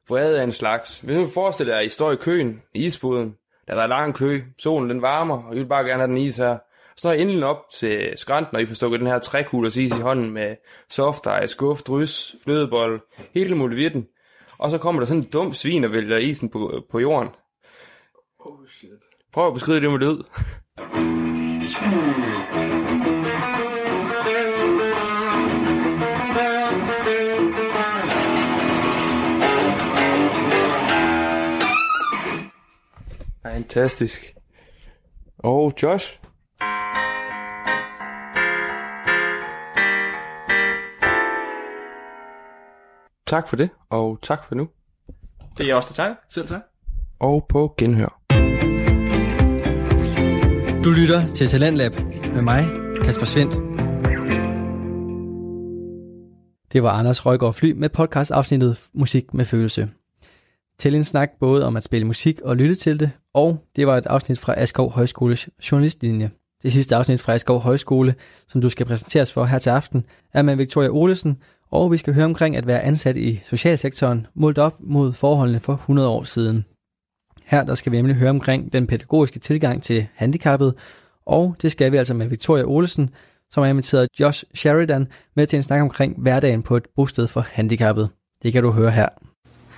vrede 0.09 0.39
af 0.39 0.43
en 0.43 0.51
slags. 0.51 0.99
Hvis 0.99 1.17
nu 1.17 1.27
forestiller 1.27 1.73
jer, 1.73 1.79
at 1.79 1.85
I 1.85 1.89
står 1.89 2.11
i 2.11 2.15
køen 2.15 2.61
i 2.73 2.85
isboden, 2.85 3.35
Der 3.67 3.75
er 3.75 3.87
lang 3.87 4.15
kø. 4.15 4.41
Solen 4.59 4.89
den 4.89 5.01
varmer, 5.01 5.43
og 5.43 5.55
I 5.55 5.57
vil 5.57 5.65
bare 5.65 5.83
gerne 5.83 5.99
have 5.99 6.07
den 6.07 6.17
is 6.17 6.37
her. 6.37 6.57
Så 6.97 7.07
når 7.07 7.13
I 7.13 7.21
endelig 7.21 7.45
op 7.45 7.69
til 7.73 8.13
skrænten, 8.15 8.55
og 8.55 8.61
I 8.61 8.65
får 8.65 8.75
stukket 8.75 8.99
den 8.99 9.07
her 9.07 9.19
trækugle 9.19 9.67
is 9.67 9.77
i 9.77 10.01
hånden 10.01 10.31
med 10.31 10.55
soft 10.89 11.27
ice, 11.43 11.47
skuff, 11.47 11.81
drys, 11.81 12.35
flødebold, 12.43 13.01
hele 13.33 13.55
muligheden. 13.55 14.07
Og 14.57 14.71
så 14.71 14.77
kommer 14.77 15.01
der 15.01 15.05
sådan 15.07 15.23
en 15.23 15.29
dum 15.29 15.53
svin 15.53 15.83
og 15.83 15.91
vælger 15.91 16.17
isen 16.17 16.49
på, 16.49 16.85
på 16.91 16.99
jorden. 16.99 17.29
Oh 18.39 18.67
shit. 18.69 18.89
Prøv 19.33 19.47
at 19.47 19.53
beskrive 19.53 19.81
det 19.81 19.91
med 19.91 19.99
lyd. 19.99 20.23
Fantastisk. 33.43 34.35
Og 35.37 35.73
Josh? 35.83 36.19
Tak 43.27 43.47
for 43.47 43.55
det, 43.55 43.69
og 43.89 44.19
tak 44.21 44.47
for 44.47 44.55
nu. 44.55 44.67
Det 45.57 45.69
er 45.69 45.75
også 45.75 45.87
det 45.89 45.95
tak. 45.95 46.11
Selv 46.29 46.47
tak. 46.47 46.61
Og 47.19 47.45
på 47.49 47.75
genhør. 47.77 48.21
Du 50.83 50.89
lytter 50.89 51.33
til 51.33 51.47
Talentlab 51.47 51.91
med 52.33 52.41
mig, 52.41 52.61
Kasper 53.03 53.25
Svendt. 53.25 53.53
Det 56.73 56.83
var 56.83 56.89
Anders 56.91 57.25
Røgaard 57.25 57.53
Fly 57.53 57.71
med 57.71 57.89
podcast-afsnittet 57.89 58.89
Musik 58.93 59.33
med 59.33 59.45
følelse. 59.45 59.89
Til 60.79 60.95
en 60.95 61.03
snak 61.03 61.29
både 61.39 61.65
om 61.65 61.77
at 61.77 61.83
spille 61.83 62.07
musik 62.07 62.41
og 62.41 62.55
lytte 62.55 62.75
til 62.75 62.99
det, 62.99 63.11
og 63.33 63.57
det 63.75 63.87
var 63.87 63.97
et 63.97 64.05
afsnit 64.05 64.39
fra 64.39 64.53
Askov 64.57 64.91
Højskoles 64.91 65.49
journalistlinje. 65.71 66.31
Det 66.63 66.73
sidste 66.73 66.95
afsnit 66.95 67.21
fra 67.21 67.33
Askov 67.33 67.59
Højskole, 67.59 68.15
som 68.47 68.61
du 68.61 68.69
skal 68.69 68.85
præsenteres 68.85 69.33
for 69.33 69.43
her 69.45 69.59
til 69.59 69.69
aften, 69.69 70.05
er 70.33 70.41
med 70.41 70.55
Victoria 70.55 70.89
Olesen, 70.89 71.37
og 71.71 71.91
vi 71.91 71.97
skal 71.97 72.13
høre 72.13 72.25
omkring 72.25 72.57
at 72.57 72.67
være 72.67 72.81
ansat 72.81 73.17
i 73.17 73.41
socialsektoren, 73.45 74.27
målt 74.33 74.57
op 74.57 74.75
mod 74.79 75.13
forholdene 75.13 75.59
for 75.59 75.73
100 75.73 76.09
år 76.09 76.23
siden. 76.23 76.65
Her 77.45 77.63
der 77.63 77.75
skal 77.75 77.91
vi 77.91 77.97
nemlig 77.97 78.15
høre 78.15 78.29
omkring 78.29 78.73
den 78.73 78.87
pædagogiske 78.87 79.39
tilgang 79.39 79.83
til 79.83 80.07
handicappet, 80.15 80.73
og 81.25 81.55
det 81.61 81.71
skal 81.71 81.91
vi 81.91 81.97
altså 81.97 82.13
med 82.13 82.27
Victoria 82.27 82.63
Olesen, 82.63 83.09
som 83.51 83.63
har 83.63 83.69
inviteret 83.69 84.07
Josh 84.19 84.43
Sheridan 84.53 85.07
med 85.35 85.47
til 85.47 85.57
en 85.57 85.63
snak 85.63 85.81
omkring 85.81 86.21
hverdagen 86.21 86.63
på 86.63 86.77
et 86.77 86.83
bosted 86.95 87.27
for 87.27 87.41
handicappet. 87.41 88.09
Det 88.43 88.53
kan 88.53 88.63
du 88.63 88.71
høre 88.71 88.91
her. 88.91 89.09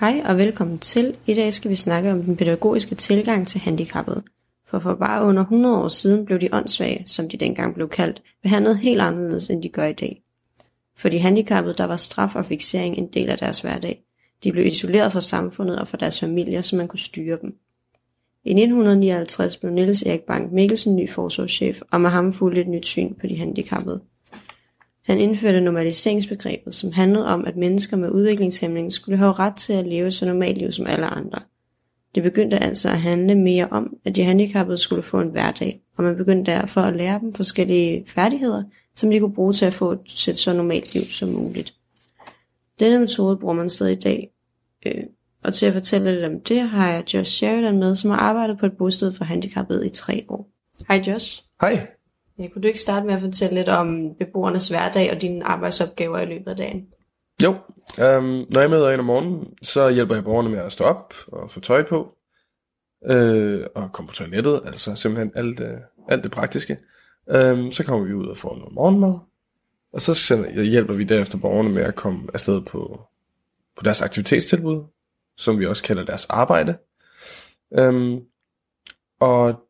Hej 0.00 0.22
og 0.24 0.38
velkommen 0.38 0.78
til. 0.78 1.14
I 1.26 1.34
dag 1.34 1.54
skal 1.54 1.70
vi 1.70 1.76
snakke 1.76 2.12
om 2.12 2.22
den 2.22 2.36
pædagogiske 2.36 2.94
tilgang 2.94 3.48
til 3.48 3.60
handicappede. 3.60 4.22
For 4.70 4.78
for 4.78 4.94
bare 4.94 5.24
under 5.24 5.42
100 5.42 5.76
år 5.76 5.88
siden 5.88 6.26
blev 6.26 6.40
de 6.40 6.48
åndssvage, 6.52 7.04
som 7.06 7.28
de 7.28 7.36
dengang 7.36 7.74
blev 7.74 7.88
kaldt, 7.88 8.22
behandlet 8.42 8.78
helt 8.78 9.00
anderledes 9.00 9.50
end 9.50 9.62
de 9.62 9.68
gør 9.68 9.84
i 9.84 9.92
dag. 9.92 10.22
For 10.98 11.08
de 11.08 11.18
handicappede 11.18 11.74
der 11.74 11.84
var 11.84 11.96
straf 11.96 12.36
og 12.36 12.46
fixering 12.46 12.98
en 12.98 13.06
del 13.06 13.30
af 13.30 13.38
deres 13.38 13.60
hverdag. 13.60 14.02
De 14.44 14.52
blev 14.52 14.66
isoleret 14.66 15.12
fra 15.12 15.20
samfundet 15.20 15.78
og 15.78 15.88
fra 15.88 15.96
deres 16.00 16.20
familier, 16.20 16.62
så 16.62 16.76
man 16.76 16.88
kunne 16.88 16.98
styre 16.98 17.38
dem. 17.42 17.54
I 18.44 18.50
1959 18.50 19.56
blev 19.56 19.72
Niels 19.72 20.02
Erik 20.02 20.20
Bank 20.20 20.52
Mikkelsen 20.52 20.96
ny 20.96 21.10
forsorgschef, 21.10 21.80
og 21.90 22.00
med 22.00 22.10
ham 22.10 22.32
fulgte 22.32 22.60
et 22.60 22.68
nyt 22.68 22.86
syn 22.86 23.14
på 23.14 23.26
de 23.26 23.36
handicappede. 23.36 24.00
Han 25.04 25.18
indførte 25.18 25.60
normaliseringsbegrebet, 25.60 26.74
som 26.74 26.92
handlede 26.92 27.26
om, 27.26 27.44
at 27.44 27.56
mennesker 27.56 27.96
med 27.96 28.10
udviklingshæmning 28.10 28.92
skulle 28.92 29.18
have 29.18 29.32
ret 29.32 29.56
til 29.56 29.72
at 29.72 29.86
leve 29.86 30.10
så 30.10 30.26
normalt 30.26 30.58
liv 30.58 30.72
som 30.72 30.86
alle 30.86 31.06
andre. 31.06 31.40
Det 32.14 32.22
begyndte 32.22 32.58
altså 32.58 32.88
at 32.88 33.00
handle 33.00 33.34
mere 33.34 33.68
om, 33.70 33.96
at 34.04 34.16
de 34.16 34.24
handicappede 34.24 34.78
skulle 34.78 35.02
få 35.02 35.20
en 35.20 35.28
hverdag, 35.28 35.80
og 35.96 36.04
man 36.04 36.16
begyndte 36.16 36.52
derfor 36.52 36.80
at 36.80 36.96
lære 36.96 37.20
dem 37.20 37.32
forskellige 37.32 38.04
færdigheder, 38.06 38.62
som 38.98 39.10
de 39.10 39.20
kunne 39.20 39.34
bruge 39.34 39.52
til 39.52 39.66
at 39.66 39.74
få 39.74 39.92
et 39.92 40.38
så 40.38 40.52
normalt 40.52 40.94
liv 40.94 41.04
som 41.04 41.28
muligt. 41.28 41.74
Denne 42.80 42.98
metode 42.98 43.36
bruger 43.36 43.54
man 43.54 43.70
stadig 43.70 43.92
i 43.92 44.00
dag, 44.00 44.30
øh, 44.86 45.04
og 45.44 45.54
til 45.54 45.66
at 45.66 45.72
fortælle 45.72 46.14
lidt 46.14 46.24
om 46.24 46.40
det 46.40 46.60
har 46.60 46.90
jeg 46.90 47.14
Josh 47.14 47.32
Sheridan 47.32 47.78
med, 47.78 47.96
som 47.96 48.10
har 48.10 48.18
arbejdet 48.18 48.58
på 48.58 48.66
et 48.66 48.76
bosted 48.78 49.12
for 49.12 49.24
handicappede 49.24 49.86
i 49.86 49.90
tre 49.90 50.26
år. 50.28 50.50
Hej 50.88 51.02
Josh. 51.06 51.42
Hej. 51.60 51.86
Ja, 52.38 52.48
kunne 52.48 52.62
du 52.62 52.68
ikke 52.68 52.80
starte 52.80 53.06
med 53.06 53.14
at 53.14 53.20
fortælle 53.20 53.54
lidt 53.54 53.68
om 53.68 54.14
beboernes 54.18 54.68
hverdag 54.68 55.12
og 55.12 55.22
dine 55.22 55.44
arbejdsopgaver 55.44 56.18
i 56.18 56.26
løbet 56.26 56.50
af 56.50 56.56
dagen? 56.56 56.86
Jo, 57.42 57.50
øhm, 58.00 58.44
når 58.50 58.60
jeg 58.60 58.70
møder 58.70 58.90
ind 58.90 59.00
om 59.00 59.06
morgenen, 59.06 59.46
så 59.62 59.90
hjælper 59.90 60.14
jeg 60.14 60.24
borgerne 60.24 60.48
med 60.48 60.58
at 60.58 60.72
stå 60.72 60.84
op 60.84 61.14
og 61.26 61.50
få 61.50 61.60
tøj 61.60 61.82
på, 61.88 62.14
øh, 63.10 63.66
og 63.74 63.92
komme 63.92 64.08
på 64.08 64.14
toilettet, 64.14 64.60
altså 64.64 64.94
simpelthen 64.94 65.32
alt, 65.34 65.60
øh, 65.60 65.78
alt 66.08 66.24
det 66.24 66.30
praktiske. 66.30 66.76
Øhm, 67.30 67.72
så 67.72 67.84
kommer 67.84 68.06
vi 68.06 68.14
ud 68.14 68.26
og 68.26 68.36
får 68.36 68.56
noget 68.56 68.74
morgenmad, 68.74 69.18
og 69.92 70.02
så 70.02 70.14
sender, 70.14 70.62
hjælper 70.62 70.94
vi 70.94 71.04
derefter 71.04 71.38
borgerne 71.38 71.68
med 71.68 71.82
at 71.82 71.94
komme 71.94 72.28
afsted 72.34 72.60
på, 72.60 73.00
på 73.76 73.82
deres 73.84 74.02
aktivitetstilbud, 74.02 74.84
som 75.36 75.58
vi 75.58 75.66
også 75.66 75.82
kalder 75.82 76.04
deres 76.04 76.24
arbejde. 76.24 76.78
Øhm, 77.78 78.20
og 79.20 79.60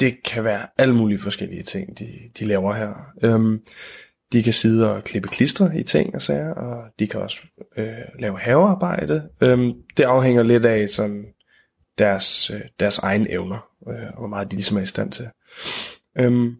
det 0.00 0.22
kan 0.22 0.44
være 0.44 0.66
alle 0.78 0.94
mulige 0.94 1.18
forskellige 1.18 1.62
ting, 1.62 1.98
de, 1.98 2.08
de 2.38 2.44
laver 2.44 2.74
her. 2.74 2.94
Øhm, 3.22 3.64
de 4.32 4.42
kan 4.42 4.52
sidde 4.52 4.94
og 4.94 5.04
klippe 5.04 5.28
klister 5.28 5.72
i 5.72 5.82
ting 5.82 6.14
og 6.14 6.22
sager, 6.22 6.54
og 6.54 6.84
de 6.98 7.06
kan 7.06 7.20
også 7.20 7.38
øh, 7.76 7.88
lave 8.18 8.38
havearbejde. 8.38 9.28
Øhm, 9.40 9.72
det 9.96 10.04
afhænger 10.04 10.42
lidt 10.42 10.66
af 10.66 10.88
sådan, 10.88 11.24
deres, 11.98 12.50
øh, 12.50 12.60
deres 12.80 12.98
egne 12.98 13.30
evner, 13.30 13.68
øh, 13.88 14.06
og 14.12 14.18
hvor 14.18 14.26
meget 14.26 14.50
de 14.50 14.56
ligesom 14.56 14.76
er 14.76 14.82
i 14.82 14.86
stand 14.86 15.12
til. 15.12 15.28
Øhm, 16.18 16.56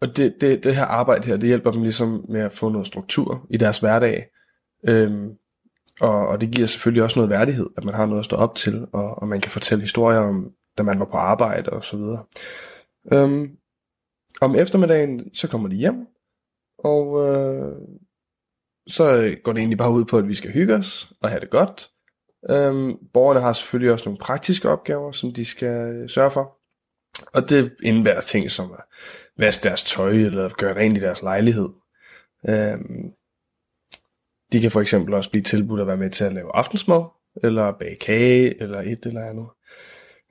og 0.00 0.16
det, 0.16 0.40
det, 0.40 0.64
det 0.64 0.76
her 0.76 0.84
arbejde 0.84 1.26
her, 1.26 1.36
det 1.36 1.46
hjælper 1.46 1.70
dem 1.70 1.82
ligesom 1.82 2.24
med 2.28 2.40
at 2.40 2.52
få 2.52 2.68
noget 2.68 2.86
struktur 2.86 3.46
i 3.50 3.56
deres 3.56 3.78
hverdag. 3.78 4.30
Øhm, 4.88 5.30
og, 6.00 6.28
og 6.28 6.40
det 6.40 6.50
giver 6.50 6.66
selvfølgelig 6.66 7.02
også 7.02 7.18
noget 7.18 7.30
værdighed, 7.30 7.66
at 7.76 7.84
man 7.84 7.94
har 7.94 8.06
noget 8.06 8.18
at 8.18 8.24
stå 8.24 8.36
op 8.36 8.54
til, 8.54 8.86
og, 8.92 9.18
og 9.18 9.28
man 9.28 9.40
kan 9.40 9.50
fortælle 9.50 9.82
historier 9.82 10.18
om, 10.18 10.52
da 10.78 10.82
man 10.82 10.98
var 10.98 11.04
på 11.04 11.16
arbejde 11.16 11.70
og 11.70 11.84
så 11.84 11.96
videre. 11.96 12.24
Øhm, 13.12 13.50
om 14.40 14.54
eftermiddagen, 14.54 15.34
så 15.34 15.48
kommer 15.48 15.68
de 15.68 15.76
hjem, 15.76 16.06
og 16.78 17.28
øh, 17.28 17.76
så 18.88 19.36
går 19.44 19.52
det 19.52 19.60
egentlig 19.60 19.78
bare 19.78 19.92
ud 19.92 20.04
på, 20.04 20.18
at 20.18 20.28
vi 20.28 20.34
skal 20.34 20.52
hygge 20.52 20.74
os 20.74 21.12
og 21.20 21.28
have 21.28 21.40
det 21.40 21.50
godt. 21.50 21.90
Øhm, 22.50 22.96
borgerne 23.12 23.40
har 23.40 23.52
selvfølgelig 23.52 23.92
også 23.92 24.08
nogle 24.08 24.18
praktiske 24.18 24.68
opgaver, 24.68 25.12
som 25.12 25.32
de 25.32 25.44
skal 25.44 26.08
sørge 26.08 26.30
for. 26.30 26.57
Og 27.32 27.48
det 27.48 27.76
indebærer 27.82 28.20
ting 28.20 28.50
som 28.50 28.72
at 28.72 28.84
vaske 29.38 29.68
deres 29.68 29.84
tøj 29.84 30.10
eller 30.10 30.48
gøre 30.48 30.76
rent 30.76 30.96
i 30.96 31.00
deres 31.00 31.22
lejlighed. 31.22 31.68
Øhm, 32.48 33.12
de 34.52 34.60
kan 34.60 34.70
for 34.70 34.80
eksempel 34.80 35.14
også 35.14 35.30
blive 35.30 35.42
tilbudt 35.42 35.80
at 35.80 35.86
være 35.86 35.96
med 35.96 36.10
til 36.10 36.24
at 36.24 36.32
lave 36.32 36.56
aftensmad, 36.56 37.04
eller 37.42 37.72
bage 37.78 37.96
kage, 37.96 38.62
eller 38.62 38.80
et 38.80 39.06
eller 39.06 39.24
andet. 39.24 39.48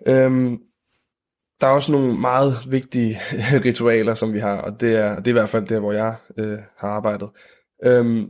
Øhm, 0.08 0.58
der 1.62 1.68
er 1.68 1.72
også 1.72 1.92
nogle 1.92 2.20
meget 2.20 2.54
vigtige 2.68 3.20
ritualer, 3.66 4.16
som 4.16 4.34
vi 4.34 4.40
har, 4.40 4.58
og 4.58 4.82
det 4.82 4.96
er, 4.96 5.16
det 5.16 5.28
er 5.28 5.32
i 5.32 5.40
hvert 5.40 5.50
fald 5.50 5.68
der, 5.68 5.80
hvor 5.80 5.92
jeg 5.92 6.16
øh, 6.38 6.60
har 6.78 6.90
arbejdet. 6.90 7.30
Øhm, 7.84 8.28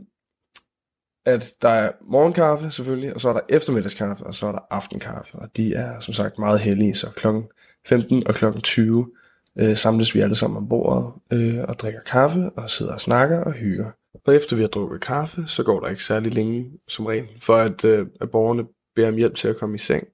at 1.26 1.52
der 1.62 1.68
er 1.68 1.92
morgenkaffe 2.10 2.70
selvfølgelig, 2.70 3.14
og 3.14 3.20
så 3.20 3.28
er 3.28 3.32
der 3.32 3.40
eftermiddagskaffe, 3.48 4.24
og 4.24 4.34
så 4.34 4.46
er 4.46 4.52
der 4.52 4.66
aftenkaffe, 4.70 5.38
og 5.38 5.56
de 5.56 5.74
er 5.74 6.00
som 6.00 6.14
sagt 6.14 6.38
meget 6.38 6.60
heldige, 6.60 6.94
så 6.94 7.10
klokken 7.16 7.44
15 7.86 8.26
og 8.26 8.34
klokken 8.34 8.62
20 8.62 9.10
øh, 9.58 9.76
samles 9.76 10.14
vi 10.14 10.20
alle 10.20 10.34
sammen 10.34 10.56
om 10.56 10.68
bordet 10.68 11.12
øh, 11.32 11.64
og 11.68 11.78
drikker 11.78 12.00
kaffe 12.00 12.50
og 12.50 12.70
sidder 12.70 12.92
og 12.92 13.00
snakker 13.00 13.40
og 13.40 13.52
hygger. 13.52 13.90
Og 14.26 14.34
efter 14.34 14.56
vi 14.56 14.62
har 14.62 14.68
drukket 14.68 15.00
kaffe, 15.00 15.44
så 15.46 15.62
går 15.62 15.80
der 15.80 15.88
ikke 15.88 16.04
særlig 16.04 16.34
længe 16.34 16.70
som 16.88 17.06
regel, 17.06 17.26
for 17.40 17.56
at, 17.56 17.84
øh, 17.84 18.06
at 18.20 18.30
borgerne 18.30 18.66
beder 18.94 19.08
om 19.08 19.16
hjælp 19.16 19.34
til 19.34 19.48
at 19.48 19.56
komme 19.56 19.74
i 19.74 19.78
seng. 19.78 20.04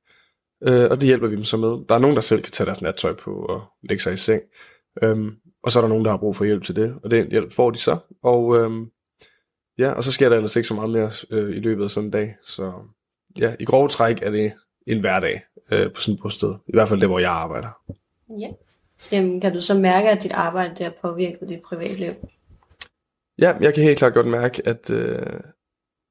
Øh, 0.68 0.90
og 0.90 1.00
det 1.00 1.06
hjælper 1.06 1.28
vi 1.28 1.36
dem 1.36 1.44
så 1.44 1.56
med. 1.56 1.86
Der 1.88 1.94
er 1.94 1.98
nogen, 1.98 2.16
der 2.16 2.22
selv 2.22 2.42
kan 2.42 2.52
tage 2.52 2.66
deres 2.66 2.82
nattøj 2.82 3.14
på 3.14 3.30
og 3.30 3.62
lægge 3.88 4.02
sig 4.02 4.12
i 4.12 4.16
seng. 4.16 4.42
Øhm, 5.02 5.30
og 5.62 5.72
så 5.72 5.78
er 5.78 5.80
der 5.80 5.88
nogen, 5.88 6.04
der 6.04 6.10
har 6.10 6.18
brug 6.18 6.36
for 6.36 6.44
hjælp 6.44 6.64
til 6.64 6.76
det, 6.76 6.94
og 7.04 7.10
den 7.10 7.30
hjælp 7.30 7.52
får 7.52 7.70
de 7.70 7.78
så. 7.78 7.98
Og 8.22 8.56
øhm, 8.56 8.86
ja, 9.78 9.92
og 9.92 10.04
så 10.04 10.12
sker 10.12 10.28
der 10.28 10.36
ellers 10.36 10.56
ikke 10.56 10.68
så 10.68 10.74
meget 10.74 10.90
mere 10.90 11.10
øh, 11.30 11.56
i 11.56 11.60
løbet 11.60 11.84
af 11.84 11.90
sådan 11.90 12.06
en 12.06 12.10
dag. 12.10 12.36
Så 12.46 12.72
ja, 13.38 13.54
i 13.60 13.64
grove 13.64 13.88
træk 13.88 14.22
er 14.22 14.30
det 14.30 14.52
en 14.86 15.00
hverdag 15.00 15.42
øh, 15.70 15.92
på 15.92 16.00
sådan 16.00 16.14
et 16.14 16.20
bosted. 16.22 16.54
I 16.66 16.72
hvert 16.74 16.88
fald 16.88 17.00
det, 17.00 17.08
hvor 17.08 17.18
jeg 17.18 17.30
arbejder. 17.30 17.68
Ja. 18.40 18.48
Jamen, 19.12 19.40
kan 19.40 19.54
du 19.54 19.60
så 19.60 19.74
mærke, 19.74 20.10
at 20.10 20.22
dit 20.22 20.32
arbejde 20.32 20.74
der 20.78 20.84
har 20.84 20.94
påvirket 21.02 21.48
dit 21.48 21.62
privatliv? 21.62 22.12
Ja, 23.38 23.54
jeg 23.60 23.74
kan 23.74 23.82
helt 23.82 23.98
klart 23.98 24.14
godt 24.14 24.26
mærke, 24.26 24.68
at, 24.68 24.90
øh, 24.90 25.40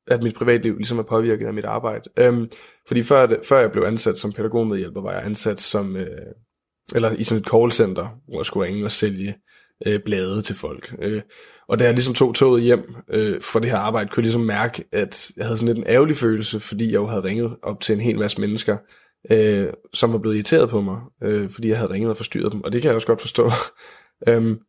at 0.07 0.23
mit 0.23 0.35
privatliv 0.35 0.77
ligesom 0.77 0.99
er 0.99 1.03
påvirket 1.03 1.47
af 1.47 1.53
mit 1.53 1.65
arbejde. 1.65 2.09
Øhm, 2.17 2.49
fordi 2.87 3.03
før, 3.03 3.25
det, 3.25 3.39
før 3.43 3.59
jeg 3.59 3.71
blev 3.71 3.83
ansat 3.83 4.17
som 4.17 4.31
pædagogmedhjælper, 4.31 5.01
var 5.01 5.11
jeg 5.11 5.25
ansat 5.25 5.61
som, 5.61 5.95
øh, 5.95 6.33
eller 6.95 7.11
i 7.11 7.23
sådan 7.23 7.41
et 7.41 7.47
callcenter, 7.47 8.19
hvor 8.27 8.39
jeg 8.39 8.45
skulle 8.45 8.67
ringe 8.67 8.85
og 8.85 8.91
sælge 8.91 9.35
øh, 9.85 9.99
blade 10.05 10.41
til 10.41 10.55
folk. 10.55 10.95
Øh, 10.99 11.21
og 11.67 11.79
da 11.79 11.85
jeg 11.85 11.93
ligesom 11.93 12.13
tog 12.13 12.35
toget 12.35 12.63
hjem 12.63 12.95
øh, 13.09 13.41
fra 13.41 13.59
det 13.59 13.69
her 13.69 13.77
arbejde, 13.77 14.09
kunne 14.09 14.21
jeg 14.21 14.25
ligesom 14.25 14.41
mærke, 14.41 14.83
at 14.91 15.31
jeg 15.37 15.45
havde 15.45 15.57
sådan 15.57 15.75
lidt 15.75 15.77
en 15.77 15.93
ærgerlig 15.93 16.17
følelse, 16.17 16.59
fordi 16.59 16.85
jeg 16.85 16.93
jo 16.93 17.07
havde 17.07 17.23
ringet 17.23 17.55
op 17.63 17.81
til 17.81 17.93
en 17.93 18.01
hel 18.01 18.19
masse 18.19 18.41
mennesker, 18.41 18.77
øh, 19.31 19.73
som 19.93 20.13
var 20.13 20.17
blevet 20.17 20.35
irriteret 20.35 20.69
på 20.69 20.81
mig, 20.81 21.01
øh, 21.23 21.49
fordi 21.49 21.69
jeg 21.69 21.77
havde 21.77 21.91
ringet 21.91 22.09
og 22.09 22.17
forstyrret 22.17 22.51
dem, 22.51 22.63
og 22.63 22.71
det 22.71 22.81
kan 22.81 22.87
jeg 22.87 22.95
også 22.95 23.07
godt 23.07 23.21
forstå. 23.21 23.51
øhm, 24.27 24.59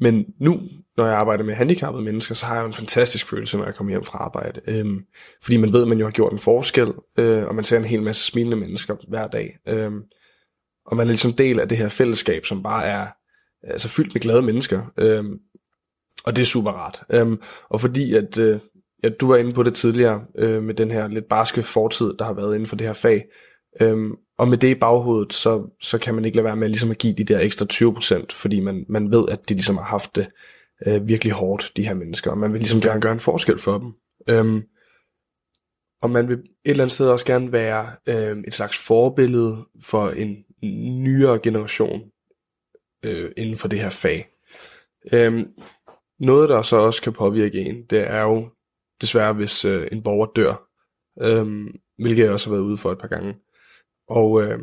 men 0.00 0.26
nu, 0.40 0.60
når 0.96 1.06
jeg 1.06 1.16
arbejder 1.16 1.44
med 1.44 1.54
handicappede 1.54 2.04
mennesker, 2.04 2.34
så 2.34 2.46
har 2.46 2.56
jeg 2.56 2.66
en 2.66 2.72
fantastisk 2.72 3.28
følelse, 3.28 3.56
når 3.56 3.64
jeg 3.64 3.74
kommer 3.74 3.90
hjem 3.90 4.04
fra 4.04 4.18
arbejde. 4.18 4.60
Øhm, 4.66 5.04
fordi 5.42 5.56
man 5.56 5.72
ved, 5.72 5.82
at 5.82 5.88
man 5.88 5.98
jo 5.98 6.04
har 6.04 6.12
gjort 6.12 6.32
en 6.32 6.38
forskel, 6.38 6.92
øh, 7.18 7.46
og 7.46 7.54
man 7.54 7.64
ser 7.64 7.76
en 7.76 7.84
hel 7.84 8.02
masse 8.02 8.24
smilende 8.24 8.56
mennesker 8.56 8.96
hver 9.08 9.26
dag. 9.26 9.58
Øhm, 9.68 10.02
og 10.86 10.96
man 10.96 11.06
er 11.06 11.10
ligesom 11.10 11.32
del 11.32 11.60
af 11.60 11.68
det 11.68 11.78
her 11.78 11.88
fællesskab, 11.88 12.46
som 12.46 12.62
bare 12.62 12.84
er 12.86 13.06
altså 13.62 13.88
fyldt 13.88 14.14
med 14.14 14.20
glade 14.20 14.42
mennesker. 14.42 14.92
Øhm, 14.96 15.38
og 16.24 16.36
det 16.36 16.42
er 16.42 16.46
super 16.46 16.70
rart. 16.70 17.02
Øhm, 17.10 17.40
og 17.68 17.80
fordi 17.80 18.14
at, 18.14 18.38
øh, 18.38 18.60
ja, 19.02 19.08
du 19.08 19.28
var 19.28 19.36
inde 19.36 19.52
på 19.52 19.62
det 19.62 19.74
tidligere, 19.74 20.24
øh, 20.38 20.62
med 20.62 20.74
den 20.74 20.90
her 20.90 21.08
lidt 21.08 21.28
barske 21.28 21.62
fortid, 21.62 22.14
der 22.18 22.24
har 22.24 22.32
været 22.32 22.54
inden 22.54 22.66
for 22.66 22.76
det 22.76 22.86
her 22.86 22.94
fag, 22.94 23.24
øhm, 23.80 24.16
og 24.38 24.48
med 24.48 24.58
det 24.58 24.68
i 24.68 24.74
baghovedet, 24.74 25.32
så, 25.32 25.70
så 25.80 25.98
kan 25.98 26.14
man 26.14 26.24
ikke 26.24 26.36
lade 26.36 26.44
være 26.44 26.56
med 26.56 26.68
ligesom 26.68 26.90
at 26.90 26.98
give 26.98 27.14
de 27.14 27.24
der 27.24 27.40
ekstra 27.40 27.66
20%, 27.72 28.26
fordi 28.32 28.60
man, 28.60 28.84
man 28.88 29.10
ved, 29.10 29.28
at 29.28 29.48
de 29.48 29.54
ligesom 29.54 29.76
har 29.76 29.84
haft 29.84 30.16
det 30.16 30.26
øh, 30.86 31.08
virkelig 31.08 31.32
hårdt, 31.32 31.72
de 31.76 31.86
her 31.86 31.94
mennesker, 31.94 32.30
og 32.30 32.38
man 32.38 32.52
vil 32.52 32.60
ligesom 32.60 32.80
gerne 32.80 33.00
gøre 33.00 33.12
en 33.12 33.20
forskel 33.20 33.58
for 33.58 33.78
dem. 33.78 33.92
Øhm, 34.28 34.62
og 36.02 36.10
man 36.10 36.28
vil 36.28 36.36
et 36.36 36.44
eller 36.64 36.84
andet 36.84 36.94
sted 36.94 37.08
også 37.08 37.26
gerne 37.26 37.52
være 37.52 37.86
øh, 38.08 38.38
et 38.46 38.54
slags 38.54 38.78
forbillede 38.78 39.56
for 39.82 40.08
en 40.08 40.44
nyere 41.02 41.38
generation 41.38 42.00
øh, 43.04 43.30
inden 43.36 43.56
for 43.56 43.68
det 43.68 43.80
her 43.80 43.90
fag. 43.90 44.28
Øhm, 45.12 45.46
noget, 46.20 46.48
der 46.48 46.62
så 46.62 46.76
også 46.76 47.02
kan 47.02 47.12
påvirke 47.12 47.60
en, 47.60 47.84
det 47.90 48.10
er 48.10 48.22
jo 48.22 48.48
desværre, 49.00 49.32
hvis 49.32 49.64
øh, 49.64 49.88
en 49.92 50.02
borger 50.02 50.26
dør, 50.36 50.68
øhm, 51.22 51.68
hvilket 51.98 52.22
jeg 52.22 52.32
også 52.32 52.50
har 52.50 52.56
været 52.56 52.66
ude 52.66 52.76
for 52.76 52.92
et 52.92 52.98
par 52.98 53.08
gange. 53.08 53.34
Og 54.08 54.42
øh, 54.42 54.58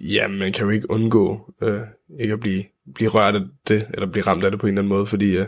ja, 0.00 0.28
man 0.28 0.52
kan 0.52 0.64
jo 0.64 0.70
ikke 0.70 0.90
undgå 0.90 1.54
øh, 1.62 1.80
ikke 2.20 2.32
at 2.32 2.40
blive, 2.40 2.64
blive 2.94 3.10
rørt 3.10 3.34
af 3.34 3.40
det, 3.68 3.88
eller 3.94 4.10
blive 4.10 4.26
ramt 4.26 4.44
af 4.44 4.50
det 4.50 4.60
på 4.60 4.66
en 4.66 4.72
eller 4.72 4.82
anden 4.82 4.88
måde, 4.96 5.06
fordi 5.06 5.36
øh, 5.36 5.46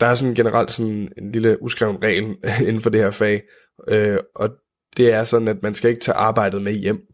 der 0.00 0.06
er 0.06 0.14
sådan 0.14 0.34
generelt 0.34 0.70
sådan 0.70 1.12
en 1.18 1.32
lille 1.32 1.62
uskreven 1.62 2.02
regel 2.02 2.24
inden 2.68 2.82
for 2.82 2.90
det 2.90 3.00
her 3.00 3.10
fag, 3.10 3.42
øh, 3.88 4.18
og 4.34 4.50
det 4.96 5.12
er 5.12 5.24
sådan, 5.24 5.48
at 5.48 5.62
man 5.62 5.74
skal 5.74 5.90
ikke 5.90 6.00
tage 6.00 6.16
arbejdet 6.16 6.62
med 6.62 6.72
hjem, 6.72 7.06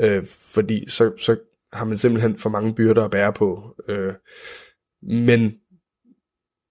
øh, 0.00 0.26
fordi 0.26 0.88
så, 0.88 1.12
så 1.18 1.36
har 1.72 1.84
man 1.84 1.96
simpelthen 1.96 2.38
for 2.38 2.50
mange 2.50 2.74
byrder 2.74 3.04
at 3.04 3.10
bære 3.10 3.32
på. 3.32 3.76
Øh, 3.88 4.14
men 5.02 5.59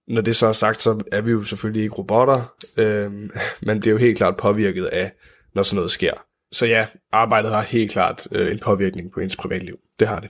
når 0.10 0.22
det 0.22 0.36
så 0.36 0.47
er 0.47 0.51
sagt, 0.51 0.82
så 0.82 1.01
er 1.12 1.22
vi 1.22 1.32
jo 1.32 1.43
selvfølgelig 1.43 1.84
ikke 1.84 1.95
robotter. 1.95 2.53
Øh, 2.78 3.12
man 3.62 3.80
bliver 3.80 3.93
jo 3.93 3.97
helt 3.97 4.18
klart 4.18 4.38
påvirket 4.38 4.86
af, 4.86 5.12
når 5.53 5.64
sådan 5.64 5.76
noget 5.76 5.91
sker. 5.91 6.14
Så 6.51 6.66
ja, 6.66 6.86
arbejdet 7.12 7.51
har 7.51 7.62
helt 7.62 7.91
klart 7.91 8.28
øh, 8.32 8.51
en 8.51 8.60
påvirkning 8.60 9.12
på 9.12 9.20
ens 9.20 9.36
privatliv. 9.36 9.80
Det 9.99 10.07
har 10.07 10.20
det. 10.20 10.30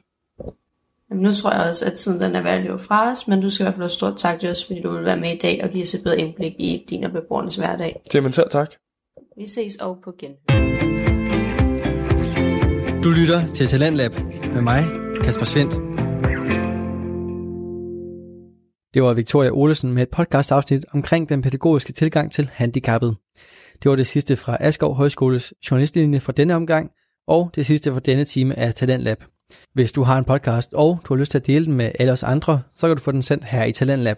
Jamen, 1.09 1.23
nu 1.23 1.33
tror 1.33 1.51
jeg 1.51 1.69
også, 1.69 1.85
at 1.85 1.93
tiden 1.93 2.21
den 2.21 2.35
er 2.35 2.41
værd 2.41 2.57
at 2.57 2.63
løbe 2.63 2.79
fra 2.79 3.11
os, 3.11 3.27
men 3.27 3.41
du 3.41 3.49
skal 3.49 3.63
i 3.63 3.65
hvert 3.65 3.73
fald 3.73 3.83
have 3.83 3.89
stort 3.89 4.17
tak 4.17 4.39
til 4.39 4.49
os, 4.49 4.65
fordi 4.65 4.81
du 4.81 4.91
vil 4.91 5.05
være 5.05 5.19
med 5.19 5.35
i 5.35 5.37
dag 5.37 5.61
og 5.63 5.69
give 5.69 5.83
os 5.83 5.93
et 5.93 6.03
bedre 6.03 6.19
indblik 6.19 6.53
i 6.59 6.85
din 6.89 7.03
og 7.03 7.11
beboernes 7.11 7.55
hverdag. 7.55 8.01
Jamen 8.13 8.31
selv 8.31 8.49
tak. 8.49 8.69
Vi 9.37 9.47
ses 9.47 9.75
og 9.75 9.97
på 10.03 10.13
gen. 10.19 10.31
Du 13.03 13.09
lytter 13.09 13.53
til 13.53 13.67
Talentlab 13.67 14.11
med 14.53 14.61
mig, 14.61 14.81
Kasper 15.23 15.45
Svendt. 15.45 15.88
Det 18.93 19.03
var 19.03 19.13
Victoria 19.13 19.49
Olesen 19.49 19.93
med 19.93 20.03
et 20.03 20.09
podcast 20.09 20.51
afsnit 20.51 20.85
omkring 20.93 21.29
den 21.29 21.41
pædagogiske 21.41 21.93
tilgang 21.93 22.31
til 22.31 22.49
handicappet. 22.53 23.15
Det 23.83 23.89
var 23.89 23.95
det 23.95 24.07
sidste 24.07 24.35
fra 24.35 24.57
Askov 24.59 24.95
Højskoles 24.95 25.53
journalistlinje 25.71 26.19
for 26.19 26.31
denne 26.31 26.55
omgang, 26.55 26.91
og 27.27 27.51
det 27.55 27.65
sidste 27.65 27.93
for 27.93 27.99
denne 27.99 28.25
time 28.25 28.59
af 28.59 28.73
Talentlab. 28.73 29.23
Hvis 29.73 29.91
du 29.91 30.03
har 30.03 30.17
en 30.17 30.23
podcast, 30.23 30.73
og 30.73 30.99
du 31.03 31.13
har 31.13 31.19
lyst 31.19 31.31
til 31.31 31.37
at 31.37 31.47
dele 31.47 31.65
den 31.65 31.73
med 31.73 31.91
alle 31.99 32.11
os 32.11 32.23
andre, 32.23 32.61
så 32.75 32.87
kan 32.87 32.97
du 32.97 33.01
få 33.03 33.11
den 33.11 33.21
sendt 33.21 33.45
her 33.45 33.63
i 33.63 33.71
Talentlab. 33.71 34.17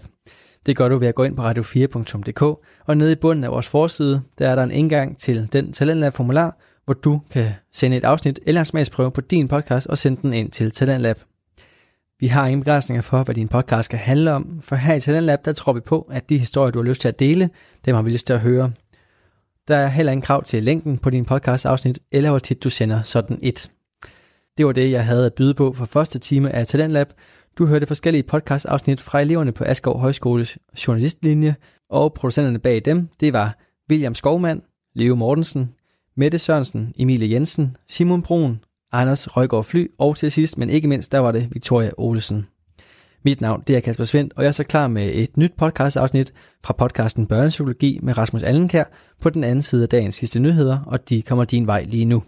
Det 0.66 0.78
gør 0.78 0.90
du 0.90 0.98
ved 0.98 1.08
at 1.08 1.16
gå 1.16 1.24
ind 1.24 1.36
på 1.36 1.50
radio4.dk, 1.50 2.42
og 2.86 2.98
nede 2.98 3.12
i 3.12 3.16
bunden 3.16 3.44
af 3.44 3.52
vores 3.52 3.68
forside, 3.68 4.22
der 4.40 4.50
er 4.50 4.56
der 4.56 4.64
en 4.64 4.72
indgang 4.72 5.20
til 5.20 5.50
den 5.54 5.74
Talentlab-formular, 5.74 6.58
hvor 6.86 6.94
du 6.94 7.22
kan 7.32 7.52
sende 7.74 7.98
et 7.98 8.04
afsnit 8.04 8.40
eller 8.46 8.62
en 8.62 8.66
smagsprøve 8.66 9.12
på 9.12 9.22
din 9.22 9.48
podcast 9.48 9.88
og 9.88 9.98
sende 9.98 10.22
den 10.22 10.34
ind 10.34 10.52
til 10.52 10.72
Talentlab. 10.72 11.20
Vi 12.22 12.28
har 12.28 12.48
ingen 12.48 12.60
begrænsninger 12.60 13.02
for, 13.02 13.24
hvad 13.24 13.36
din 13.36 13.48
podcast 13.48 13.86
skal 13.86 14.00
handle 14.00 14.34
om, 14.34 14.60
for 14.62 14.76
her 14.76 14.94
i 14.94 15.00
Talentlab, 15.00 15.46
der 15.46 15.54
tror 15.54 15.74
vi 15.74 15.80
på, 15.80 16.08
at 16.12 16.30
de 16.30 16.38
historier, 16.38 16.72
du 16.72 16.80
har 16.80 16.90
lyst 16.90 17.02
til 17.02 17.08
at 17.08 17.20
dele, 17.20 17.50
dem 17.86 17.96
har 17.96 18.02
vi 18.02 18.12
lyst 18.12 18.28
til 18.28 18.34
at 18.34 18.40
høre. 18.40 18.72
Der 19.68 19.76
er 19.76 19.88
heller 19.88 20.12
ingen 20.12 20.22
krav 20.22 20.44
til 20.44 20.64
længden 20.64 21.00
på 21.00 21.10
din 21.10 21.26
podcast 21.26 21.66
afsnit, 21.66 22.00
eller 22.12 22.30
hvor 22.30 22.40
tit 22.40 22.64
du 22.64 22.70
sender 22.70 23.04
sådan 23.04 23.40
et. 23.42 23.72
Det 24.58 24.66
var 24.66 24.72
det, 24.72 24.92
jeg 24.92 25.06
havde 25.06 25.26
at 25.26 25.34
byde 25.34 25.54
på 25.54 25.74
for 25.74 25.86
første 25.86 26.20
time 26.20 26.52
af 26.52 26.68
Talentlab. 26.68 27.08
Du 27.58 27.66
hørte 27.66 27.88
forskellige 27.88 28.24
podcast 28.24 28.66
afsnit 28.66 29.02
fra 29.02 29.22
eleverne 29.22 29.52
på 29.52 29.64
Askov 29.64 30.00
Højskoles 30.00 30.58
journalistlinje, 30.88 31.56
og 31.90 32.14
producenterne 32.14 32.60
bag 32.60 32.82
dem, 32.86 33.10
det 33.20 33.34
var 33.34 33.58
William 33.90 34.16
Skovmand, 34.16 34.62
Leo 34.96 35.16
Mortensen, 35.16 35.74
Mette 36.18 36.40
Sørensen, 36.40 36.94
Emilie 36.98 37.32
Jensen, 37.32 37.78
Simon 37.90 38.22
Brun, 38.22 38.60
Anders 38.92 39.38
Røgaard 39.38 39.64
Fly, 39.64 39.88
og 40.00 40.18
til 40.18 40.32
sidst, 40.32 40.58
men 40.58 40.70
ikke 40.70 40.88
mindst, 40.88 41.12
der 41.12 41.20
var 41.20 41.32
det 41.32 41.48
Victoria 41.52 41.92
Olsen. 41.98 42.48
Mit 43.26 43.42
navn 43.42 43.64
det 43.68 43.76
er 43.76 43.80
Kasper 43.80 44.04
Svendt, 44.04 44.34
og 44.36 44.44
jeg 44.44 44.48
er 44.48 44.52
så 44.52 44.64
klar 44.64 44.88
med 44.88 45.12
et 45.14 45.38
nyt 45.38 45.54
podcast-afsnit 45.58 46.34
fra 46.64 46.74
podcasten 46.74 47.28
Børnepsykologi 47.28 48.00
med 48.04 48.18
Rasmus 48.18 48.44
Allenkær 48.44 48.84
på 49.22 49.30
den 49.30 49.44
anden 49.44 49.62
side 49.62 49.84
af 49.84 49.90
dagens 49.90 50.16
sidste 50.16 50.40
nyheder, 50.40 50.80
og 50.88 51.10
de 51.10 51.22
kommer 51.22 51.46
din 51.46 51.68
vej 51.68 51.84
lige 51.84 52.06
nu. 52.06 52.24